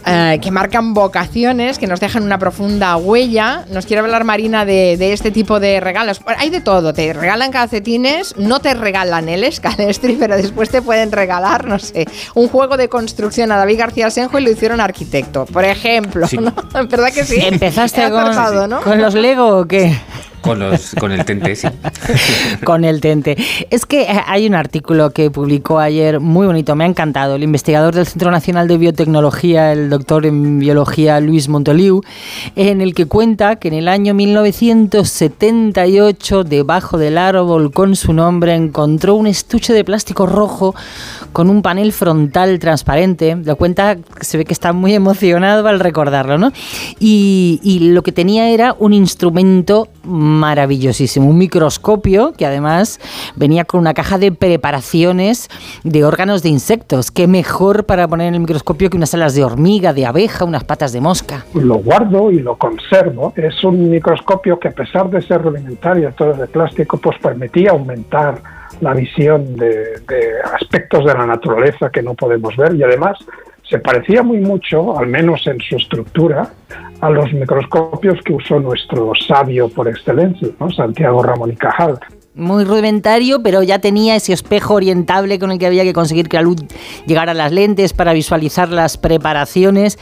eh, 0.08 0.38
que 0.42 0.50
marcan 0.50 0.92
vocaciones, 0.92 1.78
que 1.78 1.86
nos 1.86 2.00
dejan 2.00 2.24
una 2.24 2.38
profunda 2.38 2.96
huella. 2.96 3.64
Nos 3.70 3.86
quiere 3.86 4.00
hablar 4.00 4.24
Marina 4.24 4.64
de, 4.64 4.96
de 4.96 5.12
este 5.12 5.30
tipo 5.30 5.60
de 5.60 5.78
regalos. 5.78 6.20
Bueno, 6.20 6.40
hay 6.40 6.50
de 6.50 6.60
todo, 6.60 6.92
te 6.92 7.12
regalan 7.12 7.52
calcetines, 7.52 8.36
no 8.36 8.58
te 8.58 8.74
regalan 8.74 9.28
el 9.28 9.44
escalestri, 9.44 10.14
pero 10.20 10.36
después 10.36 10.68
te 10.70 10.82
pueden 10.82 11.12
regalar, 11.12 11.66
no 11.66 11.78
sé, 11.78 12.06
un 12.34 12.48
juego 12.48 12.76
de 12.76 12.88
construcción 12.88 13.52
a 13.52 13.56
David 13.56 13.78
García 13.78 14.10
Senjo 14.10 14.38
y 14.40 14.42
lo 14.42 14.50
hicieron 14.50 14.80
arquitecto, 14.80 15.46
por 15.46 15.64
ejemplo. 15.64 16.26
Sí. 16.26 16.38
¿no? 16.38 16.52
¿Verdad 16.88 17.12
que 17.12 17.24
sí? 17.24 17.36
¿Empezaste 17.40 18.02
con, 18.10 18.68
¿no? 18.68 18.80
con 18.80 19.00
los 19.00 19.14
Lego 19.14 19.60
o 19.60 19.64
qué? 19.64 19.96
Con, 20.46 20.60
los, 20.60 20.94
con 20.98 21.12
el 21.12 21.24
tente, 21.24 21.56
sí. 21.56 21.66
con 22.64 22.84
el 22.84 23.00
tente. 23.00 23.36
Es 23.70 23.84
que 23.84 24.02
eh, 24.02 24.20
hay 24.26 24.46
un 24.46 24.54
artículo 24.54 25.10
que 25.10 25.28
publicó 25.30 25.80
ayer 25.80 26.20
muy 26.20 26.46
bonito, 26.46 26.76
me 26.76 26.84
ha 26.84 26.86
encantado. 26.86 27.34
El 27.34 27.42
investigador 27.42 27.94
del 27.94 28.06
Centro 28.06 28.30
Nacional 28.30 28.68
de 28.68 28.78
Biotecnología, 28.78 29.72
el 29.72 29.90
doctor 29.90 30.24
en 30.24 30.60
biología 30.60 31.20
Luis 31.20 31.48
Montoliu, 31.48 32.02
en 32.54 32.80
el 32.80 32.94
que 32.94 33.06
cuenta 33.06 33.56
que 33.56 33.66
en 33.68 33.74
el 33.74 33.88
año 33.88 34.14
1978, 34.14 36.44
debajo 36.44 36.98
del 36.98 37.18
árbol 37.18 37.72
con 37.72 37.96
su 37.96 38.12
nombre, 38.12 38.54
encontró 38.54 39.16
un 39.16 39.26
estuche 39.26 39.72
de 39.72 39.82
plástico 39.84 40.26
rojo 40.26 40.74
con 41.32 41.50
un 41.50 41.62
panel 41.62 41.92
frontal 41.92 42.58
transparente. 42.58 43.36
Lo 43.36 43.56
cuenta, 43.56 43.96
se 44.20 44.38
ve 44.38 44.44
que 44.44 44.52
está 44.52 44.72
muy 44.72 44.94
emocionado 44.94 45.66
al 45.66 45.80
recordarlo, 45.80 46.38
¿no? 46.38 46.52
Y, 46.98 47.60
y 47.62 47.90
lo 47.90 48.02
que 48.02 48.12
tenía 48.12 48.50
era 48.50 48.74
un 48.78 48.92
instrumento 48.92 49.88
maravillosísimo. 50.36 51.28
Un 51.28 51.38
microscopio 51.38 52.32
que 52.36 52.46
además 52.46 53.00
venía 53.36 53.64
con 53.64 53.80
una 53.80 53.94
caja 53.94 54.18
de 54.18 54.32
preparaciones 54.32 55.48
de 55.84 56.04
órganos 56.04 56.42
de 56.42 56.50
insectos. 56.50 57.10
Qué 57.10 57.26
mejor 57.26 57.84
para 57.84 58.06
poner 58.08 58.28
en 58.28 58.34
el 58.34 58.40
microscopio 58.40 58.90
que 58.90 58.96
unas 58.96 59.14
alas 59.14 59.34
de 59.34 59.44
hormiga, 59.44 59.92
de 59.92 60.06
abeja, 60.06 60.44
unas 60.44 60.64
patas 60.64 60.92
de 60.92 61.00
mosca. 61.00 61.44
Lo 61.54 61.76
guardo 61.76 62.30
y 62.30 62.40
lo 62.40 62.56
conservo. 62.56 63.32
Es 63.36 63.64
un 63.64 63.90
microscopio 63.90 64.58
que 64.58 64.68
a 64.68 64.72
pesar 64.72 65.10
de 65.10 65.22
ser 65.22 65.42
rudimentario, 65.42 66.12
todo 66.12 66.34
de 66.34 66.46
plástico, 66.46 66.98
pues 66.98 67.18
permitía 67.18 67.70
aumentar 67.70 68.40
la 68.80 68.92
visión 68.92 69.56
de 69.56 69.94
aspectos 70.60 71.04
de 71.04 71.14
la 71.14 71.26
naturaleza 71.26 71.90
que 71.90 72.02
no 72.02 72.14
podemos 72.14 72.56
ver 72.56 72.74
y 72.74 72.82
además 72.82 73.18
se 73.68 73.78
parecía 73.78 74.22
muy 74.22 74.38
mucho, 74.38 74.98
al 74.98 75.08
menos 75.08 75.46
en 75.46 75.60
su 75.60 75.76
estructura, 75.76 76.50
a 77.00 77.10
los 77.10 77.32
microscopios 77.32 78.20
que 78.24 78.32
usó 78.32 78.60
nuestro 78.60 79.12
sabio 79.26 79.68
por 79.68 79.88
excelencia. 79.88 80.48
Santiago 80.74 81.22
Ramón 81.22 81.52
y 81.52 81.56
Cajal. 81.56 81.98
Muy 82.36 82.64
rudimentario, 82.64 83.42
pero 83.42 83.62
ya 83.62 83.78
tenía 83.78 84.14
ese 84.14 84.34
espejo 84.34 84.74
orientable 84.74 85.38
con 85.38 85.50
el 85.50 85.58
que 85.58 85.66
había 85.66 85.84
que 85.84 85.94
conseguir 85.94 86.28
que 86.28 86.36
la 86.36 86.42
luz 86.42 86.58
llegara 87.06 87.32
a 87.32 87.34
las 87.34 87.50
lentes 87.50 87.94
para 87.94 88.12
visualizar 88.12 88.68
las 88.68 88.98
preparaciones. 88.98 89.98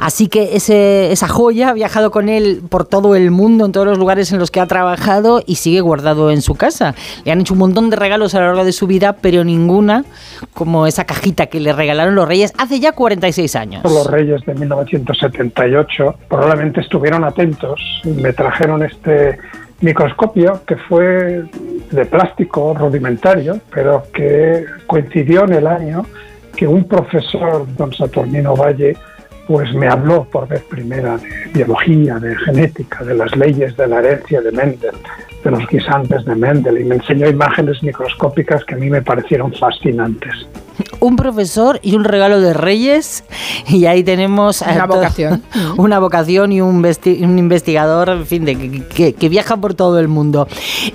Así 0.00 0.26
que 0.26 0.56
esa 0.56 1.28
joya 1.28 1.68
ha 1.68 1.72
viajado 1.72 2.10
con 2.10 2.28
él 2.28 2.60
por 2.68 2.86
todo 2.86 3.14
el 3.14 3.30
mundo, 3.30 3.66
en 3.66 3.72
todos 3.72 3.86
los 3.86 3.98
lugares 3.98 4.32
en 4.32 4.40
los 4.40 4.50
que 4.50 4.58
ha 4.58 4.66
trabajado 4.66 5.42
y 5.46 5.54
sigue 5.54 5.80
guardado 5.80 6.32
en 6.32 6.42
su 6.42 6.56
casa. 6.56 6.96
Le 7.24 7.30
han 7.30 7.40
hecho 7.40 7.54
un 7.54 7.60
montón 7.60 7.88
de 7.88 7.96
regalos 7.96 8.34
a 8.34 8.40
lo 8.40 8.46
largo 8.46 8.64
de 8.64 8.72
su 8.72 8.88
vida, 8.88 9.12
pero 9.20 9.44
ninguna 9.44 10.04
como 10.54 10.88
esa 10.88 11.04
cajita 11.04 11.46
que 11.46 11.60
le 11.60 11.72
regalaron 11.72 12.16
los 12.16 12.26
reyes 12.26 12.52
hace 12.58 12.80
ya 12.80 12.92
46 12.92 13.54
años. 13.54 13.84
Los 13.84 14.08
reyes 14.08 14.44
de 14.44 14.54
1978 14.54 16.14
probablemente 16.28 16.80
estuvieron 16.80 17.22
atentos 17.22 17.80
me 18.04 18.32
trajeron 18.32 18.82
este 18.82 19.38
microscopio 19.80 20.60
que 20.66 20.76
fue 20.76 21.44
de 21.90 22.04
plástico 22.06 22.74
rudimentario, 22.74 23.60
pero 23.72 24.04
que 24.12 24.64
coincidió 24.86 25.44
en 25.44 25.54
el 25.54 25.66
año 25.66 26.04
que 26.56 26.66
un 26.66 26.84
profesor, 26.84 27.66
don 27.76 27.92
Saturnino 27.92 28.54
Valle, 28.54 28.96
pues 29.46 29.72
me 29.74 29.88
habló 29.88 30.24
por 30.24 30.46
vez 30.46 30.62
primera 30.62 31.16
de 31.16 31.50
biología, 31.52 32.18
de 32.18 32.36
genética, 32.36 33.02
de 33.02 33.14
las 33.14 33.34
leyes 33.36 33.76
de 33.76 33.88
la 33.88 33.98
herencia 33.98 34.40
de 34.40 34.52
Mendel, 34.52 34.94
de 35.44 35.50
los 35.50 35.66
guisantes 35.68 36.24
de 36.24 36.34
Mendel, 36.34 36.78
y 36.80 36.84
me 36.84 36.96
enseñó 36.96 37.28
imágenes 37.28 37.82
microscópicas 37.82 38.64
que 38.64 38.74
a 38.74 38.78
mí 38.78 38.90
me 38.90 39.00
parecieron 39.02 39.52
fascinantes. 39.54 40.32
un 41.00 41.16
profesor 41.16 41.78
y 41.82 41.94
un 41.94 42.04
regalo 42.04 42.40
de 42.40 42.52
Reyes. 42.54 43.24
Y 43.68 43.86
ahí 43.86 44.02
tenemos 44.04 44.62
a 44.62 44.72
Una 44.72 44.86
vocación. 44.86 45.42
una 45.76 45.98
vocación 45.98 46.52
y 46.52 46.60
un, 46.60 46.76
un 46.84 47.38
investigador, 47.38 48.08
en 48.10 48.26
fin, 48.26 48.44
de, 48.44 48.56
que, 48.56 48.86
que- 48.86 49.12
que 49.14 49.28
viaja 49.28 49.56
por 49.56 49.74
todo 49.74 49.98
el 49.98 50.08
mundo. 50.08 50.46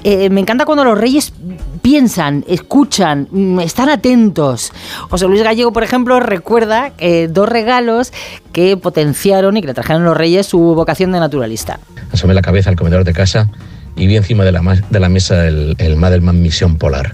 Eh, 0.04 0.30
me 0.30 0.42
encanta 0.42 0.66
cuando 0.66 0.84
los 0.84 0.98
Reyes 0.98 1.34
piensan, 1.82 2.44
escuchan, 2.48 3.28
mm, 3.32 3.60
están 3.62 3.90
atentos. 3.90 4.72
José 5.10 5.28
Luis 5.28 5.44
Gallego, 5.44 5.72
por 5.74 5.84
ejemplo, 5.84 6.20
recuerda 6.20 6.92
eh, 6.98 7.28
dos 7.30 7.48
regalos 7.50 8.12
que 8.54 8.78
potenciaron 8.78 9.58
y 9.58 9.62
que 9.62 9.68
le 9.68 9.74
trajeron 9.74 10.04
los 10.04 10.16
Reyes 10.18 10.46
su 10.48 10.60
vocación 10.60 11.12
de 11.12 11.20
naturalista. 11.20 11.80
Asomé 12.12 12.34
la 12.34 12.42
cabeza 12.42 12.70
al 12.70 12.76
comedor 12.76 13.04
de 13.04 13.14
casa 13.14 13.50
y 13.96 14.08
vi 14.08 14.18
encima 14.18 14.44
de 14.44 14.52
la, 14.52 14.62
de 14.90 15.00
la 15.00 15.10
mesa 15.10 15.48
el, 15.48 15.76
el 15.78 15.96
Madelman 15.96 16.42
Misión 16.42 16.78
Polar. 16.78 17.14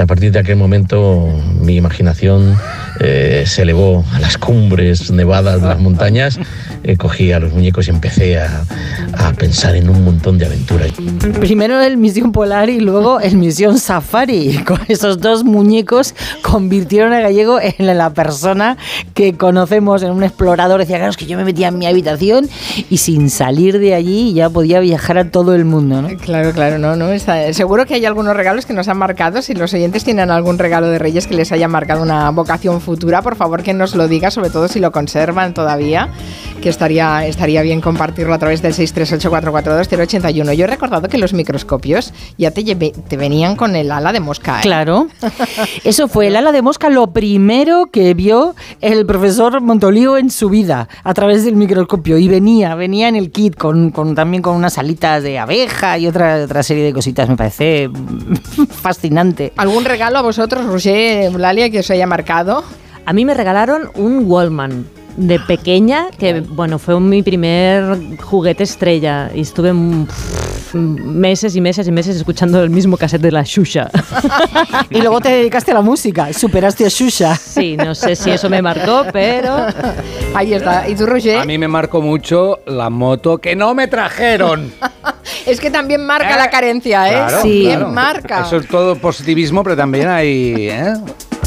A 0.00 0.06
partir 0.06 0.32
de 0.32 0.38
aquel 0.38 0.56
momento 0.56 1.28
mi 1.60 1.76
imaginación 1.76 2.56
eh, 3.00 3.44
se 3.46 3.62
elevó 3.62 4.04
a 4.12 4.20
las 4.20 4.38
cumbres 4.38 5.10
nevadas 5.10 5.60
de 5.60 5.68
las 5.68 5.80
montañas, 5.80 6.38
eh, 6.84 6.96
cogí 6.96 7.32
a 7.32 7.40
los 7.40 7.52
muñecos 7.52 7.88
y 7.88 7.90
empecé 7.90 8.38
a, 8.38 8.64
a 9.14 9.32
pensar 9.32 9.76
en 9.76 9.88
un 9.88 10.04
montón 10.04 10.38
de 10.38 10.46
aventuras. 10.46 10.92
Primero 11.40 11.80
el 11.82 11.96
Misión 11.96 12.32
Polar 12.32 12.70
y 12.70 12.80
luego 12.80 13.20
el 13.20 13.36
Misión 13.36 13.78
Safari. 13.78 14.58
Con 14.66 14.80
esos 14.88 15.20
dos 15.20 15.44
muñecos 15.44 16.14
convirtieron 16.42 17.12
a 17.12 17.20
Gallego 17.20 17.58
en 17.60 17.86
la 17.96 18.10
persona 18.10 18.76
que 19.14 19.34
conocemos, 19.34 20.02
en 20.02 20.12
un 20.12 20.22
explorador. 20.22 20.80
Decía, 20.80 20.96
claro, 20.96 21.10
es 21.10 21.16
que 21.16 21.26
yo 21.26 21.36
me 21.36 21.44
metía 21.44 21.68
en 21.68 21.78
mi 21.78 21.86
habitación 21.86 22.48
y 22.88 22.98
sin 22.98 23.30
salir 23.30 23.78
de 23.78 23.94
allí 23.94 24.32
ya 24.32 24.48
podía 24.48 24.80
viajar 24.80 25.18
a 25.18 25.30
todo 25.30 25.54
el 25.54 25.64
mundo, 25.64 26.02
¿no? 26.02 26.11
Claro, 26.20 26.52
claro, 26.52 26.78
no, 26.78 26.96
no. 26.96 27.10
está- 27.12 27.52
seguro 27.52 27.86
que 27.86 27.94
hay 27.94 28.04
algunos 28.06 28.36
regalos 28.36 28.66
que 28.66 28.72
nos 28.72 28.88
han 28.88 28.96
marcado. 28.98 29.42
Si 29.42 29.54
los 29.54 29.72
oyentes 29.74 30.04
tienen 30.04 30.30
algún 30.30 30.58
regalo 30.58 30.88
de 30.88 30.98
Reyes 30.98 31.26
que 31.26 31.34
les 31.34 31.52
haya 31.52 31.68
marcado 31.68 32.02
una 32.02 32.30
vocación 32.30 32.80
futura, 32.80 33.22
por 33.22 33.36
favor 33.36 33.62
que 33.62 33.72
nos 33.74 33.94
lo 33.94 34.08
diga, 34.08 34.30
sobre 34.30 34.50
todo 34.50 34.68
si 34.68 34.80
lo 34.80 34.92
conservan 34.92 35.54
todavía, 35.54 36.08
que 36.60 36.68
estaría, 36.68 37.26
estaría 37.26 37.62
bien 37.62 37.80
compartirlo 37.80 38.34
a 38.34 38.38
través 38.38 38.62
del 38.62 38.72
638442081. 38.74 40.52
Yo 40.54 40.64
he 40.64 40.68
recordado 40.68 41.08
que 41.08 41.18
los 41.18 41.32
microscopios 41.32 42.12
ya 42.38 42.50
te, 42.50 42.62
te 42.74 43.16
venían 43.16 43.56
con 43.56 43.74
el 43.76 43.90
ala 43.90 44.12
de 44.12 44.20
mosca. 44.20 44.58
¿eh? 44.58 44.62
Claro. 44.62 45.08
Eso 45.84 46.08
fue 46.08 46.28
el 46.28 46.36
ala 46.36 46.52
de 46.52 46.62
mosca 46.62 46.88
lo 46.90 47.08
primero 47.12 47.86
que 47.92 48.14
vio 48.14 48.54
el 48.80 49.04
profesor 49.06 49.60
Montolío 49.60 50.16
en 50.18 50.30
su 50.30 50.48
vida 50.48 50.88
a 51.04 51.14
través 51.14 51.44
del 51.44 51.56
microscopio. 51.56 52.18
Y 52.18 52.28
venía, 52.28 52.74
venía 52.74 53.08
en 53.08 53.16
el 53.16 53.30
kit 53.30 53.56
con, 53.56 53.90
con- 53.90 54.14
también 54.14 54.42
con 54.42 54.54
unas 54.56 54.78
alitas 54.78 55.22
de 55.22 55.38
abeja 55.38 55.98
otra, 56.06 56.44
otra 56.44 56.62
serie 56.62 56.84
de 56.84 56.92
cositas. 56.92 57.28
Me 57.28 57.36
parece 57.36 57.90
fascinante. 58.70 59.52
¿Algún 59.56 59.84
regalo 59.84 60.18
a 60.18 60.22
vosotros, 60.22 60.66
Roger, 60.66 61.24
Eulalia, 61.24 61.70
que 61.70 61.80
os 61.80 61.90
haya 61.90 62.06
marcado? 62.06 62.64
A 63.04 63.12
mí 63.12 63.24
me 63.24 63.34
regalaron 63.34 63.90
un 63.96 64.24
Wallman 64.30 64.86
de 65.16 65.38
pequeña, 65.40 66.06
que 66.18 66.40
bueno, 66.40 66.78
fue 66.78 66.98
mi 67.00 67.22
primer 67.22 68.16
juguete 68.18 68.62
estrella 68.62 69.30
y 69.34 69.40
estuve 69.42 69.72
mm, 69.72 70.06
pff, 70.06 70.74
meses 70.74 71.54
y 71.54 71.60
meses 71.60 71.86
y 71.86 71.92
meses 71.92 72.16
escuchando 72.16 72.62
el 72.62 72.70
mismo 72.70 72.96
cassette 72.96 73.22
de 73.22 73.32
la 73.32 73.42
Shusha. 73.42 73.90
Y 74.90 75.00
luego 75.00 75.20
te 75.20 75.30
dedicaste 75.30 75.70
a 75.70 75.74
la 75.74 75.82
música, 75.82 76.32
superaste 76.32 76.84
a 76.84 76.88
Shusha. 76.88 77.34
Sí, 77.34 77.76
no 77.76 77.94
sé 77.94 78.14
si 78.16 78.30
eso 78.30 78.48
me 78.50 78.60
marcó, 78.60 79.06
pero... 79.12 79.66
Ahí 80.34 80.52
está. 80.54 80.88
¿Y 80.88 80.94
tú, 80.94 81.06
Roger? 81.06 81.38
A 81.38 81.44
mí 81.44 81.56
me 81.58 81.68
marcó 81.68 82.02
mucho 82.02 82.60
la 82.66 82.90
moto 82.90 83.38
que 83.38 83.56
no 83.56 83.74
me 83.74 83.86
trajeron. 83.88 84.72
Es 85.46 85.60
que 85.60 85.70
también 85.70 86.04
marca 86.04 86.36
la 86.36 86.50
carencia, 86.50 87.08
¿eh? 87.08 87.12
Claro, 87.12 87.36
También 87.38 87.78
claro. 87.78 87.88
marca. 87.90 88.40
Eso 88.46 88.56
es 88.58 88.68
todo 88.68 88.96
positivismo, 88.96 89.62
pero 89.64 89.76
también 89.76 90.08
hay. 90.08 90.68
¿eh? 90.70 90.94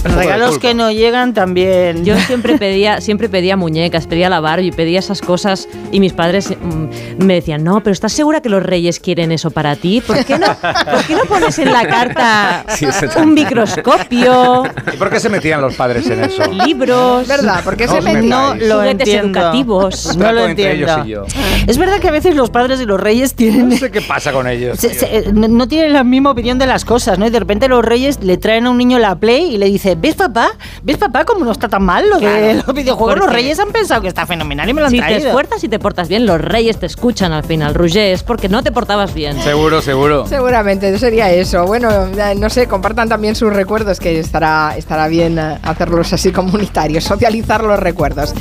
Regalos 0.05 0.59
que 0.59 0.73
no 0.73 0.91
llegan 0.91 1.33
también. 1.33 2.05
Yo 2.05 2.17
siempre 2.27 2.57
pedía, 2.57 3.01
siempre 3.01 3.27
pedía 3.29 3.57
muñecas, 3.57 4.07
pedía 4.07 4.29
la 4.29 4.39
Barbie, 4.39 4.71
pedía 4.71 4.99
esas 4.99 5.21
cosas 5.21 5.67
y 5.91 5.99
mis 5.99 6.13
padres 6.13 6.49
mm, 6.49 7.23
me 7.25 7.35
decían, 7.35 7.63
no, 7.63 7.81
pero 7.81 7.91
¿estás 7.93 8.13
segura 8.13 8.41
que 8.41 8.49
los 8.49 8.61
reyes 8.63 8.99
quieren 8.99 9.31
eso 9.31 9.51
para 9.51 9.75
ti? 9.75 10.01
¿Por 10.05 10.23
qué 10.25 10.37
no, 10.37 10.47
¿por 10.47 11.03
qué 11.07 11.15
no 11.15 11.25
pones 11.25 11.57
en 11.59 11.71
la 11.73 11.87
carta 11.87 12.65
Sí, 12.69 12.85
un 13.17 13.33
microscopio, 13.33 14.63
¿Y 14.93 14.97
por 14.97 15.09
qué 15.09 15.19
se 15.19 15.29
metían 15.29 15.61
los 15.61 15.75
padres 15.75 16.07
en 16.09 16.23
eso? 16.23 16.43
libros? 16.51 17.27
¿Verdad? 17.27 17.63
¿Por 17.63 17.75
qué 17.77 17.87
No 17.87 17.93
se 17.93 18.01
metían? 18.01 18.29
No 18.29 18.55
lo 18.55 18.75
Juguetes 18.75 19.07
entiendo. 19.07 19.39
educativos. 19.39 20.17
No 20.17 20.31
lo 20.31 20.45
entiendo. 20.45 20.85
ellos 20.85 21.05
y 21.05 21.09
yo. 21.09 21.25
Es 21.67 21.77
verdad 21.77 21.99
que 21.99 22.07
a 22.07 22.11
veces 22.11 22.35
los 22.35 22.49
padres 22.49 22.79
y 22.81 22.85
los 22.85 22.99
reyes 22.99 23.33
tienen 23.33 23.69
No 23.69 23.77
sé 23.77 23.91
qué 23.91 24.01
pasa 24.01 24.31
con 24.31 24.47
ellos. 24.47 24.79
Se- 24.79 24.93
se- 24.93 25.31
no 25.33 25.67
tienen 25.67 25.93
la 25.93 26.03
misma 26.03 26.31
opinión 26.31 26.57
de 26.59 26.65
las 26.67 26.85
cosas, 26.85 27.17
¿no? 27.19 27.25
Y 27.27 27.29
de 27.29 27.39
repente 27.39 27.67
los 27.67 27.83
reyes 27.83 28.19
le 28.21 28.37
traen 28.37 28.65
a 28.67 28.69
un 28.69 28.77
niño 28.77 28.99
la 28.99 29.15
Play 29.15 29.55
y 29.55 29.57
le 29.57 29.65
¿ves 29.97 30.15
papá? 30.15 30.51
¿Ves 30.83 30.97
papá 30.97 31.25
cómo 31.25 31.45
no 31.45 31.51
está 31.51 31.67
tan 31.69 31.83
mal 31.83 32.09
lo 32.09 32.19
de 32.19 32.55
los 32.55 32.73
videojuegos? 32.73 33.17
Los 33.17 33.31
reyes 33.31 33.59
han 33.59 33.71
pensado 33.71 34.01
que 34.01 34.07
está 34.07 34.25
fenomenal 34.25 34.67
y 34.69 34.73
me 34.73 34.81
lo 34.81 34.87
han 34.87 34.91
Si 34.91 34.97
te 34.99 35.05
traído. 35.05 35.27
esfuerzas 35.27 35.63
y 35.63 35.69
te 35.69 35.79
portas 35.79 36.07
bien, 36.07 36.25
los 36.25 36.39
reyes 36.41 36.79
te 36.79 36.85
escuchan 36.85 37.31
al 37.33 37.43
final, 37.43 37.73
Roger, 37.73 38.13
es 38.13 38.23
porque 38.23 38.49
no 38.49 38.63
te 38.63 38.71
portabas 38.71 39.13
bien. 39.13 39.41
Seguro, 39.41 39.81
seguro. 39.81 40.27
Seguramente 40.27 40.97
sería 40.99 41.31
eso. 41.31 41.65
Bueno, 41.65 41.89
no 42.37 42.49
sé, 42.49 42.67
compartan 42.67 43.09
también 43.09 43.35
sus 43.35 43.51
recuerdos, 43.53 43.99
que 43.99 44.19
estará, 44.19 44.75
estará 44.77 45.07
bien 45.07 45.37
eh, 45.39 45.59
hacerlos 45.63 46.11
así 46.13 46.31
comunitarios, 46.31 47.03
socializar 47.15 47.63
los 47.63 47.79
recuerdos. 47.79 48.33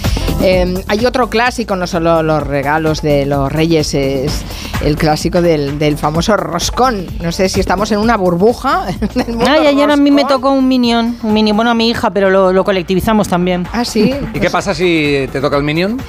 Eh, 0.42 0.74
hay 0.88 1.06
otro 1.06 1.30
clásico, 1.30 1.76
no 1.76 1.86
solo 1.86 2.22
los 2.22 2.42
regalos 2.46 3.02
de 3.02 3.26
los 3.26 3.50
reyes, 3.52 3.94
es 3.94 4.42
el 4.82 4.96
clásico 4.96 5.40
del, 5.40 5.78
del 5.78 5.96
famoso 5.96 6.36
roscón. 6.36 7.06
No 7.22 7.32
sé 7.32 7.48
si 7.48 7.60
estamos 7.60 7.90
en 7.92 7.98
una 7.98 8.16
burbuja. 8.16 8.86
Ay, 9.46 9.66
ayer 9.66 9.90
a 9.90 9.96
mí 9.96 10.10
me 10.10 10.22
roscón. 10.22 10.36
tocó 10.40 10.50
un 10.52 10.68
minion, 10.68 11.16
un 11.22 11.32
minion, 11.32 11.43
bueno, 11.52 11.70
a 11.70 11.74
mi 11.74 11.88
hija, 11.90 12.10
pero 12.10 12.30
lo, 12.30 12.52
lo 12.52 12.64
colectivizamos 12.64 13.28
también. 13.28 13.66
Ah, 13.72 13.84
sí. 13.84 14.14
¿Y 14.34 14.40
qué 14.40 14.50
pasa 14.50 14.74
si 14.74 15.28
te 15.32 15.40
toca 15.40 15.56
el 15.56 15.62
Minion? 15.62 16.00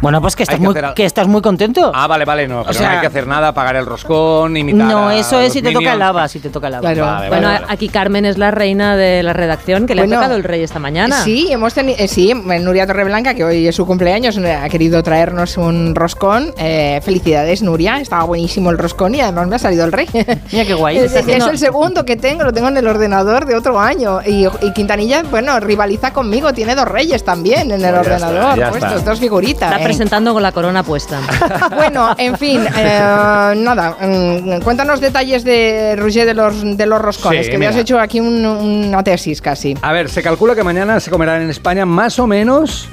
Bueno, 0.00 0.20
pues 0.22 0.34
que 0.34 0.44
estás, 0.44 0.58
que 0.58 0.62
muy, 0.64 0.70
hacer 0.76 0.94
que 0.94 1.04
estás 1.04 1.28
muy 1.28 1.42
contento. 1.42 1.92
Ah, 1.94 2.06
vale, 2.06 2.24
vale, 2.24 2.48
no. 2.48 2.62
Pero 2.62 2.72
sea- 2.72 2.88
no 2.88 2.94
hay 2.94 3.00
que 3.02 3.06
hacer 3.08 3.26
nada, 3.26 3.52
pagar 3.52 3.76
el 3.76 3.84
roscón, 3.84 4.56
imitar. 4.56 4.88
no, 4.88 5.08
a 5.08 5.16
eso 5.16 5.38
es 5.40 5.44
los 5.48 5.52
si 5.52 5.60
te 5.62 5.68
toca 5.68 5.78
Minions. 5.80 5.98
lava, 5.98 6.28
si 6.28 6.38
te 6.40 6.48
toca 6.48 6.70
lava. 6.70 6.80
Claro. 6.80 7.04
Vale, 7.04 7.28
Bueno, 7.28 7.46
vale, 7.48 7.60
vale. 7.60 7.72
aquí 7.74 7.88
Carmen 7.90 8.24
es 8.24 8.38
la 8.38 8.50
reina 8.50 8.96
de 8.96 9.22
la 9.22 9.34
redacción, 9.34 9.86
que 9.86 9.94
le 9.94 10.02
Bueno, 10.02 10.16
ha 10.16 10.20
tocado 10.20 10.36
el 10.36 10.44
rey 10.44 10.62
esta 10.62 10.78
mañana. 10.78 11.22
Sí, 11.22 11.48
hemos 11.52 11.74
tenido, 11.74 11.98
sí, 12.08 12.32
Nuria 12.34 12.86
Torreblanca, 12.86 13.34
que 13.34 13.44
hoy 13.44 13.66
es 13.68 13.76
su 13.76 13.84
cumpleaños, 13.86 14.38
eh, 14.38 14.54
ha 14.54 14.68
querido 14.70 15.02
traernos 15.02 15.58
un 15.58 15.94
roscón. 15.94 16.54
Eh, 16.56 17.00
felicidades, 17.04 17.60
Nuria, 17.62 18.00
estaba 18.00 18.24
buenísimo 18.24 18.70
el 18.70 18.78
roscón 18.78 19.14
y 19.14 19.20
además 19.20 19.48
me 19.48 19.56
ha 19.56 19.58
salido 19.58 19.84
el 19.84 19.92
rey. 19.92 20.08
Mira 20.14 20.64
qué 20.64 20.74
guay. 20.74 20.96
Es, 21.10 21.14
el 21.46 21.58
segundo 21.58 22.04
que 22.06 22.16
tengo, 22.16 22.44
lo 22.44 22.52
tengo 22.52 22.68
en 22.68 22.76
el 22.78 22.86
ordenador 22.86 23.44
de 23.44 23.54
otro 23.54 23.78
año. 23.78 24.20
Y, 24.24 24.46
y 24.46 24.69
Quintanilla, 24.72 25.22
bueno, 25.30 25.58
rivaliza 25.60 26.12
conmigo, 26.12 26.52
tiene 26.52 26.74
dos 26.74 26.86
reyes 26.86 27.24
también 27.24 27.70
en 27.70 27.84
el 27.84 27.94
Pues 27.94 28.06
ordenador, 28.06 28.58
está, 28.58 28.70
puestos, 28.70 28.92
está. 28.98 29.10
dos 29.10 29.20
figuritas. 29.20 29.70
La 29.70 29.80
¿eh? 29.80 29.84
presentando 29.84 30.32
con 30.32 30.42
la 30.42 30.52
corona 30.52 30.82
puesta. 30.82 31.20
Bueno, 31.74 32.14
en 32.18 32.36
fin, 32.36 32.62
eh, 32.76 33.54
nada, 33.56 33.96
mm, 34.00 34.60
cuéntanos 34.62 35.00
detalles 35.00 35.44
de 35.44 35.94
Roger 35.96 36.26
de 36.26 36.34
los, 36.34 36.76
de 36.76 36.86
los 36.86 37.00
roscones, 37.00 37.46
Sí, 37.46 37.52
que 37.52 37.58
me 37.58 37.66
has 37.66 37.76
hecho 37.76 37.98
aquí 37.98 38.20
un- 38.20 38.44
una 38.44 39.02
tesis 39.02 39.40
casi. 39.40 39.74
A 39.82 39.92
ver, 39.92 40.08
se 40.10 40.22
calcula 40.22 40.54
que 40.54 40.62
mañana 40.62 41.00
se 41.00 41.10
comerán 41.10 41.42
en 41.42 41.50
España 41.50 41.86
más 41.86 42.18
o 42.18 42.26
menos 42.26 42.88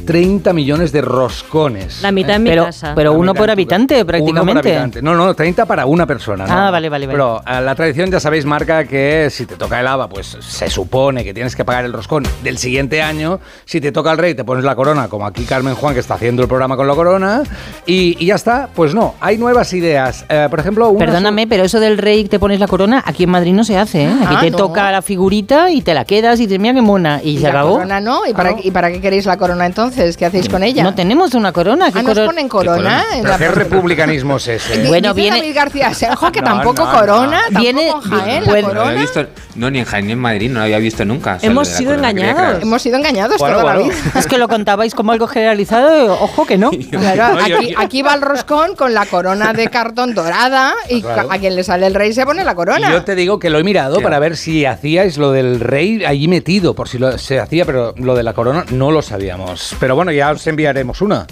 30 0.00 0.52
millones 0.52 0.92
de 0.92 1.00
roscones. 1.02 2.02
La 2.02 2.12
mitad 2.12 2.36
en 2.36 2.42
mi 2.42 2.50
Pero, 2.50 2.64
casa. 2.66 2.92
pero 2.94 3.12
La 3.12 3.18
uno 3.18 3.34
por 3.34 3.50
habitante, 3.50 3.94
casa. 3.94 4.00
Uno 4.02 4.06
por 4.06 4.26
prácticamente. 4.34 4.68
habitante. 4.72 5.02
No, 5.02 5.14
no, 5.14 5.34
30 5.34 5.66
para 5.66 5.86
una 5.86 6.06
persona. 6.06 6.46
¿no? 6.46 6.52
Ah, 6.52 6.70
vale, 6.70 6.88
vale, 6.88 7.06
vale. 7.06 7.16
Pero 7.16 7.40
eh, 7.46 7.60
la 7.60 7.74
tradición, 7.74 8.10
ya 8.10 8.20
sabéis, 8.20 8.44
marca 8.44 8.84
que 8.84 9.28
si 9.30 9.46
te 9.46 9.56
toca 9.56 9.80
el 9.80 9.86
haba, 9.86 10.08
pues 10.08 10.36
se 10.40 10.68
supone 10.70 11.24
que 11.24 11.34
tienes 11.34 11.54
que 11.56 11.64
pagar 11.64 11.84
el 11.84 11.92
roscón 11.92 12.24
del 12.42 12.58
siguiente 12.58 13.02
año. 13.02 13.40
Si 13.64 13.80
te 13.80 13.92
toca 13.92 14.12
el 14.12 14.18
rey, 14.18 14.34
te 14.34 14.44
pones 14.44 14.64
la 14.64 14.74
corona, 14.74 15.08
como 15.08 15.26
aquí 15.26 15.44
Carmen 15.44 15.74
Juan, 15.74 15.94
que 15.94 16.00
está 16.00 16.14
haciendo 16.14 16.42
el 16.42 16.48
programa 16.48 16.76
con 16.76 16.86
la 16.86 16.94
corona. 16.94 17.42
Y, 17.86 18.16
y 18.22 18.26
ya 18.26 18.34
está. 18.34 18.68
Pues 18.74 18.94
no, 18.94 19.14
hay 19.20 19.38
nuevas 19.38 19.72
ideas. 19.72 20.24
Eh, 20.28 20.46
por 20.50 20.60
ejemplo, 20.60 20.88
una 20.90 21.06
Perdóname, 21.06 21.46
pero 21.46 21.64
eso 21.64 21.80
del 21.80 21.98
rey 21.98 22.22
que 22.24 22.28
te 22.30 22.38
pones 22.38 22.60
la 22.60 22.66
corona, 22.66 23.02
aquí 23.06 23.24
en 23.24 23.30
Madrid 23.30 23.52
no 23.52 23.64
se 23.64 23.76
hace, 23.78 24.04
¿eh? 24.04 24.12
Aquí 24.24 24.34
Ah, 24.36 24.40
te 24.40 24.50
no. 24.50 24.56
toca 24.58 24.90
la 24.92 25.02
figurita 25.02 25.70
y 25.70 25.82
te 25.82 25.92
la 25.94 26.04
quedas 26.04 26.38
y 26.40 26.46
dices, 26.46 26.58
mira 26.60 26.74
qué 26.74 26.80
mona. 26.82 27.20
Y, 27.22 27.30
¿Y 27.30 27.36
se 27.38 27.44
la 27.44 27.50
acabó. 27.50 27.72
corona 27.74 28.00
no? 28.00 28.26
¿Y 28.26 28.32
para, 28.32 28.54
¿Y 28.62 28.70
para 28.70 28.90
qué 28.90 29.00
queréis 29.00 29.26
la 29.26 29.36
corona 29.36 29.66
entonces? 29.66 29.99
¿Qué 30.00 30.24
hacéis 30.26 30.48
con 30.48 30.62
ella? 30.62 30.82
No 30.82 30.94
tenemos 30.94 31.34
una 31.34 31.52
corona. 31.52 31.92
¿qué 31.92 31.98
Ah, 31.98 32.02
¿nos 32.02 32.14
coro- 32.14 32.26
ponen 32.26 32.48
corona? 32.48 33.04
en 33.14 33.22
¿Pero 33.22 33.32
la- 33.32 33.38
qué 33.38 33.48
republicanismo 33.50 34.36
es 34.38 34.48
ese? 34.48 34.78
Di- 34.80 34.88
Bueno, 34.88 35.12
viene- 35.12 35.36
David 35.40 35.54
García 35.54 35.92
Senjo 35.92 36.32
que 36.32 36.40
No, 36.40 36.46
tampoco 36.48 36.84
no, 36.86 36.90
corona, 36.98 37.40
no. 37.50 37.60
Viene- 37.60 37.90
tampoco 37.90 38.14
en 38.16 38.20
Jaén, 38.22 38.44
la 38.44 38.50
Bueno, 38.50 38.68
No 38.68 38.74
lo 38.74 38.80
corona. 38.80 38.90
había 38.90 39.00
visto, 39.02 39.26
no, 39.56 39.70
ni 39.70 39.78
en 39.80 39.84
Jaén 39.84 40.06
ni 40.06 40.12
en 40.12 40.18
Madrid, 40.18 40.50
no 40.50 40.58
lo 40.60 40.64
había 40.64 40.78
visto 40.78 41.04
nunca. 41.04 41.38
Hemos 41.42 41.68
sido 41.68 41.90
corona, 41.90 42.10
engañados. 42.10 42.62
Hemos 42.62 42.80
sido 42.82 42.96
engañados 42.96 43.36
Bueno, 43.38 43.58
toda 43.60 43.74
bueno. 43.74 43.88
la 43.90 43.94
vida. 43.94 44.18
Es 44.18 44.26
que 44.26 44.38
lo 44.38 44.48
contabais 44.48 44.94
como 44.94 45.12
algo 45.12 45.26
generalizado, 45.26 46.14
ojo 46.14 46.46
que 46.46 46.56
no. 46.56 46.70
Claro, 46.90 47.38
aquí, 47.76 48.02
va 48.02 48.14
el 48.14 48.22
roscón 48.22 48.74
con 48.76 48.94
la 48.94 49.04
corona 49.06 49.52
de 49.52 49.68
cartón 49.68 50.14
dorada 50.14 50.74
y 50.88 51.02
Claro. 51.02 51.30
a 51.30 51.38
quien 51.38 51.56
le 51.56 51.64
sale 51.64 51.86
el 51.86 51.94
rey 51.94 52.12
se 52.14 52.24
pone 52.24 52.42
la 52.44 52.54
corona. 52.54 52.88
Y 52.88 52.92
yo 52.92 53.04
te 53.04 53.14
digo 53.14 53.38
que 53.38 53.50
lo 53.50 53.58
he 53.58 53.64
mirado 53.64 54.00
para 54.00 54.18
ver 54.18 54.36
si 54.36 54.64
hacíais 54.64 55.18
lo 55.18 55.32
del 55.32 55.60
rey 55.60 56.04
allí 56.04 56.28
metido, 56.28 56.74
por 56.74 56.88
si 56.88 56.98
lo, 56.98 57.18
se 57.18 57.38
hacía, 57.40 57.64
pero 57.64 57.94
lo 57.98 58.14
de 58.14 58.22
la 58.22 58.32
corona 58.32 58.64
no 58.70 58.90
lo 58.90 59.02
sabíamos. 59.02 59.74
Pero 59.80 59.96
bueno, 59.96 60.12
ya 60.12 60.30
os 60.30 60.46
enviaremos 60.46 61.00
una. 61.00 61.26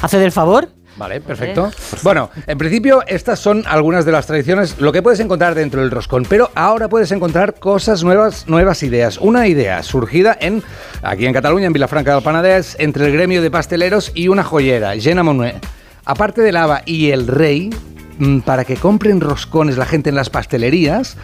Hace 0.00 0.18
del 0.18 0.32
favor. 0.32 0.68
Vale, 0.96 1.20
perfecto. 1.20 1.70
Bueno, 2.02 2.30
en 2.46 2.58
principio 2.58 3.04
estas 3.06 3.38
son 3.38 3.62
algunas 3.68 4.04
de 4.04 4.10
las 4.10 4.26
tradiciones, 4.26 4.80
lo 4.80 4.90
que 4.90 5.00
puedes 5.00 5.20
encontrar 5.20 5.54
dentro 5.54 5.80
del 5.80 5.92
roscón, 5.92 6.26
pero 6.28 6.50
ahora 6.56 6.88
puedes 6.88 7.12
encontrar 7.12 7.54
cosas 7.54 8.02
nuevas, 8.02 8.48
nuevas 8.48 8.82
ideas. 8.82 9.18
Una 9.18 9.46
idea 9.46 9.82
surgida 9.84 10.36
en 10.40 10.62
aquí 11.02 11.26
en 11.26 11.32
Cataluña, 11.32 11.66
en 11.66 11.72
Vilafranca 11.72 12.14
del 12.14 12.24
Penedès, 12.24 12.76
entre 12.80 13.06
el 13.06 13.12
gremio 13.12 13.42
de 13.42 13.50
pasteleros 13.50 14.10
y 14.14 14.26
una 14.26 14.42
joyera, 14.42 14.96
Jena 14.96 15.22
Monet. 15.22 15.64
Aparte 16.04 16.42
del 16.42 16.56
haba 16.56 16.82
y 16.84 17.10
el 17.10 17.28
rey, 17.28 17.70
mm, 18.18 18.40
para 18.40 18.64
que 18.64 18.76
compren 18.76 19.20
roscones 19.20 19.76
la 19.76 19.86
gente 19.86 20.10
en 20.10 20.16
las 20.16 20.30
pastelerías, 20.30 21.16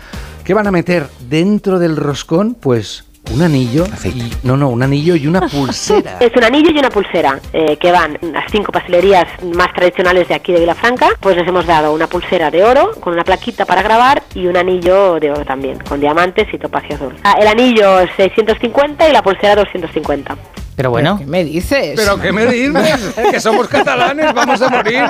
¿qué 0.44 0.54
van 0.54 0.68
a 0.68 0.70
meter 0.70 1.08
dentro 1.28 1.80
del 1.80 1.96
roscón? 1.96 2.54
Pues 2.54 3.04
un 3.32 3.42
anillo. 3.42 3.84
y- 4.04 4.32
no, 4.46 4.56
no, 4.56 4.68
un 4.68 4.82
anillo 4.82 5.14
y 5.16 5.26
una 5.26 5.40
pulsera. 5.48 6.18
Es 6.20 6.32
un 6.36 6.44
anillo 6.44 6.70
y 6.74 6.78
una 6.78 6.90
pulsera 6.90 7.38
eh, 7.52 7.76
que 7.78 7.90
van 7.92 8.18
las 8.20 8.44
cinco 8.50 8.72
pastelerías 8.72 9.24
más 9.54 9.72
tradicionales 9.74 10.28
de 10.28 10.34
aquí 10.34 10.52
de 10.52 10.60
Vilafranca. 10.60 11.08
Pues 11.20 11.36
les 11.36 11.46
hemos 11.48 11.66
dado 11.66 11.92
una 11.92 12.06
pulsera 12.06 12.50
de 12.50 12.62
oro 12.64 12.92
con 13.00 13.12
una 13.14 13.24
plaquita 13.24 13.64
para 13.64 13.82
grabar 13.82 14.22
y 14.34 14.46
un 14.46 14.56
anillo 14.56 15.18
de 15.20 15.30
oro 15.30 15.44
también, 15.44 15.78
con 15.80 16.00
diamantes 16.00 16.46
y 16.52 16.58
topacio 16.58 16.96
azul. 16.96 17.14
Ah, 17.24 17.36
el 17.40 17.46
anillo 17.48 18.00
es 18.00 18.10
650 18.16 19.08
y 19.08 19.12
la 19.12 19.22
pulsera 19.22 19.56
250. 19.56 20.36
Pero 20.76 20.90
bueno. 20.90 21.18
¿Qué 21.18 21.26
me 21.26 21.44
dices? 21.44 21.92
¿Pero 21.94 22.20
qué 22.20 22.32
me 22.32 22.46
dices? 22.46 23.14
que 23.30 23.38
somos 23.38 23.68
catalanes, 23.68 24.34
vamos 24.34 24.60
a 24.60 24.68
morir. 24.68 25.04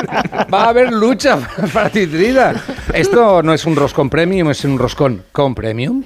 Va 0.52 0.64
a 0.64 0.68
haber 0.68 0.92
lucha 0.92 1.38
fratricida. 1.72 2.52
Esto 2.92 3.42
no 3.42 3.54
es 3.54 3.64
un 3.64 3.74
roscón 3.74 4.10
premium, 4.10 4.50
es 4.50 4.62
un 4.66 4.78
roscón 4.78 5.24
con 5.32 5.54
premium. 5.54 6.04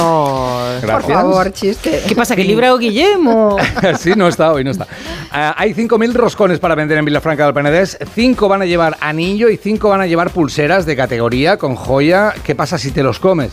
Por 0.00 0.80
Gracias. 0.82 1.12
favor, 1.12 1.52
chiste. 1.52 2.02
¿Qué 2.06 2.14
pasa? 2.14 2.36
¿Que 2.36 2.44
libra 2.44 2.72
o 2.74 2.78
Guillermo? 2.78 3.56
sí, 3.98 4.12
no 4.16 4.28
está 4.28 4.52
hoy, 4.52 4.64
no 4.64 4.70
está. 4.70 4.86
Ah, 5.30 5.54
hay 5.56 5.72
5.000 5.74 6.12
roscones 6.12 6.58
para 6.58 6.74
vender 6.74 6.98
en 6.98 7.04
Vilafranca 7.04 7.44
del 7.44 7.54
Penedès. 7.54 7.98
5 8.14 8.48
van 8.48 8.62
a 8.62 8.66
llevar 8.66 8.96
anillo 9.00 9.48
y 9.48 9.56
5 9.56 9.88
van 9.88 10.00
a 10.00 10.06
llevar 10.06 10.30
pulseras 10.30 10.86
de 10.86 10.96
categoría 10.96 11.56
con 11.56 11.76
joya. 11.76 12.34
¿Qué 12.44 12.54
pasa 12.54 12.78
si 12.78 12.90
te 12.90 13.02
los 13.02 13.18
comes? 13.18 13.52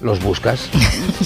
Los 0.00 0.22
buscas. 0.22 0.68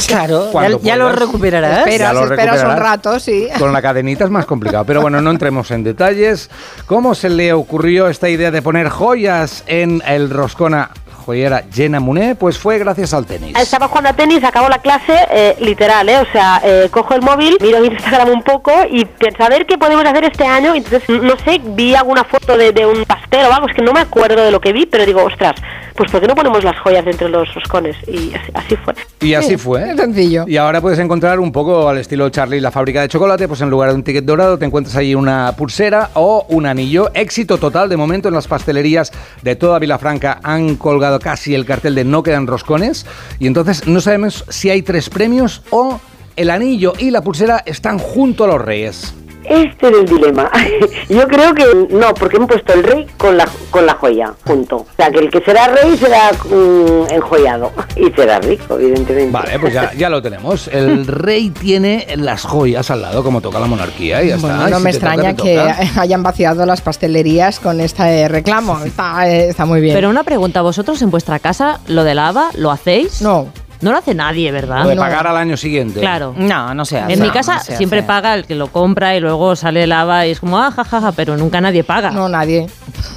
Claro, 0.07 0.47
ya, 0.47 0.53
Cuando 0.53 0.81
ya 0.83 0.97
lo 0.97 1.05
puedas. 1.05 1.19
recuperarás. 1.21 1.71
Ya 1.71 1.79
Esperas, 1.85 2.15
lo 2.15 2.21
esperas 2.25 2.55
un 2.57 2.61
recuperarás. 2.67 2.79
rato, 2.91 3.19
sí. 3.19 3.49
Con 3.59 3.73
la 3.73 3.81
cadenita 3.81 4.25
es 4.25 4.31
más 4.31 4.45
complicado. 4.45 4.85
Pero 4.85 5.01
bueno, 5.01 5.23
no 5.23 5.31
entremos 5.31 5.71
en 5.71 5.83
detalles. 5.83 6.51
¿Cómo 6.85 7.15
se 7.15 7.31
le 7.31 7.55
ocurrió 7.55 8.09
esta 8.09 8.29
idea 8.29 8.51
de 8.51 8.61
poner 8.61 8.91
joyas 8.91 9.65
en 9.67 10.03
el 10.07 10.29
roscona 10.29 10.91
joyera 11.27 11.65
Jenna 11.73 11.99
Muné? 11.99 12.37
Pues 12.37 12.57
fue 12.57 12.79
gracias 12.79 13.13
al 13.13 13.27
tenis. 13.27 13.59
Estaba 13.59 13.89
jugando 13.89 14.11
a 14.11 14.13
tenis, 14.13 14.45
acabo 14.45 14.69
la 14.69 14.79
clase, 14.79 15.13
eh, 15.31 15.57
literal, 15.61 16.09
¿eh? 16.09 16.19
O 16.19 16.33
sea, 16.33 16.61
eh, 16.65 16.89
cojo 16.91 17.15
el 17.15 17.23
móvil, 17.23 17.59
miro 17.61 17.85
Instagram 17.85 18.29
un 18.29 18.43
poco 18.43 18.73
y 18.89 19.05
pienso 19.05 19.43
a 19.43 19.49
ver 19.49 19.67
qué 19.67 19.77
podemos 19.77 20.05
hacer 20.05 20.25
este 20.25 20.47
año. 20.47 20.75
Entonces, 20.75 21.03
no 21.09 21.37
sé, 21.45 21.61
vi 21.63 21.97
alguna 21.97 22.23
foto 22.23 22.57
de, 22.57 22.71
de 22.71 22.87
un 22.87 23.05
pastel 23.05 23.47
o 23.47 23.53
algo, 23.53 23.69
es 23.69 23.75
que 23.75 23.83
no 23.83 23.93
me 23.93 24.01
acuerdo 24.01 24.45
de 24.45 24.53
lo 24.53 24.61
que 24.61 24.73
vi, 24.73 24.87
pero 24.87 25.05
digo, 25.05 25.25
ostras, 25.25 25.55
pues 25.97 26.11
¿por 26.11 26.21
qué 26.21 26.27
no 26.27 26.35
ponemos 26.35 26.63
las 26.63 26.79
joyas 26.81 27.05
dentro 27.05 27.27
de 27.27 27.33
los 27.33 27.55
roscones? 27.55 27.97
Y 28.07 28.35
así, 28.35 28.51
así 28.55 28.77
fue. 28.77 28.95
Y 29.21 29.35
así 29.35 29.57
fue. 29.57 29.91
Es 29.91 29.97
sencillo. 29.97 30.45
Y 30.47 30.57
ahora 30.57 30.81
puedes 30.81 30.99
encontrar 30.99 31.41
un 31.41 31.53
poco 31.53 31.89
al 31.89 31.99
estilo 31.99 32.29
Charlie 32.29 32.61
la 32.61 32.71
fábrica 32.71 33.01
de 33.01 33.09
chocolate, 33.09 33.49
pues 33.49 33.61
en 33.61 33.71
lugar 33.71 33.91
de 33.91 33.95
un 33.97 34.05
ticket 34.05 34.25
dorado 34.25 34.59
te 34.59 34.65
encuentras 34.65 34.97
ahí 34.97 35.15
una 35.15 35.55
pulsera 35.57 36.11
o 36.15 36.47
un 36.49 36.67
anillo. 36.67 37.11
Éxito 37.15 37.59
total 37.59 37.89
de 37.89 37.97
momento 37.97 38.29
en 38.29 38.35
las 38.35 38.47
pastelerías 38.47 39.13
de 39.43 39.57
toda 39.57 39.79
Vilafranca 39.79 40.41
han 40.43 40.77
colgado 40.77 41.19
casi 41.19 41.55
el 41.55 41.65
cartel 41.65 41.95
de 41.95 42.05
no 42.05 42.23
quedan 42.23 42.47
roscones 42.47 43.07
y 43.39 43.47
entonces 43.47 43.87
no 43.87 44.01
sabemos 44.01 44.45
si 44.49 44.71
hay 44.71 44.83
tres 44.83 45.11
premios 45.11 45.63
o 45.71 46.01
el 46.37 46.51
anillo 46.51 46.93
y 46.99 47.11
la 47.11 47.23
pulsera 47.23 47.63
están 47.65 47.99
junto 47.99 48.45
a 48.45 48.49
los 48.49 48.61
reyes. 48.61 49.15
Este 49.49 49.89
es 49.89 49.95
el 49.95 50.05
dilema. 50.07 50.51
Yo 51.09 51.27
creo 51.29 51.55
que 51.55 51.65
no, 51.91 52.15
porque 52.15 52.37
hemos 52.37 52.49
puesto 52.49 52.73
el 52.75 52.83
rey 52.83 53.07
con 53.17 53.37
la, 53.37 53.49
con 53.71 53.87
la 53.87 53.95
joya, 53.95 54.33
junto. 54.47 54.77
O 54.77 54.87
sea, 54.97 55.11
que 55.11 55.19
el 55.19 55.31
que 55.31 55.41
será 55.41 55.69
rey 55.69 55.97
será 55.97 56.33
mm, 56.33 57.13
enjoyado 57.13 57.73
y 57.97 58.11
será 58.13 58.39
rico, 58.41 58.79
evidentemente. 58.79 59.31
Vale, 59.31 59.59
pues 59.59 59.73
ya, 59.73 59.93
ya 59.95 60.09
lo 60.09 60.21
tenemos. 60.23 60.69
El 60.69 61.07
rey 61.07 61.51
tiene 61.51 62.07
las 62.17 62.43
joyas 62.45 62.91
al 62.91 63.03
lado, 63.03 63.23
como 63.23 63.41
toca 63.41 63.59
la 63.59 63.67
monarquía, 63.67 64.23
y 64.23 64.29
ya 64.29 64.37
Bueno, 64.37 64.57
está. 64.57 64.71
no 64.71 64.81
me 64.81 64.93
toca, 64.93 65.07
extraña 65.15 65.35
que 65.37 65.57
toca. 65.57 66.01
hayan 66.01 66.23
vaciado 66.23 66.67
las 66.67 66.81
pastelerías 66.81 67.61
con 67.61 67.81
este 67.81 68.29
reclamo. 68.29 68.83
Está, 68.85 69.29
eh, 69.29 69.49
está 69.51 69.65
muy 69.67 69.81
bien. 69.81 69.95
Pero 69.95 70.11
una 70.11 70.25
pregunta, 70.25 70.63
¿vosotros 70.63 71.01
en 71.03 71.11
vuestra 71.11 71.39
casa 71.39 71.81
lo 71.87 72.05
del 72.05 72.19
haba 72.19 72.51
lo 72.55 72.71
hacéis? 72.71 73.23
No. 73.23 73.49
No 73.81 73.93
lo 73.93 73.99
hace 73.99 74.15
nadie, 74.15 74.51
¿verdad? 74.53 74.83
Lo 74.85 74.91
de 74.91 74.97
pagar 74.97 75.27
al 75.27 75.37
año 75.37 75.57
siguiente. 75.57 76.01
Claro. 76.01 76.35
No, 76.37 76.75
no 76.75 76.85
se 76.85 76.99
hace. 76.99 77.13
En 77.13 77.21
mi 77.23 77.31
casa 77.31 77.57
no 77.69 77.77
siempre 77.77 77.99
hace. 78.01 78.07
paga 78.09 78.35
el 78.35 78.45
que 78.47 78.55
lo 78.55 78.69
compra 78.69 79.15
y 79.17 79.21
luego 79.21 79.55
sale 79.57 79.83
el 79.85 79.93
haba 79.93 80.27
y 80.27 80.31
es 80.31 80.41
como, 80.41 80.59
ah, 80.59 80.71
jajaja, 80.71 81.13
pero 81.13 81.37
nunca 81.37 81.61
nadie 81.61 81.85
paga. 81.85 82.11
No, 82.11 82.29
nadie. 82.29 82.67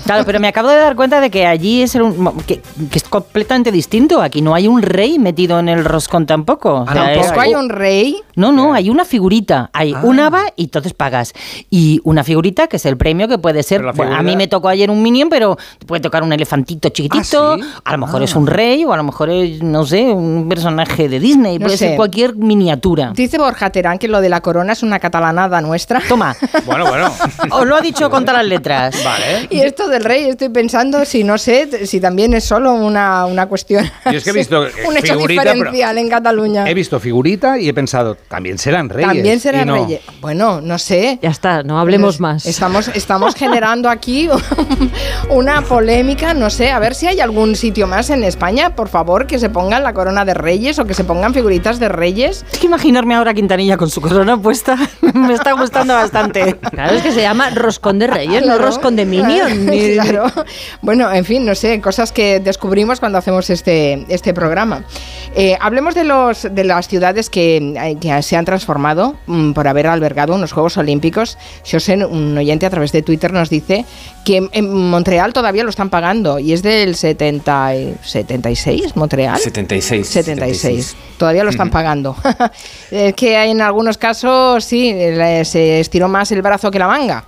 Claro, 0.06 0.24
pero 0.26 0.40
me 0.40 0.48
acabo 0.48 0.70
de 0.70 0.78
dar 0.78 0.96
cuenta 0.96 1.22
de 1.22 1.30
que 1.30 1.46
allí 1.46 1.82
es 1.82 1.96
un- 1.96 2.42
que, 2.48 2.62
que 2.92 2.98
es 2.98 3.04
completamente 3.04 3.72
distinto. 3.72 4.22
Aquí 4.22 4.42
no 4.42 4.54
hay 4.56 4.68
un 4.68 4.82
rey 4.82 5.20
metido 5.20 5.60
en 5.60 5.70
el 5.70 5.86
roscón 5.86 6.26
tampoco. 6.26 6.82
O 6.82 6.86
sea, 6.86 6.94
¿Tampoco 7.14 7.34
es- 7.34 7.40
hay 7.40 7.56
un 7.56 7.70
rey? 7.70 8.18
No, 8.36 8.52
no, 8.52 8.74
hay 8.74 8.90
una 8.90 9.06
figurita. 9.06 9.70
Hay 9.74 9.94
Ah. 9.94 10.02
un 10.04 10.20
haba 10.20 10.44
y 10.56 10.64
entonces 10.64 10.94
pagas. 10.94 11.34
Y 11.70 12.02
una 12.04 12.24
figurita 12.24 12.68
que 12.68 12.78
es 12.78 12.86
el 12.86 12.98
premio 12.98 13.28
que 13.28 13.38
puede 13.38 13.64
ser. 13.64 13.84
Bueno, 13.94 14.16
a 14.16 14.22
mí 14.24 14.36
me 14.36 14.48
tocó 14.48 14.68
ayer 14.70 14.90
un 14.90 15.02
minion, 15.02 15.30
pero 15.30 15.58
te 15.78 15.86
puede 15.86 16.02
tocar 16.02 16.24
un 16.24 16.34
elefantito 16.34 16.90
chiquitito. 16.90 17.54
¿Ah, 17.54 17.58
sí? 17.60 17.64
A 17.86 17.92
lo 17.94 17.98
mejor 18.00 18.22
Ah. 18.22 18.26
es 18.26 18.36
un 18.36 18.48
rey 18.48 18.84
o 18.86 18.94
a 18.94 18.98
lo 18.98 19.04
mejor 19.04 19.30
es, 19.30 19.62
no 19.62 19.86
sé, 19.86 20.04
un 20.04 20.48
personaje 20.60 21.08
de 21.08 21.20
Disney. 21.20 21.58
No 21.58 21.66
puede 21.66 21.78
sé. 21.78 21.88
ser 21.90 21.96
cualquier 21.96 22.36
miniatura. 22.36 23.14
Dice 23.16 23.38
Borja 23.38 23.70
Terán 23.70 23.98
que 23.98 24.08
lo 24.08 24.20
de 24.20 24.28
la 24.28 24.42
corona 24.42 24.74
es 24.74 24.84
una 24.84 25.00
catalanada 25.00 25.62
nuestra. 25.62 26.02
Toma, 26.08 26.36
Bueno, 26.66 26.86
bueno. 26.88 27.12
os 27.52 27.66
lo 27.66 27.76
ha 27.78 27.82
dicho 27.82 28.10
con 28.10 28.26
todas 28.26 28.42
las 28.42 28.50
letras. 28.50 29.04
Vale. 29.04 29.48
Y 29.50 29.62
esto 29.62 29.88
del 29.88 30.04
rey, 30.04 30.26
estoy 30.26 30.50
pensando 30.50 31.06
si 31.06 31.24
no 31.24 31.38
sé, 31.38 31.88
si 31.88 32.02
también 32.02 32.34
es 32.34 32.44
solo 32.44 32.74
una, 32.74 33.26
una 33.26 33.48
cuestión. 33.48 33.90
Yo 34.06 34.12
es 34.12 34.24
que 34.24 34.32
he 34.32 34.34
visto, 34.34 34.66
eh, 34.68 34.72
un 34.88 34.98
hecho 34.98 35.14
figurita, 35.14 35.54
diferencial 35.54 35.98
en 35.98 36.10
Cataluña. 36.10 36.70
He 36.70 36.74
visto 36.74 37.00
figurita 37.00 37.58
y 37.58 37.70
he 37.70 37.74
pensado, 37.74 38.16
también 38.16 38.58
serán 38.58 38.90
reyes. 38.90 39.08
También 39.08 39.40
serán 39.40 39.68
no. 39.68 39.76
reyes. 39.76 40.02
Bueno, 40.20 40.60
no 40.62 40.78
sé. 40.78 41.20
Ya 41.22 41.30
está, 41.30 41.64
no 41.64 41.80
hablemos 41.80 42.18
Pues 42.18 42.20
más. 42.20 42.46
Estamos, 42.46 42.90
estamos 42.90 43.36
generando 43.36 43.90
aquí 43.90 44.28
una 45.30 45.62
polémica, 45.62 46.34
no 46.34 46.50
sé, 46.50 46.72
a 46.72 46.80
ver 46.80 46.96
si 46.96 47.08
hay 47.08 47.22
algún 47.22 47.56
sitio 47.56 47.88
más 47.88 48.10
en 48.10 48.24
España, 48.24 48.76
por 48.76 48.90
favor, 48.90 49.26
que 49.26 49.40
se 49.40 49.50
pongan 49.50 49.84
la 49.84 49.94
corona 49.94 50.26
de 50.26 50.34
reyes 50.40 50.80
o 50.80 50.86
que 50.86 50.94
se 50.96 51.04
pongan 51.04 51.34
figuritas 51.34 51.80
de 51.80 51.90
reyes. 51.90 52.46
Es 52.52 52.60
que 52.60 52.66
imaginarme 52.68 53.16
ahora 53.16 53.32
a 53.32 53.34
Quintanilla 53.34 53.78
con 53.78 53.90
su 53.90 54.02
corona 54.02 54.42
puesta 54.42 54.76
me 55.14 55.34
está 55.34 55.52
gustando 55.54 55.94
bastante. 55.94 56.56
Claro, 56.56 56.96
es 56.96 57.04
que 57.04 57.12
se 57.12 57.22
llama 57.22 57.50
roscón 57.52 58.00
de 58.00 58.08
reyes, 58.08 58.42
no 58.42 58.48
Claro. 58.54 58.66
roscón 58.66 58.96
de 58.96 59.06
Minion, 59.06 59.66
ni 59.68 59.80
sí, 59.82 59.94
claro. 60.00 60.26
Bueno, 60.82 61.12
en 61.12 61.24
fin, 61.26 61.46
no 61.46 61.54
sé, 61.56 61.80
cosas 61.82 62.12
que 62.12 62.40
descubrimos 62.40 63.00
cuando 63.00 63.18
hacemos 63.18 63.50
este, 63.50 64.06
este 64.10 64.34
programa. 64.34 64.84
Eh, 65.36 65.58
hablemos 65.62 65.94
de, 65.96 66.04
los, 66.06 66.48
de 66.50 66.64
las 66.64 66.88
ciudades 66.88 67.30
que, 67.30 67.58
eh, 67.58 67.98
que 68.02 68.22
se 68.24 68.36
han 68.36 68.46
transformado 68.46 69.16
mm, 69.28 69.52
por 69.52 69.68
haber 69.68 69.88
albergado 69.88 70.34
unos 70.36 70.52
Juegos 70.52 70.78
Olímpicos. 70.78 71.38
José, 71.70 72.04
un 72.06 72.38
oyente 72.38 72.66
a 72.66 72.70
través 72.70 72.92
de 72.92 73.02
Twitter, 73.02 73.32
nos 73.34 73.50
dice 73.50 73.86
que 74.26 74.48
en 74.52 74.90
Montreal 74.90 75.34
todavía 75.34 75.64
lo 75.64 75.70
están 75.70 75.90
pagando 75.90 76.40
y 76.40 76.54
es 76.54 76.62
del 76.64 76.96
70, 76.96 77.76
y- 77.76 77.96
76, 78.04 78.96
Montreal. 78.96 79.38
76. 79.40 80.08
76. 80.08 80.29
Todavía 81.18 81.44
lo 81.44 81.50
están 81.50 81.70
pagando. 81.70 82.16
es 82.92 83.14
que 83.14 83.38
hay 83.38 83.52
en 83.52 83.62
algunos 83.62 83.98
casos, 83.98 84.64
sí, 84.64 84.92
se 85.44 85.80
estiró 85.80 86.08
más 86.08 86.32
el 86.32 86.42
brazo 86.42 86.72
que 86.72 86.80
la 86.80 86.88
manga. 86.88 87.24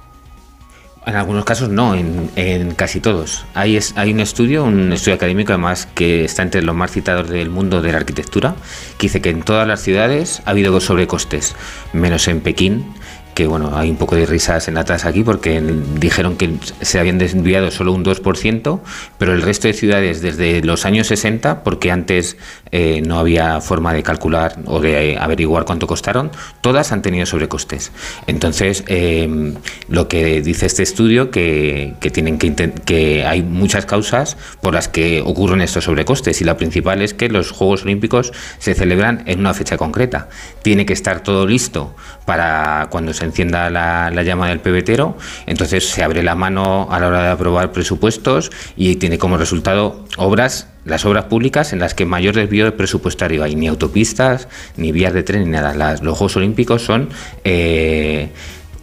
En 1.04 1.16
algunos 1.16 1.46
casos 1.46 1.70
no, 1.70 1.96
en, 1.96 2.30
en 2.36 2.76
casi 2.76 3.00
todos. 3.00 3.44
Hay, 3.56 3.76
es- 3.76 3.94
hay 3.98 4.14
un 4.14 4.20
estudio, 4.20 4.64
un 4.66 4.94
estudio 4.94 5.16
académico 5.16 5.52
además 5.52 5.88
que 5.96 6.26
está 6.26 6.44
entre 6.44 6.62
los 6.62 6.76
más 6.76 6.92
citados 6.92 7.28
del 7.28 7.50
mundo 7.50 7.82
de 7.82 7.92
la 7.92 7.98
arquitectura, 7.98 8.54
que 9.00 9.08
dice 9.08 9.20
que 9.20 9.32
en 9.32 9.42
todas 9.42 9.68
las 9.68 9.82
ciudades 9.82 10.44
ha 10.46 10.52
habido 10.52 10.80
sobrecostes, 10.80 11.56
menos 11.92 12.28
en 12.28 12.40
Pekín, 12.42 12.94
que 13.34 13.48
bueno, 13.48 13.72
hay 13.76 13.90
un 13.90 13.98
poco 13.98 14.16
de 14.16 14.26
risas 14.26 14.68
en 14.68 14.78
atrás 14.78 15.06
aquí 15.06 15.24
porque 15.24 15.62
dijeron 16.00 16.36
que 16.38 16.52
se 16.82 17.00
habían 17.00 17.18
desviado 17.18 17.72
solo 17.72 17.94
un 17.94 18.04
2%, 18.04 18.80
pero 19.18 19.34
el 19.34 19.42
resto 19.42 19.68
de 19.68 19.74
ciudades 19.74 20.22
desde 20.22 20.62
los 20.64 20.86
años 20.86 21.08
60, 21.08 21.64
porque 21.64 21.92
antes 21.92 22.38
eh, 22.72 23.02
no 23.06 23.20
había 23.20 23.62
forma 23.62 23.94
de 23.94 24.04
calcular 24.04 24.60
o 24.66 24.80
de 24.80 25.18
averiguar 25.20 25.66
cuánto 25.66 25.88
costaron, 25.88 26.32
todas 26.62 26.92
han 26.92 27.02
tenido 27.02 27.26
sobrecostes. 27.26 27.92
Entonces, 28.28 28.84
eh, 28.88 29.54
lo 29.88 30.08
que 30.08 30.42
dice 30.42 30.66
este 30.66 30.84
estudio 30.84 31.32
que, 31.32 31.96
que 32.00 32.12
tienen 32.12 32.38
que, 32.38 32.54
que 32.86 33.26
hay 33.26 33.44
muchas 33.44 33.86
causas 33.86 34.38
por 34.62 34.74
las 34.74 34.88
que 34.88 35.22
ocurren 35.22 35.62
estos 35.62 35.86
sobrecostes 35.86 36.42
y 36.42 36.44
la 36.44 36.58
principal 36.58 37.02
es 37.02 37.14
que 37.14 37.30
los 37.30 37.52
Juegos 37.52 37.84
Olímpicos 37.84 38.32
se 38.60 38.74
celebran 38.74 39.24
en 39.26 39.40
una 39.40 39.54
fecha 39.54 39.78
concreta. 39.78 40.30
Tiene 40.62 40.86
que 40.86 40.94
estar 40.94 41.24
todo 41.24 41.48
listo 41.48 41.96
para 42.26 42.88
cuando 42.90 43.14
se 43.14 43.21
encienda 43.26 43.70
la, 43.70 44.12
la 44.12 44.24
llama 44.24 44.50
del 44.50 44.60
pebetero, 44.60 45.18
entonces 45.46 45.88
se 45.90 46.04
abre 46.04 46.24
la 46.24 46.36
mano 46.36 46.88
a 46.92 47.00
la 47.00 47.08
hora 47.08 47.24
de 47.24 47.30
aprobar 47.30 47.72
presupuestos 47.72 48.52
y 48.76 48.96
tiene 48.96 49.18
como 49.18 49.38
resultado 49.38 50.06
obras 50.18 50.68
las 50.86 51.06
obras 51.06 51.26
públicas 51.26 51.74
en 51.74 51.80
las 51.80 51.94
que 51.94 52.06
mayor 52.06 52.36
desvío 52.36 52.76
presupuestario 52.76 53.44
hay, 53.44 53.56
ni 53.56 53.68
autopistas, 53.68 54.48
ni 54.78 54.92
vías 54.92 55.14
de 55.14 55.24
tren, 55.24 55.44
ni 55.44 55.50
nada. 55.50 55.74
Los 56.02 56.18
Juegos 56.18 56.38
Olímpicos 56.38 56.82
son 56.84 57.10
eh, 57.44 58.30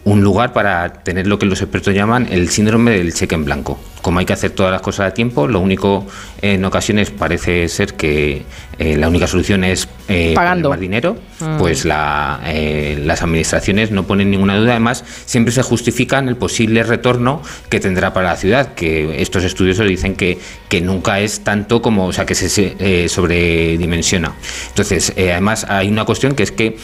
un 0.05 0.23
lugar 0.23 0.53
para 0.53 0.93
tener 1.03 1.27
lo 1.27 1.37
que 1.37 1.45
los 1.45 1.61
expertos 1.61 1.93
llaman 1.93 2.27
el 2.31 2.49
síndrome 2.49 2.91
del 2.91 3.13
cheque 3.13 3.35
en 3.35 3.45
blanco. 3.45 3.79
Como 4.01 4.19
hay 4.19 4.25
que 4.25 4.33
hacer 4.33 4.51
todas 4.51 4.71
las 4.71 4.81
cosas 4.81 5.11
a 5.11 5.13
tiempo, 5.13 5.47
lo 5.47 5.59
único 5.59 6.05
en 6.41 6.63
ocasiones 6.63 7.11
parece 7.11 7.67
ser 7.67 7.95
que 7.95 8.43
eh, 8.79 8.97
la 8.97 9.07
única 9.09 9.27
solución 9.27 9.63
es 9.63 9.87
eh, 10.07 10.31
Pagando. 10.33 10.69
más 10.69 10.79
dinero, 10.79 11.17
Mm. 11.39 11.57
pues 11.57 11.85
la, 11.85 12.41
eh, 12.47 13.01
las 13.05 13.21
administraciones 13.21 13.91
no 13.91 14.03
ponen 14.07 14.29
ninguna 14.31 14.57
duda. 14.57 14.71
Además, 14.71 15.05
siempre 15.25 15.53
se 15.53 15.61
justifican 15.61 16.27
el 16.27 16.35
posible 16.35 16.83
retorno 16.83 17.41
que 17.69 17.79
tendrá 17.79 18.13
para 18.13 18.29
la 18.29 18.35
ciudad, 18.35 18.73
que 18.73 19.21
estos 19.21 19.43
estudios 19.45 19.77
lo 19.77 19.85
dicen 19.85 20.15
que, 20.15 20.37
que 20.67 20.81
nunca 20.81 21.19
es 21.21 21.41
tanto 21.41 21.81
como, 21.81 22.07
o 22.07 22.13
sea, 22.13 22.25
que 22.25 22.35
se, 22.35 22.49
se, 22.49 22.75
eh, 22.79 23.07
sobredimensiona. 23.09 24.33
Entonces, 24.69 25.13
además, 25.17 25.65
hay 25.69 25.87
una 25.89 26.03
cuestión 26.05 26.33
que 26.35 26.43
es 26.43 26.51
que 26.51 26.77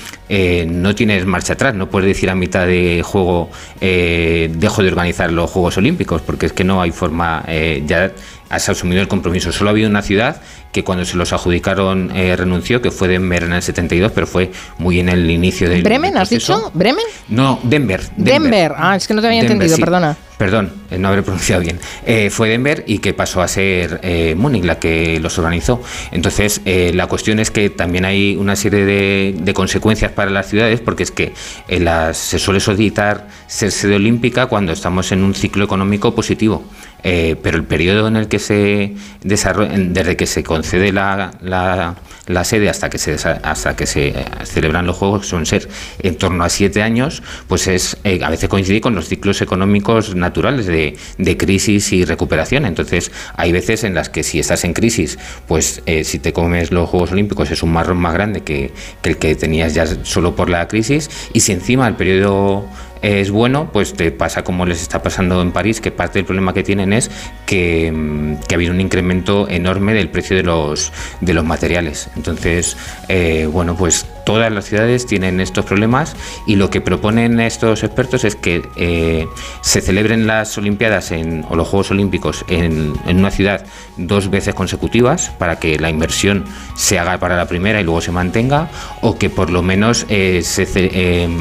no 0.68 0.96
tienes 0.96 1.26
marcha 1.26 1.54
atrás, 1.54 1.76
no 1.76 1.90
puedes 1.90 2.08
decir 2.08 2.30
a 2.30 2.36
mitad 2.36 2.66
de 2.66 3.02
juego 3.04 3.50
dejo 3.80 4.82
de 4.84 4.88
organizar 4.90 5.32
los 5.32 5.50
Juegos 5.52 5.78
Olímpicos, 5.78 6.22
porque 6.22 6.46
es 6.48 6.54
que 6.54 6.64
no 6.64 6.82
hay 6.82 6.92
forma, 6.92 7.44
ya 7.86 8.12
has 8.50 8.70
asumido 8.70 9.02
el 9.02 9.08
compromiso. 9.08 9.52
Solo 9.52 9.70
ha 9.70 9.72
habido 9.72 9.90
una 9.90 10.02
ciudad 10.02 10.42
que 10.72 10.84
cuando 10.84 11.06
se 11.06 11.16
los 11.18 11.32
adjudicaron 11.34 12.12
eh, 12.16 12.36
renunció, 12.36 12.82
que 12.82 12.92
fue 12.92 13.08
Denver 13.08 13.44
en 13.44 13.54
el 13.54 13.62
72, 13.62 14.12
pero 14.14 14.28
fue 14.28 14.52
muy 14.78 15.00
en 15.00 15.10
el 15.10 15.30
inicio 15.32 15.70
del 15.70 15.84
¿Bremen, 15.84 16.14
del 16.14 16.22
has 16.22 16.30
proceso. 16.30 16.58
dicho? 16.58 16.72
¿Bremen? 16.74 17.06
No, 17.30 17.60
Denver. 17.64 18.02
Denver. 18.18 18.74
Ah, 18.78 18.96
es 18.96 19.08
que 19.08 19.14
no 19.14 19.22
te 19.22 19.28
había 19.28 19.40
Denver, 19.42 19.54
entendido, 19.54 19.76
sí. 19.78 19.82
perdona. 19.82 20.18
Perdón, 20.38 20.72
eh, 20.92 20.98
no 20.98 21.08
haber 21.08 21.24
pronunciado 21.24 21.62
bien. 21.62 21.80
Eh, 22.06 22.30
fue 22.30 22.50
Denver 22.50 22.84
y 22.88 22.98
que 23.00 23.14
pasó 23.14 23.42
a 23.42 23.48
ser 23.48 24.02
eh, 24.04 24.36
Múnich 24.38 24.66
la 24.66 24.80
que 24.80 25.20
los 25.22 25.38
organizó. 25.40 25.82
Entonces, 26.12 26.62
eh, 26.66 26.92
la 26.94 27.08
cuestión 27.08 27.40
es 27.40 27.52
que 27.52 27.70
también 27.70 28.04
hay 28.04 28.36
una 28.36 28.56
serie 28.58 28.84
de, 28.86 29.54
consecuencias 29.54 30.12
para 30.12 30.32
las 30.32 30.50
ciudades, 30.50 30.82
porque 30.82 31.04
es 31.04 31.12
que 31.12 31.32
las- 31.70 32.18
se 32.18 32.38
suele 32.40 32.60
solicitar 32.60 33.28
ser 33.48 33.72
sede 33.72 33.96
olímpica 33.96 34.48
cuando 34.48 34.74
estamos 34.74 35.12
en 35.14 35.24
un 35.24 35.34
ciclo 35.34 35.64
económico 35.64 36.14
positivo. 36.14 36.64
Pero 37.02 37.58
el 37.58 37.64
periodo 37.64 38.08
en 38.08 38.16
el 38.16 38.28
que 38.28 38.40
se 38.40 38.96
desarrolla, 39.24 39.74
desde 39.78 40.16
que 40.18 40.26
se 40.26 40.44
concede 40.44 40.92
la, 40.92 41.32
la- 41.42 41.96
la 42.26 42.44
sede 42.44 42.68
hasta 42.70 42.90
que 42.90 42.98
se 42.98 43.14
hasta 43.14 43.76
que 43.76 43.86
se 43.86 44.16
celebran 44.46 44.88
los 44.88 44.96
juegos, 44.98 45.28
son 45.28 45.46
ser 45.46 45.70
en 46.00 46.16
torno 46.16 46.44
a 46.44 46.50
siete 46.50 46.82
años, 46.82 47.22
pues 47.48 47.68
es 47.68 47.98
a 48.24 48.30
veces 48.32 48.50
coincide 48.50 48.82
con 48.82 48.96
los 48.96 49.08
ciclos 49.08 49.44
económicos 49.44 50.16
naturales 50.26 50.66
de, 50.66 51.38
crisis 51.38 51.92
y 51.94 52.06
recuperación. 52.06 52.66
Entonces, 52.66 53.12
hay 53.36 53.52
veces 53.52 53.84
en 53.84 53.94
las 53.94 54.10
que 54.10 54.24
si 54.24 54.40
estás 54.40 54.64
en 54.64 54.74
crisis, 54.74 55.18
pues 55.48 55.82
eh, 55.86 56.04
si 56.04 56.20
te 56.20 56.34
comes 56.34 56.72
los 56.72 56.90
Juegos 56.90 57.12
Olímpicos 57.12 57.52
es 57.52 57.62
un 57.64 57.72
marrón 57.72 57.98
más 57.98 58.14
grande 58.14 58.42
que, 58.42 58.72
que 59.02 59.10
el 59.10 59.18
que 59.18 59.36
tenías 59.36 59.74
ya 59.74 59.86
solo 60.04 60.36
por 60.36 60.50
la 60.50 60.68
crisis. 60.68 61.10
Y 61.34 61.42
si 61.42 61.52
encima 61.52 61.88
el 61.88 61.96
periodo 61.96 62.66
es 63.06 63.30
bueno, 63.30 63.70
pues 63.72 63.94
te 63.94 64.12
pasa 64.12 64.44
como 64.44 64.66
les 64.66 64.82
está 64.82 65.04
pasando 65.04 65.40
en 65.42 65.52
París, 65.52 65.80
que 65.80 65.92
parte 65.92 66.18
del 66.18 66.26
problema 66.26 66.54
que 66.54 66.64
tienen 66.64 66.92
es 66.92 67.12
que, 67.46 67.92
mm, 67.92 68.38
que 68.48 68.56
ha 68.56 68.58
habido 68.58 68.74
un 68.74 68.82
incremento 68.82 69.48
enorme 69.48 69.94
del 69.94 70.10
precio 70.10 70.36
de 70.36 70.42
los, 70.42 70.92
de 71.22 71.34
los 71.36 71.46
materiales. 71.46 72.10
Entonces, 72.16 72.76
eh, 73.08 73.48
bueno, 73.52 73.76
pues 73.76 74.08
todas 74.26 74.52
las 74.52 74.66
ciudades 74.66 75.06
tienen 75.06 75.40
estos 75.40 75.66
problemas 75.66 76.16
y 76.48 76.56
lo 76.56 76.72
que 76.72 76.82
proponen 76.82 77.40
estos 77.40 77.84
expertos 77.84 78.24
es 78.24 78.36
que 78.36 78.64
eh, 78.76 79.28
se 79.62 79.82
celebren 79.82 80.26
las 80.26 80.58
Olimpiadas 80.58 81.12
en, 81.12 81.46
o 81.48 81.56
los 81.56 81.68
Juegos 81.68 81.92
Olímpicos 81.92 82.44
en, 82.48 82.94
en 83.06 83.20
una 83.20 83.30
ciudad 83.30 83.66
dos 83.98 84.32
veces 84.32 84.56
consecutivas 84.56 85.30
para 85.38 85.60
que 85.60 85.78
la 85.78 85.92
inversión 85.92 86.46
se 86.76 86.98
haga 86.98 87.20
para 87.20 87.38
la 87.38 87.48
primera 87.48 87.80
y 87.80 87.84
luego 87.84 88.02
se 88.02 88.12
mantenga 88.12 88.70
o 89.02 89.18
que 89.18 89.30
por 89.30 89.52
lo 89.52 89.62
menos 89.62 90.06
eh, 90.10 90.44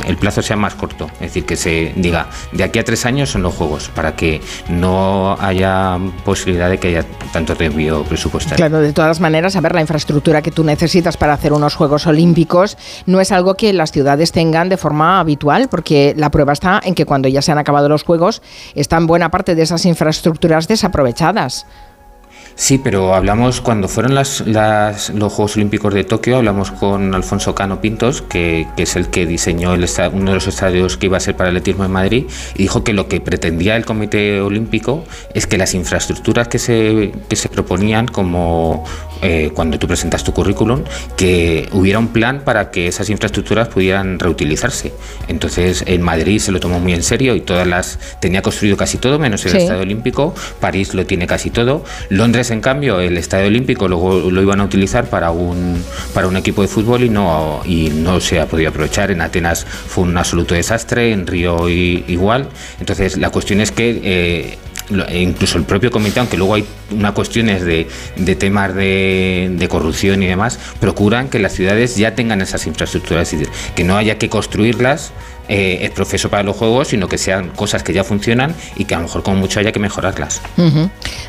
el 0.06 0.16
plazo 0.18 0.42
sea 0.42 0.56
más 0.56 0.74
corto, 0.74 1.06
es 1.14 1.20
decir, 1.20 1.46
que 1.46 1.53
se 1.56 1.92
diga 1.96 2.28
de 2.52 2.64
aquí 2.64 2.78
a 2.78 2.84
tres 2.84 3.06
años 3.06 3.30
son 3.30 3.42
los 3.42 3.54
Juegos 3.54 3.90
para 3.94 4.16
que 4.16 4.40
no 4.68 5.36
haya 5.40 5.98
posibilidad 6.24 6.68
de 6.70 6.78
que 6.78 6.88
haya 6.88 7.04
tanto 7.32 7.54
desvío 7.54 8.04
presupuestario. 8.04 8.56
Claro, 8.56 8.80
de 8.80 8.92
todas 8.92 9.20
maneras, 9.20 9.56
a 9.56 9.60
ver, 9.60 9.74
la 9.74 9.80
infraestructura 9.80 10.42
que 10.42 10.50
tú 10.50 10.64
necesitas 10.64 11.16
para 11.16 11.34
hacer 11.34 11.52
unos 11.52 11.74
Juegos 11.74 12.06
Olímpicos 12.06 12.76
no 13.06 13.20
es 13.20 13.32
algo 13.32 13.54
que 13.54 13.72
las 13.72 13.92
ciudades 13.92 14.32
tengan 14.32 14.68
de 14.68 14.76
forma 14.76 15.20
habitual, 15.20 15.68
porque 15.68 16.14
la 16.16 16.30
prueba 16.30 16.52
está 16.52 16.80
en 16.82 16.94
que 16.94 17.06
cuando 17.06 17.28
ya 17.28 17.42
se 17.42 17.52
han 17.52 17.58
acabado 17.58 17.88
los 17.88 18.02
Juegos, 18.02 18.42
están 18.74 19.06
buena 19.06 19.30
parte 19.30 19.54
de 19.54 19.62
esas 19.62 19.84
infraestructuras 19.84 20.68
desaprovechadas. 20.68 21.66
Sí, 22.56 22.78
pero 22.78 23.14
hablamos 23.16 23.60
cuando 23.60 23.88
fueron 23.88 24.14
las, 24.14 24.40
las- 24.46 25.10
los 25.10 25.32
Juegos 25.32 25.56
Olímpicos 25.56 25.92
de 25.92 26.04
Tokio, 26.04 26.36
hablamos 26.36 26.70
con 26.70 27.12
Alfonso 27.12 27.52
Cano 27.52 27.80
Pintos, 27.80 28.22
que, 28.22 28.66
es 28.76 28.94
el 28.94 29.08
que 29.08 29.26
diseñó 29.26 29.74
el 29.74 29.84
uno 30.12 30.30
de 30.30 30.34
los 30.36 30.46
estadios 30.46 30.96
que 30.96 31.06
iba 31.06 31.16
a 31.16 31.20
ser 31.20 31.36
para 31.36 31.50
el 31.50 31.56
atletismo 31.56 31.84
en 31.84 31.90
Madrid, 31.90 32.24
y 32.54 32.58
dijo 32.58 32.84
que 32.84 32.92
lo 32.92 33.08
que 33.08 33.20
pretendía 33.20 33.74
el 33.74 33.84
Comité 33.84 34.40
Olímpico 34.40 35.04
es 35.34 35.48
que 35.48 35.58
las 35.58 35.74
infraestructuras 35.74 36.46
que 36.46 36.60
se, 36.60 37.12
que 37.28 37.34
se 37.34 37.48
proponían, 37.48 38.06
como 38.06 38.84
eh, 39.22 39.50
cuando 39.54 39.78
tú 39.78 39.86
presentas 39.86 40.24
tu 40.24 40.32
currículum, 40.32 40.82
que 41.16 41.68
hubiera 41.72 41.98
un 41.98 42.08
plan 42.08 42.42
para 42.44 42.70
que 42.70 42.88
esas 42.88 43.10
infraestructuras 43.10 43.68
pudieran 43.68 44.18
reutilizarse. 44.18 44.92
Entonces, 45.28 45.84
en 45.86 46.02
Madrid 46.02 46.38
se 46.38 46.52
lo 46.52 46.60
tomó 46.60 46.80
muy 46.80 46.92
en 46.92 47.02
serio 47.02 47.34
y 47.34 47.40
todas 47.40 47.66
las 47.66 47.98
tenía 48.20 48.42
construido 48.42 48.76
casi 48.76 48.98
todo, 48.98 49.18
menos 49.18 49.44
el 49.46 49.52
Sí. 49.52 49.58
Estadio 49.58 49.82
Olímpico, 49.82 50.34
París 50.60 50.94
lo 50.94 51.06
tiene 51.06 51.26
casi 51.26 51.50
todo, 51.50 51.84
Londres 52.10 52.50
en 52.50 52.60
cambio 52.60 53.00
el 53.00 53.16
Estadio 53.16 53.46
Olímpico 53.46 53.88
luego 53.88 54.30
lo 54.30 54.42
iban 54.42 54.60
a 54.60 54.64
utilizar 54.64 55.06
para 55.08 55.30
un 55.30 55.82
para 56.12 56.26
un 56.28 56.36
equipo 56.36 56.62
de 56.62 56.68
fútbol 56.68 57.02
y 57.04 57.08
no 57.08 57.60
y 57.64 57.90
no 57.90 58.20
se 58.20 58.40
ha 58.40 58.46
podido 58.46 58.70
aprovechar, 58.70 59.10
en 59.10 59.20
Atenas 59.20 59.64
fue 59.64 60.04
un 60.04 60.16
absoluto 60.16 60.54
desastre, 60.54 61.12
en 61.12 61.26
Río 61.26 61.68
i- 61.68 62.04
igual, 62.08 62.48
entonces 62.80 63.16
la 63.16 63.30
cuestión 63.30 63.60
es 63.60 63.70
que 63.70 64.00
eh, 64.02 64.58
incluso 65.12 65.58
el 65.58 65.64
propio 65.64 65.90
comité, 65.90 66.20
aunque 66.20 66.36
luego 66.36 66.54
hay 66.54 66.64
una 66.90 67.12
cuestiones 67.12 67.64
de, 67.64 67.88
de 68.16 68.36
temas 68.36 68.74
de, 68.74 69.50
de 69.52 69.68
corrupción 69.68 70.22
y 70.22 70.26
demás, 70.26 70.58
procuran 70.80 71.28
que 71.28 71.38
las 71.38 71.52
ciudades 71.52 71.96
ya 71.96 72.14
tengan 72.14 72.40
esas 72.40 72.66
infraestructuras, 72.66 73.32
es 73.32 73.40
decir, 73.40 73.54
que 73.74 73.84
no 73.84 73.96
haya 73.96 74.18
que 74.18 74.28
construirlas 74.28 75.12
eh, 75.48 75.78
es 75.82 75.90
profeso 75.90 76.28
para 76.30 76.42
los 76.42 76.56
juegos, 76.56 76.88
sino 76.88 77.08
que 77.08 77.18
sean 77.18 77.50
cosas 77.50 77.82
que 77.82 77.92
ya 77.92 78.04
funcionan 78.04 78.54
y 78.76 78.84
que 78.84 78.94
a 78.94 78.98
lo 78.98 79.04
mejor 79.04 79.22
como 79.22 79.36
mucho 79.36 79.60
haya 79.60 79.72
que 79.72 79.80
mejorarlas. 79.80 80.40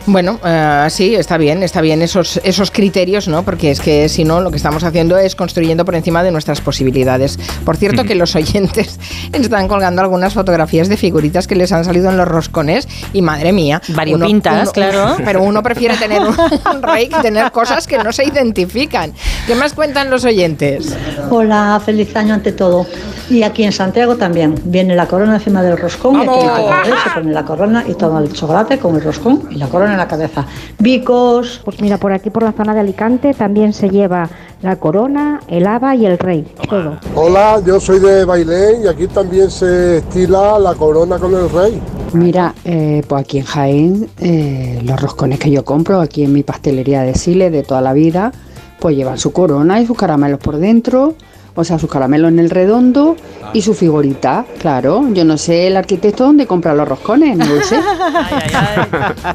Bueno, 0.05 0.39
eh, 0.45 0.87
sí, 0.89 1.15
está 1.15 1.37
bien, 1.37 1.63
está 1.63 1.81
bien 1.81 2.01
esos, 2.01 2.39
esos 2.43 2.71
criterios, 2.71 3.27
¿no? 3.27 3.43
Porque 3.43 3.71
es 3.71 3.79
que 3.79 4.07
si 4.07 4.23
no, 4.23 4.39
lo 4.41 4.51
que 4.51 4.57
estamos 4.57 4.83
haciendo 4.83 5.17
es 5.17 5.35
construyendo 5.35 5.83
por 5.83 5.95
encima 5.95 6.23
de 6.23 6.31
nuestras 6.31 6.61
posibilidades. 6.61 7.37
Por 7.65 7.77
cierto, 7.77 8.03
que 8.03 8.15
los 8.15 8.35
oyentes 8.35 8.99
están 9.33 9.67
colgando 9.67 10.01
algunas 10.01 10.33
fotografías 10.33 10.89
de 10.89 10.97
figuritas 10.97 11.47
que 11.47 11.55
les 11.55 11.71
han 11.71 11.83
salido 11.85 12.09
en 12.09 12.17
los 12.17 12.27
roscones 12.27 12.87
y 13.13 13.21
madre 13.21 13.51
mía. 13.51 13.81
Variopintas, 13.89 14.71
claro. 14.71 15.17
Pero 15.23 15.43
uno 15.43 15.63
prefiere 15.63 15.97
tener 15.97 16.21
un, 16.21 16.35
un 16.37 16.81
rey 16.81 17.07
que 17.07 17.19
tener 17.21 17.51
cosas 17.51 17.87
que 17.87 17.97
no 17.97 18.11
se 18.13 18.25
identifican. 18.25 19.13
¿Qué 19.47 19.55
más 19.55 19.73
cuentan 19.73 20.09
los 20.09 20.23
oyentes? 20.23 20.95
Hola, 21.29 21.81
feliz 21.83 22.15
año 22.15 22.33
ante 22.33 22.51
todo. 22.51 22.85
Y 23.29 23.41
aquí 23.41 23.63
en 23.63 23.71
Santiago 23.71 24.04
también. 24.15 24.55
Viene 24.65 24.95
la 24.95 25.07
corona 25.07 25.35
encima 25.35 25.63
del 25.63 25.77
roscón 25.77 26.15
y 26.15 26.21
aquí 26.21 26.45
Bernabéu 26.45 26.95
se 27.03 27.09
pone 27.09 27.33
la 27.33 27.43
corona 27.43 27.83
y 27.87 27.95
toma 27.95 28.19
el 28.19 28.31
chocolate 28.31 28.77
con 28.77 28.95
el 28.95 29.03
roscón 29.03 29.41
y 29.49 29.55
la 29.55 29.67
corona 29.67 29.93
en 29.93 29.97
la 29.97 30.07
cabeza. 30.07 30.45
Bicos. 30.77 31.61
Pues 31.65 31.81
mira, 31.81 31.97
por 31.97 32.13
aquí 32.13 32.29
por 32.29 32.43
la 32.43 32.51
zona 32.51 32.73
de 32.75 32.81
Alicante 32.81 33.33
también 33.33 33.73
se 33.73 33.89
lleva 33.89 34.29
la 34.61 34.75
corona, 34.77 35.41
el 35.47 35.65
haba 35.67 35.95
y 35.95 36.05
el 36.05 36.17
rey. 36.17 36.45
Todo. 36.69 36.97
Hola, 37.15 37.61
yo 37.65 37.79
soy 37.79 37.99
de 37.99 38.25
Bailén 38.25 38.83
y 38.83 38.87
aquí 38.87 39.07
también 39.07 39.49
se 39.49 39.97
estila 39.97 40.59
la 40.59 40.73
corona 40.75 41.17
con 41.17 41.33
el 41.33 41.49
rey. 41.49 41.81
Mira, 42.13 42.53
eh, 42.63 43.03
pues 43.07 43.21
aquí 43.21 43.39
en 43.39 43.45
Jaén, 43.45 44.09
eh, 44.19 44.81
los 44.83 45.01
roscones 45.01 45.39
que 45.39 45.51
yo 45.51 45.65
compro, 45.65 45.99
aquí 45.99 46.23
en 46.23 46.33
mi 46.33 46.43
pastelería 46.43 47.01
de 47.01 47.15
Sile 47.15 47.49
de 47.49 47.63
toda 47.63 47.81
la 47.81 47.93
vida, 47.93 48.31
pues 48.79 48.95
llevan 48.95 49.17
su 49.17 49.33
corona 49.33 49.81
y 49.81 49.85
sus 49.85 49.97
caramelos 49.97 50.39
por 50.39 50.57
dentro, 50.57 51.15
o 51.57 51.63
sea, 51.63 51.79
sus 51.79 51.89
caramelos 51.89 52.29
en 52.31 52.39
el 52.39 52.49
redondo 52.49 53.15
y 53.53 53.61
su 53.61 53.73
figurita, 53.73 54.45
claro. 54.59 55.05
Yo 55.13 55.23
no 55.23 55.37
sé 55.37 55.67
el 55.67 55.77
arquitecto 55.77 56.25
dónde 56.25 56.45
compra 56.45 56.73
los 56.73 56.87
roscones, 56.87 57.37
no 57.37 57.45
lo 57.45 57.61
sé. 57.63 57.79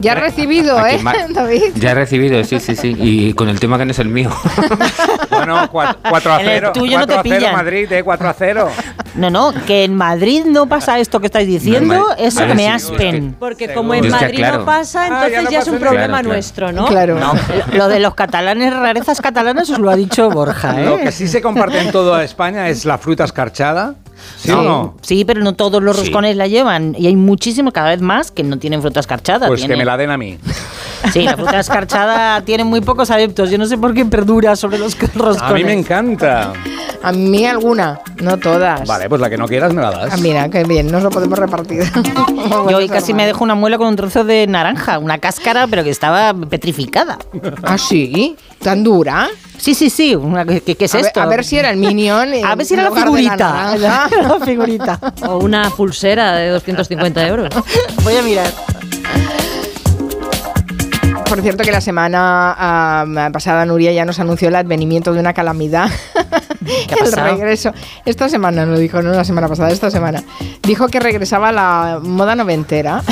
Ya 0.00 0.12
has 0.12 0.20
recibido, 0.20 0.78
Aquí 0.78 0.94
¿eh, 0.94 0.98
en 0.98 1.04
Ma- 1.04 1.14
David? 1.30 1.62
Ya 1.76 1.90
he 1.92 1.94
recibido, 1.94 2.42
sí, 2.44 2.60
sí, 2.60 2.76
sí. 2.76 2.94
Y 2.98 3.32
con 3.34 3.48
el 3.48 3.58
tema 3.58 3.78
que 3.78 3.84
no 3.86 3.90
es 3.92 3.98
el 3.98 4.08
mío. 4.08 4.30
Bueno, 5.30 5.68
4 5.70 6.32
a 6.32 6.40
En 6.42 6.48
el 6.48 6.54
0. 6.60 6.70
tuyo 6.74 6.98
no 6.98 7.06
te 7.06 7.14
4 7.14 7.20
a 7.20 7.22
0 7.22 7.36
pillan. 7.38 7.52
Madrid, 7.56 7.92
¿eh? 7.92 8.02
4 8.04 8.28
a 8.28 8.32
0. 8.34 8.68
No, 9.14 9.30
no, 9.30 9.52
que 9.66 9.84
en 9.84 9.94
Madrid 9.94 10.44
no 10.46 10.66
pasa 10.66 10.98
esto 10.98 11.20
que 11.20 11.26
estáis 11.26 11.48
diciendo, 11.48 11.94
No, 11.94 12.12
eso 12.16 12.46
que 12.46 12.54
me 12.54 12.62
sí, 12.62 12.68
aspen. 12.68 13.36
Porque 13.38 13.72
como 13.72 13.94
en 13.94 14.08
Madrid 14.08 14.38
claro. 14.38 14.58
no 14.60 14.64
pasa, 14.64 15.06
Ah, 15.06 15.08
ya 15.08 15.14
entonces 15.26 15.44
no 15.44 15.50
ya 15.50 15.58
es 15.60 15.68
un 15.68 15.78
problema 15.78 16.06
claro. 16.06 16.28
nuestro, 16.28 16.72
¿no? 16.72 16.84
Claro. 16.86 17.18
No, 17.18 17.32
lo 17.72 17.88
de 17.88 18.00
los 18.00 18.14
catalanes, 18.14 18.72
rarezas 18.72 19.20
catalanas, 19.20 19.68
os 19.70 19.78
lo 19.78 19.90
ha 19.90 19.96
dicho 19.96 20.30
Borja, 20.30 20.80
¿eh? 20.80 20.84
Lo 20.86 20.98
que 20.98 21.12
sí 21.12 21.26
se 21.28 21.42
comparte 21.42 21.80
en 21.80 21.90
toda 21.90 22.22
España 22.24 22.68
es 22.68 22.84
la 22.84 22.98
fruta 22.98 23.24
escarchada. 23.24 23.94
¿Sí 24.38 24.50
o 24.50 24.62
no? 24.62 24.94
Sí, 25.02 25.24
pero 25.24 25.40
no 25.42 25.54
todos 25.54 25.82
los 25.82 25.96
Sí. 25.96 26.02
roscones 26.04 26.36
la 26.36 26.46
llevan. 26.46 26.94
Y 26.98 27.06
hay 27.06 27.16
muchísimos, 27.16 27.72
cada 27.72 27.90
vez 27.90 28.00
más, 28.00 28.30
que 28.30 28.42
no 28.42 28.58
tienen 28.58 28.80
fruta 28.80 29.00
escarchada. 29.00 29.46
Pues 29.48 29.60
que 29.60 29.66
tienen- 29.66 29.78
me 29.78 29.84
la 29.84 29.96
den 29.96 30.10
a 30.10 30.16
mí. 30.16 30.38
Sí, 31.14 31.22
la 31.22 31.34
fruta 31.34 31.58
escarchada 31.58 32.42
tiene 32.42 32.62
muy 32.62 32.82
pocos 32.82 33.10
adeptos. 33.10 33.50
Yo 33.50 33.56
no 33.56 33.64
sé 33.64 33.78
por 33.78 33.94
qué 33.94 34.04
perdura 34.04 34.54
sobre 34.54 34.76
los 34.78 34.98
roscones. 35.14 35.40
A 35.42 35.54
mí 35.54 35.64
me 35.64 35.72
encanta. 35.72 36.52
A 37.02 37.10
mí 37.12 37.46
alguna, 37.46 38.00
no 38.22 38.36
todas. 38.36 38.86
Vale, 38.86 39.08
pues 39.08 39.18
la 39.18 39.30
que 39.30 39.38
no 39.38 39.48
quieras 39.48 39.72
me 39.72 39.80
la 39.80 39.90
das. 39.90 40.10
Ah, 40.12 40.16
mira, 40.18 40.50
qué 40.50 40.62
bien, 40.64 40.92
nos 40.92 41.02
lo 41.02 41.08
podemos 41.08 41.38
repartir. 41.38 41.84
Yo 42.70 42.76
hoy 42.76 42.88
casi 42.90 43.14
me 43.14 43.24
dejo 43.24 43.42
una 43.42 43.54
muela 43.54 43.78
con 43.78 43.86
un 43.88 43.96
trozo 43.96 44.24
de 44.24 44.46
naranja, 44.46 44.98
una 44.98 45.16
cáscara, 45.16 45.66
pero 45.66 45.82
que 45.82 45.90
estaba 45.90 46.34
petrificada. 46.34 47.16
¿Ah, 47.62 47.78
sí? 47.78 48.36
¿Tan 48.62 48.84
dura? 48.84 49.28
Sí, 49.56 49.74
sí, 49.74 49.90
sí. 49.90 50.14
Una, 50.14 50.44
¿qué, 50.44 50.60
qué 50.60 50.84
es 50.84 50.94
a, 50.94 50.98
ver, 50.98 51.06
esto? 51.06 51.20
a 51.20 51.26
ver 51.26 51.44
si 51.44 51.58
era 51.58 51.70
el 51.70 51.76
Minion. 51.78 52.28
A 52.44 52.54
ver 52.54 52.66
si 52.66 52.74
era 52.74 52.90
la 52.90 53.02
figurita. 53.02 53.76
La 53.78 54.38
figurita. 54.44 54.98
O 55.26 55.38
una 55.38 55.70
pulsera 55.70 56.36
de 56.36 56.48
250 56.48 57.26
euros. 57.26 57.48
Voy 58.04 58.16
a 58.16 58.22
mirar. 58.22 58.52
Por 61.26 61.42
cierto 61.42 61.62
que 61.62 61.70
la 61.70 61.80
semana 61.80 63.06
pasada 63.32 63.64
Nuria 63.64 63.92
ya 63.92 64.04
nos 64.04 64.18
anunció 64.18 64.48
el 64.48 64.56
advenimiento 64.56 65.12
de 65.12 65.20
una 65.20 65.32
calamidad. 65.32 65.88
¿Qué 66.88 66.94
ha 66.94 67.04
el 67.04 67.12
regreso. 67.12 67.72
Esta 68.04 68.28
semana 68.28 68.66
no 68.66 68.76
dijo, 68.76 69.00
no 69.00 69.12
la 69.12 69.24
semana 69.24 69.46
pasada, 69.46 69.70
esta 69.70 69.90
semana. 69.90 70.24
Dijo 70.62 70.88
que 70.88 70.98
regresaba 70.98 71.52
la 71.52 72.00
moda 72.02 72.34
noventera. 72.34 73.02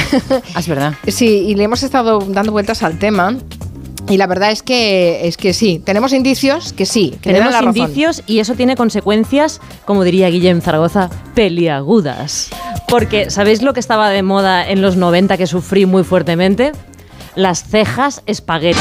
Ah, 0.54 0.58
es 0.58 0.68
verdad. 0.68 0.94
Sí, 1.06 1.44
y 1.46 1.54
le 1.54 1.64
hemos 1.64 1.82
estado 1.84 2.18
dando 2.18 2.50
vueltas 2.50 2.82
al 2.82 2.98
tema. 2.98 3.36
Y 4.10 4.16
la 4.16 4.26
verdad 4.26 4.50
es 4.50 4.62
que 4.62 5.26
es 5.28 5.36
que 5.36 5.52
sí, 5.52 5.80
tenemos 5.84 6.12
indicios 6.12 6.72
que 6.72 6.86
sí, 6.86 7.16
que 7.20 7.30
Tenemos 7.30 7.52
la 7.52 7.60
razón. 7.60 7.76
indicios 7.76 8.22
y 8.26 8.38
eso 8.40 8.54
tiene 8.54 8.74
consecuencias, 8.76 9.60
como 9.84 10.04
diría 10.04 10.28
Guillem 10.30 10.60
Zaragoza, 10.60 11.10
peliagudas. 11.34 12.50
Porque, 12.88 13.30
¿sabéis 13.30 13.62
lo 13.62 13.74
que 13.74 13.80
estaba 13.80 14.08
de 14.10 14.22
moda 14.22 14.66
en 14.68 14.80
los 14.80 14.96
90 14.96 15.36
que 15.36 15.46
sufrí 15.46 15.84
muy 15.84 16.04
fuertemente? 16.04 16.72
Las 17.34 17.64
cejas 17.64 18.22
espagueti. 18.26 18.78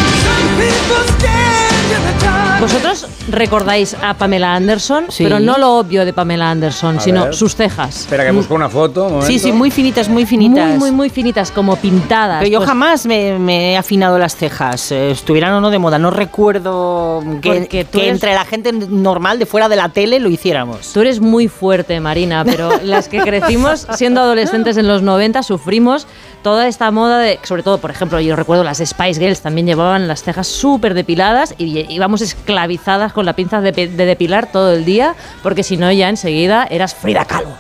Vosotros 2.60 3.06
recordáis 3.30 3.96
a 4.02 4.16
Pamela 4.16 4.56
Anderson, 4.56 5.06
Sí. 5.10 5.24
pero 5.24 5.40
no 5.40 5.58
lo 5.60 5.78
obvio 5.78 6.06
de 6.06 6.12
Pamela 6.14 6.50
Anderson, 6.50 6.98
A 6.98 7.00
sino 7.00 7.26
ver. 7.26 7.36
sus 7.36 7.56
cejas. 7.56 8.02
Espera 8.02 8.26
que 8.26 8.32
busco 8.32 8.56
una 8.56 8.68
foto. 8.68 9.06
un 9.08 9.22
Sí, 9.22 9.38
sí, 9.38 9.52
muy 9.52 9.70
finitas, 9.70 10.10
muy 10.10 10.26
finitas. 10.26 10.70
Muy, 10.72 10.78
muy, 10.80 10.92
muy 10.92 11.10
finitas, 11.10 11.52
como 11.52 11.76
pintadas. 11.76 12.40
Pero 12.40 12.52
yo 12.52 12.60
Pues, 12.60 12.70
jamás 12.70 13.06
me, 13.06 13.38
me 13.38 13.74
he 13.74 13.78
afinado 13.78 14.18
las 14.18 14.36
cejas, 14.36 14.92
eh, 14.92 15.12
estuvieran 15.12 15.54
o 15.54 15.62
no 15.62 15.70
de 15.70 15.78
moda. 15.78 16.00
No 16.00 16.10
recuerdo 16.10 17.24
que, 17.42 17.68
eres- 17.70 17.88
entre 17.94 18.34
la 18.34 18.44
gente 18.44 18.72
normal 18.74 19.38
de 19.38 19.46
fuera 19.46 19.70
de 19.70 19.76
la 19.76 19.90
tele 19.90 20.20
lo 20.20 20.30
hiciéramos. 20.30 20.92
Tú 20.94 21.02
eres 21.02 21.20
muy 21.20 21.48
fuerte, 21.48 22.00
Marina, 22.00 22.44
pero 22.44 22.72
las 22.84 23.08
que 23.08 23.20
crecimos 23.22 23.86
siendo 23.94 24.22
adolescentes 24.22 24.78
en 24.78 24.88
los 24.88 25.04
90 25.04 25.44
sufrimos 25.44 26.08
toda 26.42 26.68
esta 26.68 26.90
moda 26.92 27.20
de, 27.20 27.40
sobre 27.44 27.62
todo, 27.62 27.78
por 27.78 27.92
ejemplo, 27.92 28.20
yo 28.20 28.36
recuerdo 28.36 28.64
las 28.64 28.78
Spice 28.80 29.20
Girls 29.20 29.42
también 29.42 29.68
llevaban 29.68 30.08
las 30.08 30.24
cejas 30.24 30.48
súper 30.48 30.94
depiladas 30.94 31.54
y 31.58 31.77
íbamos 31.90 32.22
esclavizadas 32.22 33.14
con 33.14 33.26
la 33.26 33.34
pinza 33.34 33.62
de, 33.62 33.72
depilar 33.72 34.52
todo 34.52 34.74
el 34.74 34.86
día, 34.86 35.16
porque 35.44 35.64
si 35.64 35.78
no 35.78 35.92
ya 35.92 36.10
enseguida 36.10 36.68
eras 36.70 36.96
Frida 36.96 37.26
Kahlo. 37.26 37.56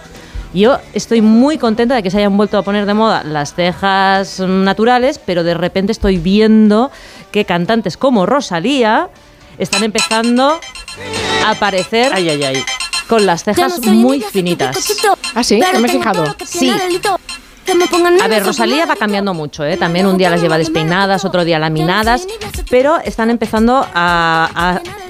Yo 0.53 0.79
estoy 0.93 1.21
muy 1.21 1.57
contenta 1.57 1.95
de 1.95 2.03
que 2.03 2.09
se 2.09 2.17
hayan 2.17 2.35
vuelto 2.37 2.57
a 2.57 2.63
poner 2.63 2.85
de 2.85 2.93
moda 2.93 3.23
las 3.23 3.53
cejas 3.53 4.39
naturales, 4.39 5.19
pero 5.23 5.43
de 5.43 5.53
repente 5.53 5.91
estoy 5.91 6.17
viendo 6.17 6.89
que 7.31 7.45
cantantes 7.45 7.97
como 7.97 8.25
Rosalía 8.25 9.09
están 9.57 9.83
empezando 9.83 10.59
a 11.45 11.51
aparecer 11.51 12.11
Ay, 12.13 12.29
ay, 12.29 12.43
ay. 12.43 12.63
con 13.07 13.25
las 13.25 13.43
cejas 13.43 13.79
muy 13.85 14.21
finitas. 14.21 14.77
Ah, 15.35 15.43
sí, 15.43 15.59
no 15.59 15.79
me 15.79 15.87
he 15.87 15.91
fijado. 15.91 16.35
Sí. 16.45 16.71
A 18.23 18.27
ver, 18.27 18.43
Rosalía 18.43 18.85
va 18.85 18.95
cambiando 18.95 19.33
mucho, 19.33 19.63
¿eh? 19.65 19.77
También 19.77 20.05
un 20.07 20.17
día 20.17 20.29
las 20.29 20.41
lleva 20.41 20.57
despeinadas, 20.57 21.25
otro 21.25 21.43
día 21.45 21.59
laminadas, 21.59 22.27
pero 22.69 22.97
están 22.99 23.29
empezando 23.29 23.85
a, 23.93 24.49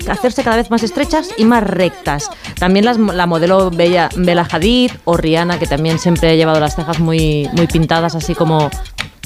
a 0.05 0.11
hacerse 0.11 0.43
cada 0.43 0.57
vez 0.57 0.71
más 0.71 0.83
estrechas 0.83 1.29
y 1.37 1.45
más 1.45 1.63
rectas. 1.63 2.29
También 2.59 2.85
las, 2.85 2.97
la 2.97 3.25
modelo 3.27 3.69
Bella, 3.69 4.09
Bella 4.15 4.47
Hadid 4.49 4.91
o 5.05 5.17
Rihanna, 5.17 5.59
que 5.59 5.67
también 5.67 5.99
siempre 5.99 6.31
ha 6.31 6.35
llevado 6.35 6.59
las 6.59 6.75
cejas 6.75 6.99
muy, 6.99 7.49
muy 7.53 7.67
pintadas, 7.67 8.15
así 8.15 8.33
como 8.35 8.69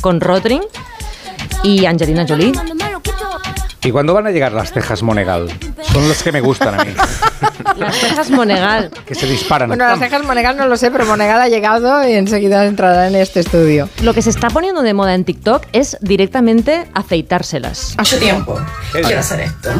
con 0.01 0.19
rotring. 0.19 0.61
Y 1.63 1.85
Angelina 1.85 2.25
Jolie. 2.27 2.51
¿Y 3.83 3.91
cuándo 3.91 4.13
van 4.13 4.27
a 4.27 4.31
llegar 4.31 4.51
las 4.51 4.71
cejas 4.71 5.01
Monegal? 5.01 5.51
Son 5.91 6.07
los 6.07 6.21
que 6.21 6.31
me 6.31 6.39
gustan 6.39 6.79
a 6.79 6.83
mí. 6.85 6.91
Las 7.77 7.95
cejas 7.95 8.29
Monegal. 8.29 8.91
que 9.05 9.15
se 9.15 9.25
disparan. 9.25 9.69
Bueno, 9.69 9.87
las 9.87 9.97
cejas 9.97 10.23
Monegal 10.23 10.55
no 10.55 10.67
lo 10.67 10.77
sé, 10.77 10.91
pero 10.91 11.05
Monegal 11.07 11.41
ha 11.41 11.47
llegado 11.47 12.07
y 12.07 12.13
enseguida 12.13 12.63
entrará 12.65 13.07
en 13.07 13.15
este 13.15 13.39
estudio. 13.39 13.89
Lo 14.03 14.13
que 14.13 14.21
se 14.21 14.29
está 14.29 14.49
poniendo 14.51 14.83
de 14.83 14.93
moda 14.93 15.15
en 15.15 15.25
TikTok 15.25 15.65
es 15.73 15.97
directamente 16.01 16.87
afeitárselas. 16.93 17.95
Hace 17.97 18.17
tiempo. 18.17 18.59
Quiero 18.91 19.19
hacer 19.19 19.41
esto. 19.41 19.71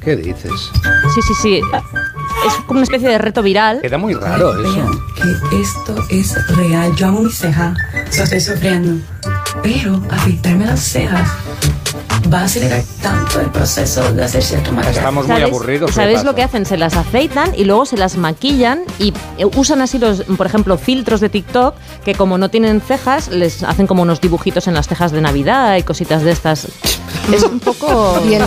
¿Qué 0.00 0.16
dices? 0.16 0.52
Sí, 1.14 1.20
sí, 1.20 1.34
sí. 1.42 1.60
Es 2.46 2.54
como 2.66 2.78
una 2.78 2.84
especie 2.84 3.10
de 3.10 3.18
reto 3.18 3.42
viral. 3.42 3.82
Queda 3.82 3.98
muy 3.98 4.14
raro 4.14 4.58
eso. 4.64 4.90
que 5.50 5.60
esto 5.60 5.94
es 6.08 6.56
real. 6.56 6.94
Yo 6.96 7.08
amo 7.08 7.20
mis 7.22 7.36
cejas, 7.36 7.76
estoy 8.10 8.40
sufriendo. 8.40 9.02
Pero 9.62 10.00
afeitarme 10.10 10.64
las 10.64 10.80
cejas 10.80 11.28
va 12.32 12.40
a 12.40 12.44
acelerar 12.44 12.82
tanto 13.02 13.40
el 13.40 13.46
proceso 13.50 14.12
de 14.12 14.24
hacer 14.24 14.42
cierto 14.42 14.72
maquillaje. 14.72 14.98
Estamos 14.98 15.26
muy 15.26 15.36
¿Sabéis- 15.36 15.48
aburridos. 15.54 15.90
¿qué 15.90 15.94
¿Sabéis 15.96 16.24
lo 16.24 16.34
que 16.34 16.42
hacen? 16.42 16.66
Se 16.66 16.76
las 16.76 16.94
afeitan 16.96 17.52
y 17.56 17.64
luego 17.64 17.86
se 17.86 17.96
las 17.96 18.16
maquillan 18.16 18.80
y 18.98 19.12
eh, 19.38 19.44
usan 19.56 19.80
así 19.80 19.98
los, 19.98 20.22
por 20.22 20.46
ejemplo, 20.46 20.76
filtros 20.78 21.20
de 21.20 21.28
TikTok 21.28 21.74
que 22.04 22.14
como 22.14 22.36
no 22.38 22.50
tienen 22.50 22.80
cejas, 22.80 23.28
les 23.28 23.62
hacen 23.62 23.86
como 23.86 24.02
unos 24.02 24.20
dibujitos 24.20 24.66
en 24.66 24.74
las 24.74 24.88
cejas 24.88 25.12
de 25.12 25.20
Navidad 25.20 25.76
y 25.76 25.82
cositas 25.82 26.22
de 26.22 26.32
estas. 26.32 26.66
Es 27.32 27.42
un 27.42 27.60
poco... 27.60 28.20
Bien, 28.26 28.42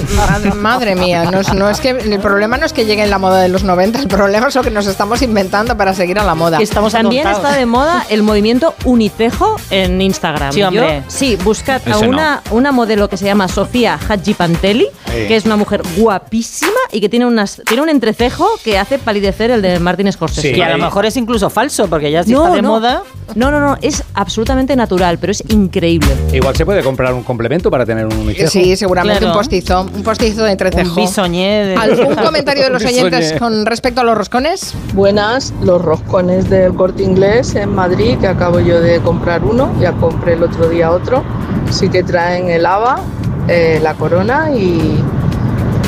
madre, 0.57 0.95
mía, 0.95 1.25
no 1.31 1.39
es, 1.39 1.53
no 1.53 1.69
es 1.69 1.79
que 1.79 1.89
el 1.91 2.19
problema 2.19 2.57
no 2.57 2.65
es 2.65 2.73
que 2.73 2.85
llegue 2.85 3.03
en 3.03 3.09
la 3.09 3.19
moda 3.19 3.39
de 3.41 3.47
los 3.49 3.63
90, 3.63 3.99
el 3.99 4.07
problema 4.07 4.47
es 4.47 4.55
lo 4.55 4.63
que 4.63 4.71
nos 4.71 4.87
estamos 4.87 5.21
inventando 5.21 5.77
para 5.77 5.93
seguir 5.93 6.19
a 6.19 6.23
la 6.23 6.35
moda. 6.35 6.59
También 6.91 7.27
está 7.27 7.51
de 7.53 7.65
moda 7.65 8.05
el 8.09 8.23
movimiento 8.23 8.73
unicejo 8.85 9.55
en 9.69 10.01
Instagram. 10.01 10.51
Sí, 10.51 10.61
hombre. 10.63 11.03
Yo- 11.05 11.11
sí, 11.11 11.35
buscad 11.43 11.81
a 11.85 11.91
Ese 11.91 12.03
no. 12.07 12.09
una, 12.09 12.41
una 12.51 12.71
modelo 12.71 13.07
que 13.09 13.17
se 13.17 13.25
llama 13.25 13.47
Sofía 13.47 13.60
Hadjipanteli, 14.09 14.87
Sí. 15.05 15.27
que 15.27 15.35
es 15.35 15.45
una 15.45 15.57
mujer 15.57 15.81
guapísima 15.97 16.71
y 16.91 17.01
que 17.01 17.09
tiene, 17.09 17.25
unas, 17.25 17.61
tiene 17.67 17.83
un 17.83 17.89
entrecejo 17.89 18.47
que 18.63 18.77
hace 18.79 18.97
palidecer 18.97 19.51
el 19.51 19.61
de 19.61 19.77
Martin 19.79 20.09
Scorsese. 20.11 20.53
que 20.53 20.63
a 20.63 20.77
lo 20.77 20.83
mejor 20.83 21.05
es 21.05 21.17
incluso 21.17 21.49
falso, 21.49 21.87
porque 21.87 22.09
ya 22.11 22.23
si 22.23 22.31
no, 22.31 22.43
está 22.43 22.55
de 22.55 22.61
no. 22.61 22.69
moda. 22.69 23.03
No, 23.35 23.49
no, 23.51 23.59
no, 23.59 23.77
es 23.81 24.03
absolutamente 24.13 24.75
natural, 24.75 25.17
pero 25.17 25.31
es 25.31 25.43
increíble. 25.49 26.07
Igual 26.33 26.55
se 26.55 26.65
puede 26.65 26.81
comprar 26.83 27.13
un 27.13 27.23
complemento 27.23 27.69
para 27.71 27.85
tener 27.85 28.05
un 28.05 28.13
unicejo. 28.17 28.49
Sí, 28.49 28.75
seguramente 28.75 29.19
Claro. 29.19 29.33
un 29.33 29.37
postizo, 29.37 29.81
un 29.93 30.03
postizo 30.03 30.43
de 30.43 30.51
entrecejo. 30.51 30.89
Un 30.89 30.95
bisoñé 30.95 31.65
de- 31.65 31.75
¿Algún 31.75 32.15
comentario 32.15 32.63
de 32.63 32.69
los 32.71 32.83
oyentes 32.85 33.33
con 33.39 33.65
respecto 33.65 34.01
a 34.01 34.03
los 34.03 34.17
roscones? 34.17 34.73
Buenas, 34.93 35.53
los 35.61 35.81
roscones 35.81 36.49
del 36.49 36.73
corte 36.73 37.03
inglés 37.03 37.55
en 37.55 37.73
Madrid, 37.73 38.17
que 38.19 38.27
acabo 38.27 38.59
yo 38.59 38.79
de 38.81 38.99
comprar 39.01 39.43
uno, 39.43 39.73
ya 39.79 39.91
compré 39.93 40.33
el 40.33 40.43
otro 40.43 40.69
día 40.69 40.91
otro. 40.91 41.23
Sí 41.69 41.89
que 41.89 42.03
traen 42.03 42.49
el 42.49 42.65
haba, 42.65 42.99
eh, 43.47 43.79
la 43.81 43.93
corona 43.93 44.51
y, 44.51 44.99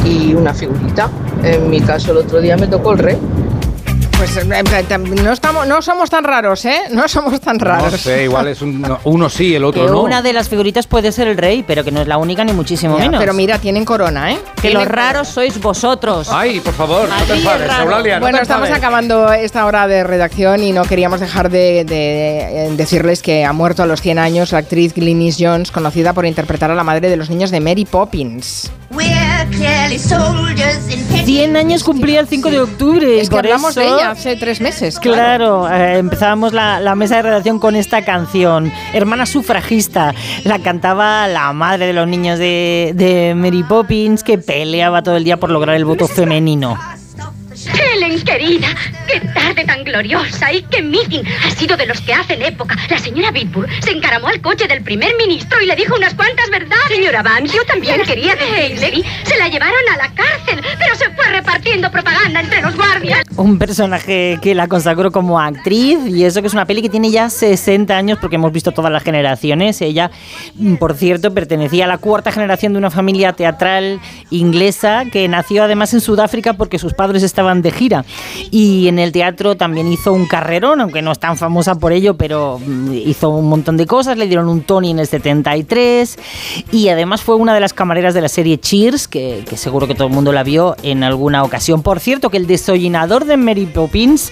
y 0.06 0.34
una 0.34 0.54
figurita. 0.54 1.10
En 1.44 1.70
mi 1.70 1.82
caso, 1.82 2.12
el 2.12 2.18
otro 2.18 2.40
día 2.42 2.56
me 2.58 2.68
tocó 2.68 2.94
el 2.94 3.00
rey. 3.00 3.18
Pues 4.24 4.38
eh, 4.38 4.46
no, 5.22 5.34
estamos, 5.34 5.68
no 5.68 5.82
somos 5.82 6.10
tan 6.10 6.24
raros, 6.24 6.64
¿eh? 6.64 6.84
No 6.92 7.10
somos 7.10 7.42
tan 7.42 7.60
raros. 7.60 7.92
No 7.92 7.98
sé, 7.98 8.24
igual 8.24 8.48
es 8.48 8.62
un, 8.62 8.80
no, 8.80 8.98
uno 9.04 9.30
sí, 9.30 9.54
el 9.54 9.66
otro 9.66 9.86
Que 9.86 9.92
no. 9.92 10.02
una 10.02 10.22
de 10.22 10.32
las 10.32 10.48
figuritas 10.48 10.88
puede 10.88 11.12
ser 11.12 11.28
el 11.28 11.36
rey, 11.36 11.62
pero 11.68 11.84
que 11.84 11.92
no 11.92 12.00
es 12.00 12.08
la 12.08 12.18
única 12.18 12.46
ni 12.46 12.54
muchísimo 12.54 12.98
Ya, 12.98 13.04
menos. 13.04 13.20
pero 13.20 13.34
mira, 13.34 13.60
tienen 13.60 13.84
corona, 13.84 14.32
¿eh? 14.32 14.40
Que 14.62 14.70
los 14.70 14.86
raros 14.86 15.28
sois 15.28 15.60
vosotros. 15.60 16.30
Ay, 16.32 16.62
por 16.62 16.74
favor, 16.74 17.10
no 17.10 17.16
te 17.26 17.34
enfades, 17.34 17.68
raro. 17.68 17.84
Eulalia, 17.84 18.16
no 18.16 18.22
bueno, 18.22 18.38
te 18.38 18.44
estamos 18.44 18.70
enfades. 18.70 18.82
acabando 18.86 19.34
esta 19.34 19.66
hora 19.66 19.88
de 19.88 20.06
redacción 20.06 20.64
y 20.64 20.72
no 20.72 20.84
queríamos 20.86 21.20
dejar 21.20 21.50
de, 21.50 21.84
de, 21.84 22.68
eh, 22.68 22.72
decirles 22.78 23.22
que 23.22 23.44
ha 23.44 23.52
muerto 23.52 23.84
a 23.84 23.86
los 23.88 24.02
100 24.02 24.20
años 24.20 24.54
la 24.54 24.60
actriz 24.60 24.94
Glynis 24.94 25.36
Jones, 25.38 25.70
conocida 25.70 26.14
por 26.14 26.26
interpretar 26.26 26.72
a 26.72 26.76
la 26.76 26.86
madre 26.86 27.10
de 27.10 27.18
los 27.18 27.30
niños 27.30 27.52
de 27.52 27.60
Mary 27.60 27.84
Poppins. 27.84 28.72
100 31.26 31.56
años 31.58 31.84
cumplía 31.84 32.20
el 32.20 32.28
5 32.28 32.52
de 32.52 32.60
octubre. 32.60 33.20
Es 33.20 33.30
que 33.30 33.36
por 33.36 33.46
hablamos 33.46 33.74
de 33.76 33.86
eso- 33.86 33.98
ella 33.98 34.13
hace 34.14 34.36
tres 34.36 34.62
meses. 34.62 35.00
Claro, 35.00 35.70
eh, 35.70 35.98
empezábamos 35.98 36.54
la, 36.54 36.80
la 36.80 36.96
mesa 36.96 37.18
de 37.18 37.24
redacción 37.24 37.60
con 37.60 37.76
esta 37.76 38.04
canción, 38.06 38.72
Hermana 38.94 39.26
Sufragista. 39.26 40.14
La 40.44 40.60
cantaba 40.60 41.28
la 41.28 41.52
madre 41.54 41.88
de 41.88 41.94
los 41.94 42.08
niños 42.08 42.40
de, 42.40 42.94
de 42.96 43.34
Mary 43.36 43.64
Poppins, 43.64 44.24
que 44.24 44.38
peleaba 44.38 45.02
todo 45.04 45.18
el 45.18 45.24
día 45.24 45.38
por 45.38 45.50
lograr 45.50 45.76
el 45.76 45.86
voto 45.86 46.08
femenino. 46.08 46.78
Helen, 47.96 48.22
querida, 48.24 48.68
qué 49.14 49.28
tarde 49.28 49.64
tan 49.66 49.84
gloriosa 49.84 50.52
y 50.52 50.64
qué 50.64 50.82
meeting. 50.82 51.24
Ha 51.46 51.52
sido 51.52 51.78
de 51.78 51.86
los 51.86 52.02
que 52.02 52.14
hacen 52.14 52.42
época. 52.42 52.76
La 52.90 52.98
señora 52.98 53.32
Bitburg 53.32 53.70
se 53.84 53.92
encaramó 53.92 54.28
al 54.28 54.42
coche 54.42 54.68
del 54.68 54.84
primer 54.84 55.16
ministro 55.18 55.62
y 55.62 55.68
le 55.68 55.76
dijo 55.76 55.96
unas 55.96 56.16
cuantas 56.16 56.50
verdades. 56.50 56.88
Señora 56.88 57.22
Vance, 57.22 57.56
yo 57.56 57.64
también 57.66 58.02
quería 58.02 58.36
decirle. 58.36 59.04
Se 59.24 59.38
la 59.38 59.48
llevaron 59.50 59.76
a 59.94 59.98
la 59.98 60.14
cárcel, 60.14 60.64
pero 60.80 60.96
se 60.96 61.10
fue 61.12 61.26
repartiendo 61.28 61.92
propaganda 61.92 62.42
entre 62.42 62.62
los 62.62 62.76
guardias. 62.76 63.24
Un 63.36 63.60
personaje 63.60 64.40
que 64.42 64.56
la 64.56 64.68
consagró 64.68 65.12
como 65.12 65.40
actriz 65.40 66.00
y 66.08 66.26
eso 66.26 66.42
que 66.42 66.48
es 66.48 66.54
una 66.54 66.66
peli 66.66 66.82
que 66.82 66.90
tiene 66.90 67.12
ya 67.12 67.30
60 67.30 67.96
años 67.96 68.18
porque 68.20 68.38
hemos 68.38 68.52
visto 68.52 68.72
todas 68.72 68.92
las 68.92 69.04
generaciones. 69.04 69.82
Ella, 69.82 70.10
por 70.80 70.96
cierto, 70.96 71.34
pertenecía 71.34 71.86
a 71.86 71.88
la 71.88 71.98
cuarta 72.00 72.32
generación 72.32 72.74
de 72.74 72.80
una 72.80 72.90
familia 72.90 73.34
teatral 73.34 74.00
inglesa 74.32 75.06
que 75.12 75.28
nació 75.28 75.64
además 75.64 75.94
en 75.94 76.02
Sudáfrica 76.02 76.54
porque 76.54 76.80
sus 76.80 76.94
padres 76.94 77.22
estaban 77.22 77.62
de 77.62 77.72
gira. 77.72 78.06
Y 78.50 78.88
en 78.88 79.00
el 79.03 79.03
teatro 79.12 79.56
también 79.58 79.92
hizo 79.92 80.14
un 80.14 80.26
carrerón, 80.26 80.82
aunque 80.82 81.02
no 81.02 81.12
es 81.12 81.20
tan 81.20 81.38
famosa 81.38 81.76
por 81.76 81.92
ello, 81.92 82.16
pero 82.16 82.60
mm, 82.66 82.94
hizo 82.94 83.30
un 83.30 83.50
montón 83.50 83.78
de 83.78 83.86
cosas. 83.86 84.18
Le 84.18 84.28
dieron 84.28 84.48
un 84.50 84.62
Tony 84.62 84.92
en 84.92 85.00
el 85.00 85.08
73 85.08 86.18
y 86.72 86.90
además 86.90 87.22
fue 87.22 87.36
una 87.36 87.54
de 87.54 87.60
las 87.60 87.74
camareras 87.74 88.14
de 88.14 88.22
la 88.22 88.30
serie 88.30 88.60
Cheers, 88.60 89.08
que, 89.08 89.44
que 89.48 89.58
seguro 89.58 89.88
que 89.88 89.96
todo 89.96 90.08
el 90.08 90.14
mundo 90.14 90.32
la 90.32 90.44
vio 90.44 90.76
en 90.84 91.04
alguna 91.04 91.44
ocasión. 91.44 91.82
Por 91.82 92.00
cierto, 92.00 92.30
que 92.30 92.38
el 92.38 92.48
desollinador 92.48 93.26
de 93.26 93.38
Mary 93.38 93.66
Poppins 93.66 94.32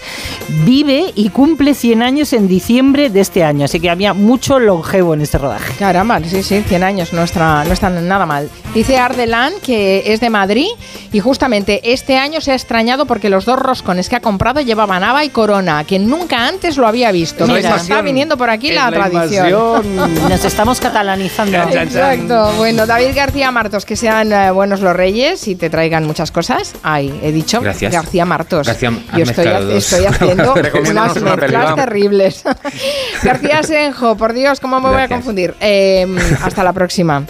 vive 0.65 1.11
y 1.15 1.29
cumple 1.29 1.73
100 1.73 2.01
años 2.01 2.33
en 2.33 2.47
diciembre 2.47 3.09
de 3.09 3.19
este 3.19 3.43
año, 3.43 3.65
así 3.65 3.79
que 3.79 3.89
había 3.89 4.13
mucho 4.13 4.59
longevo 4.59 5.13
en 5.13 5.21
este 5.21 5.37
rodaje. 5.37 5.73
Caramba, 5.77 6.19
sí, 6.23 6.43
sí, 6.43 6.61
100 6.61 6.83
años, 6.83 7.13
no 7.13 7.23
está, 7.23 7.63
no 7.65 7.73
está 7.73 7.89
nada 7.89 8.25
mal. 8.25 8.49
Dice 8.73 8.97
Ardelán 8.97 9.53
que 9.63 10.13
es 10.13 10.19
de 10.21 10.29
Madrid 10.29 10.67
y 11.11 11.19
justamente 11.19 11.91
este 11.91 12.17
año 12.17 12.39
se 12.39 12.51
ha 12.51 12.55
extrañado 12.55 13.05
porque 13.05 13.29
los 13.29 13.45
dos 13.45 13.59
roscones 13.59 14.07
que 14.07 14.15
ha 14.15 14.21
comprado 14.21 14.60
llevaban 14.65 15.03
haba 15.03 15.23
y 15.23 15.29
corona, 15.29 15.83
que 15.83 15.99
nunca 15.99 16.47
antes 16.47 16.77
lo 16.77 16.87
había 16.87 17.11
visto. 17.11 17.45
Pues 17.45 17.65
está 17.65 18.01
viniendo 18.01 18.37
por 18.37 18.49
aquí 18.49 18.69
Es 18.69 18.75
la, 18.75 18.91
la 18.91 19.09
tradición. 19.09 19.95
Nos 20.29 20.45
estamos 20.45 20.79
catalanizando. 20.79 21.57
Exacto. 21.57 22.53
Bueno, 22.57 22.85
David 22.85 23.15
García 23.15 23.51
Martos, 23.51 23.85
que 23.85 23.95
sean 23.95 24.31
eh, 24.31 24.51
buenos 24.51 24.81
los 24.81 24.95
reyes 24.95 25.47
y 25.47 25.55
te 25.55 25.69
traigan 25.69 26.05
muchas 26.05 26.31
cosas. 26.31 26.73
Ay, 26.83 27.19
he 27.23 27.31
dicho 27.31 27.61
Gracias. 27.61 27.91
García 27.91 28.25
Martos. 28.25 28.67
García, 28.67 28.91
Yo 29.15 29.23
estoy, 29.23 30.05
haciendo 30.05 30.53
unas 30.89 31.15
una 31.17 31.35
mezclas 31.35 31.75
terribles. 31.75 32.43
García 33.23 33.63
Senjo, 33.63 34.15
por 34.15 34.33
Dios, 34.33 34.59
¿cómo 34.59 34.79
me 34.79 34.89
voy 34.89 35.01
a 35.01 35.07
confundir? 35.07 35.55
Eh, 35.59 36.07
hasta 36.41 36.63
la 36.63 36.73
próxima. 36.73 37.23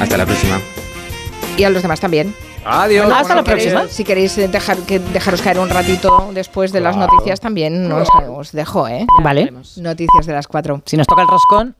Hasta 0.00 0.16
la 0.16 0.26
próxima. 0.26 0.60
Y 1.56 1.64
a 1.64 1.70
los 1.70 1.82
demás 1.82 2.00
también. 2.00 2.34
Adiós. 2.68 3.06
Bueno, 3.06 3.20
Hasta 3.20 3.34
la 3.34 3.44
próxima. 3.44 3.88
Si 3.88 4.04
queréis 4.04 4.36
dejar, 4.36 4.76
que 4.78 4.98
dejaros 4.98 5.40
caer 5.42 5.58
un 5.58 5.70
ratito 5.70 6.30
después 6.32 6.72
de 6.72 6.80
las 6.80 6.96
noticias 6.96 7.40
también, 7.40 7.90
os, 7.90 8.08
os 8.28 8.52
dejo, 8.52 8.86
¿eh? 8.88 9.06
Vale. 9.22 9.52
Noticias 9.76 10.26
de 10.26 10.32
las 10.32 10.46
cuatro. 10.46 10.82
Si 10.84 10.96
nos 10.96 11.06
toca 11.06 11.22
el 11.22 11.28
roscón, 11.28 11.74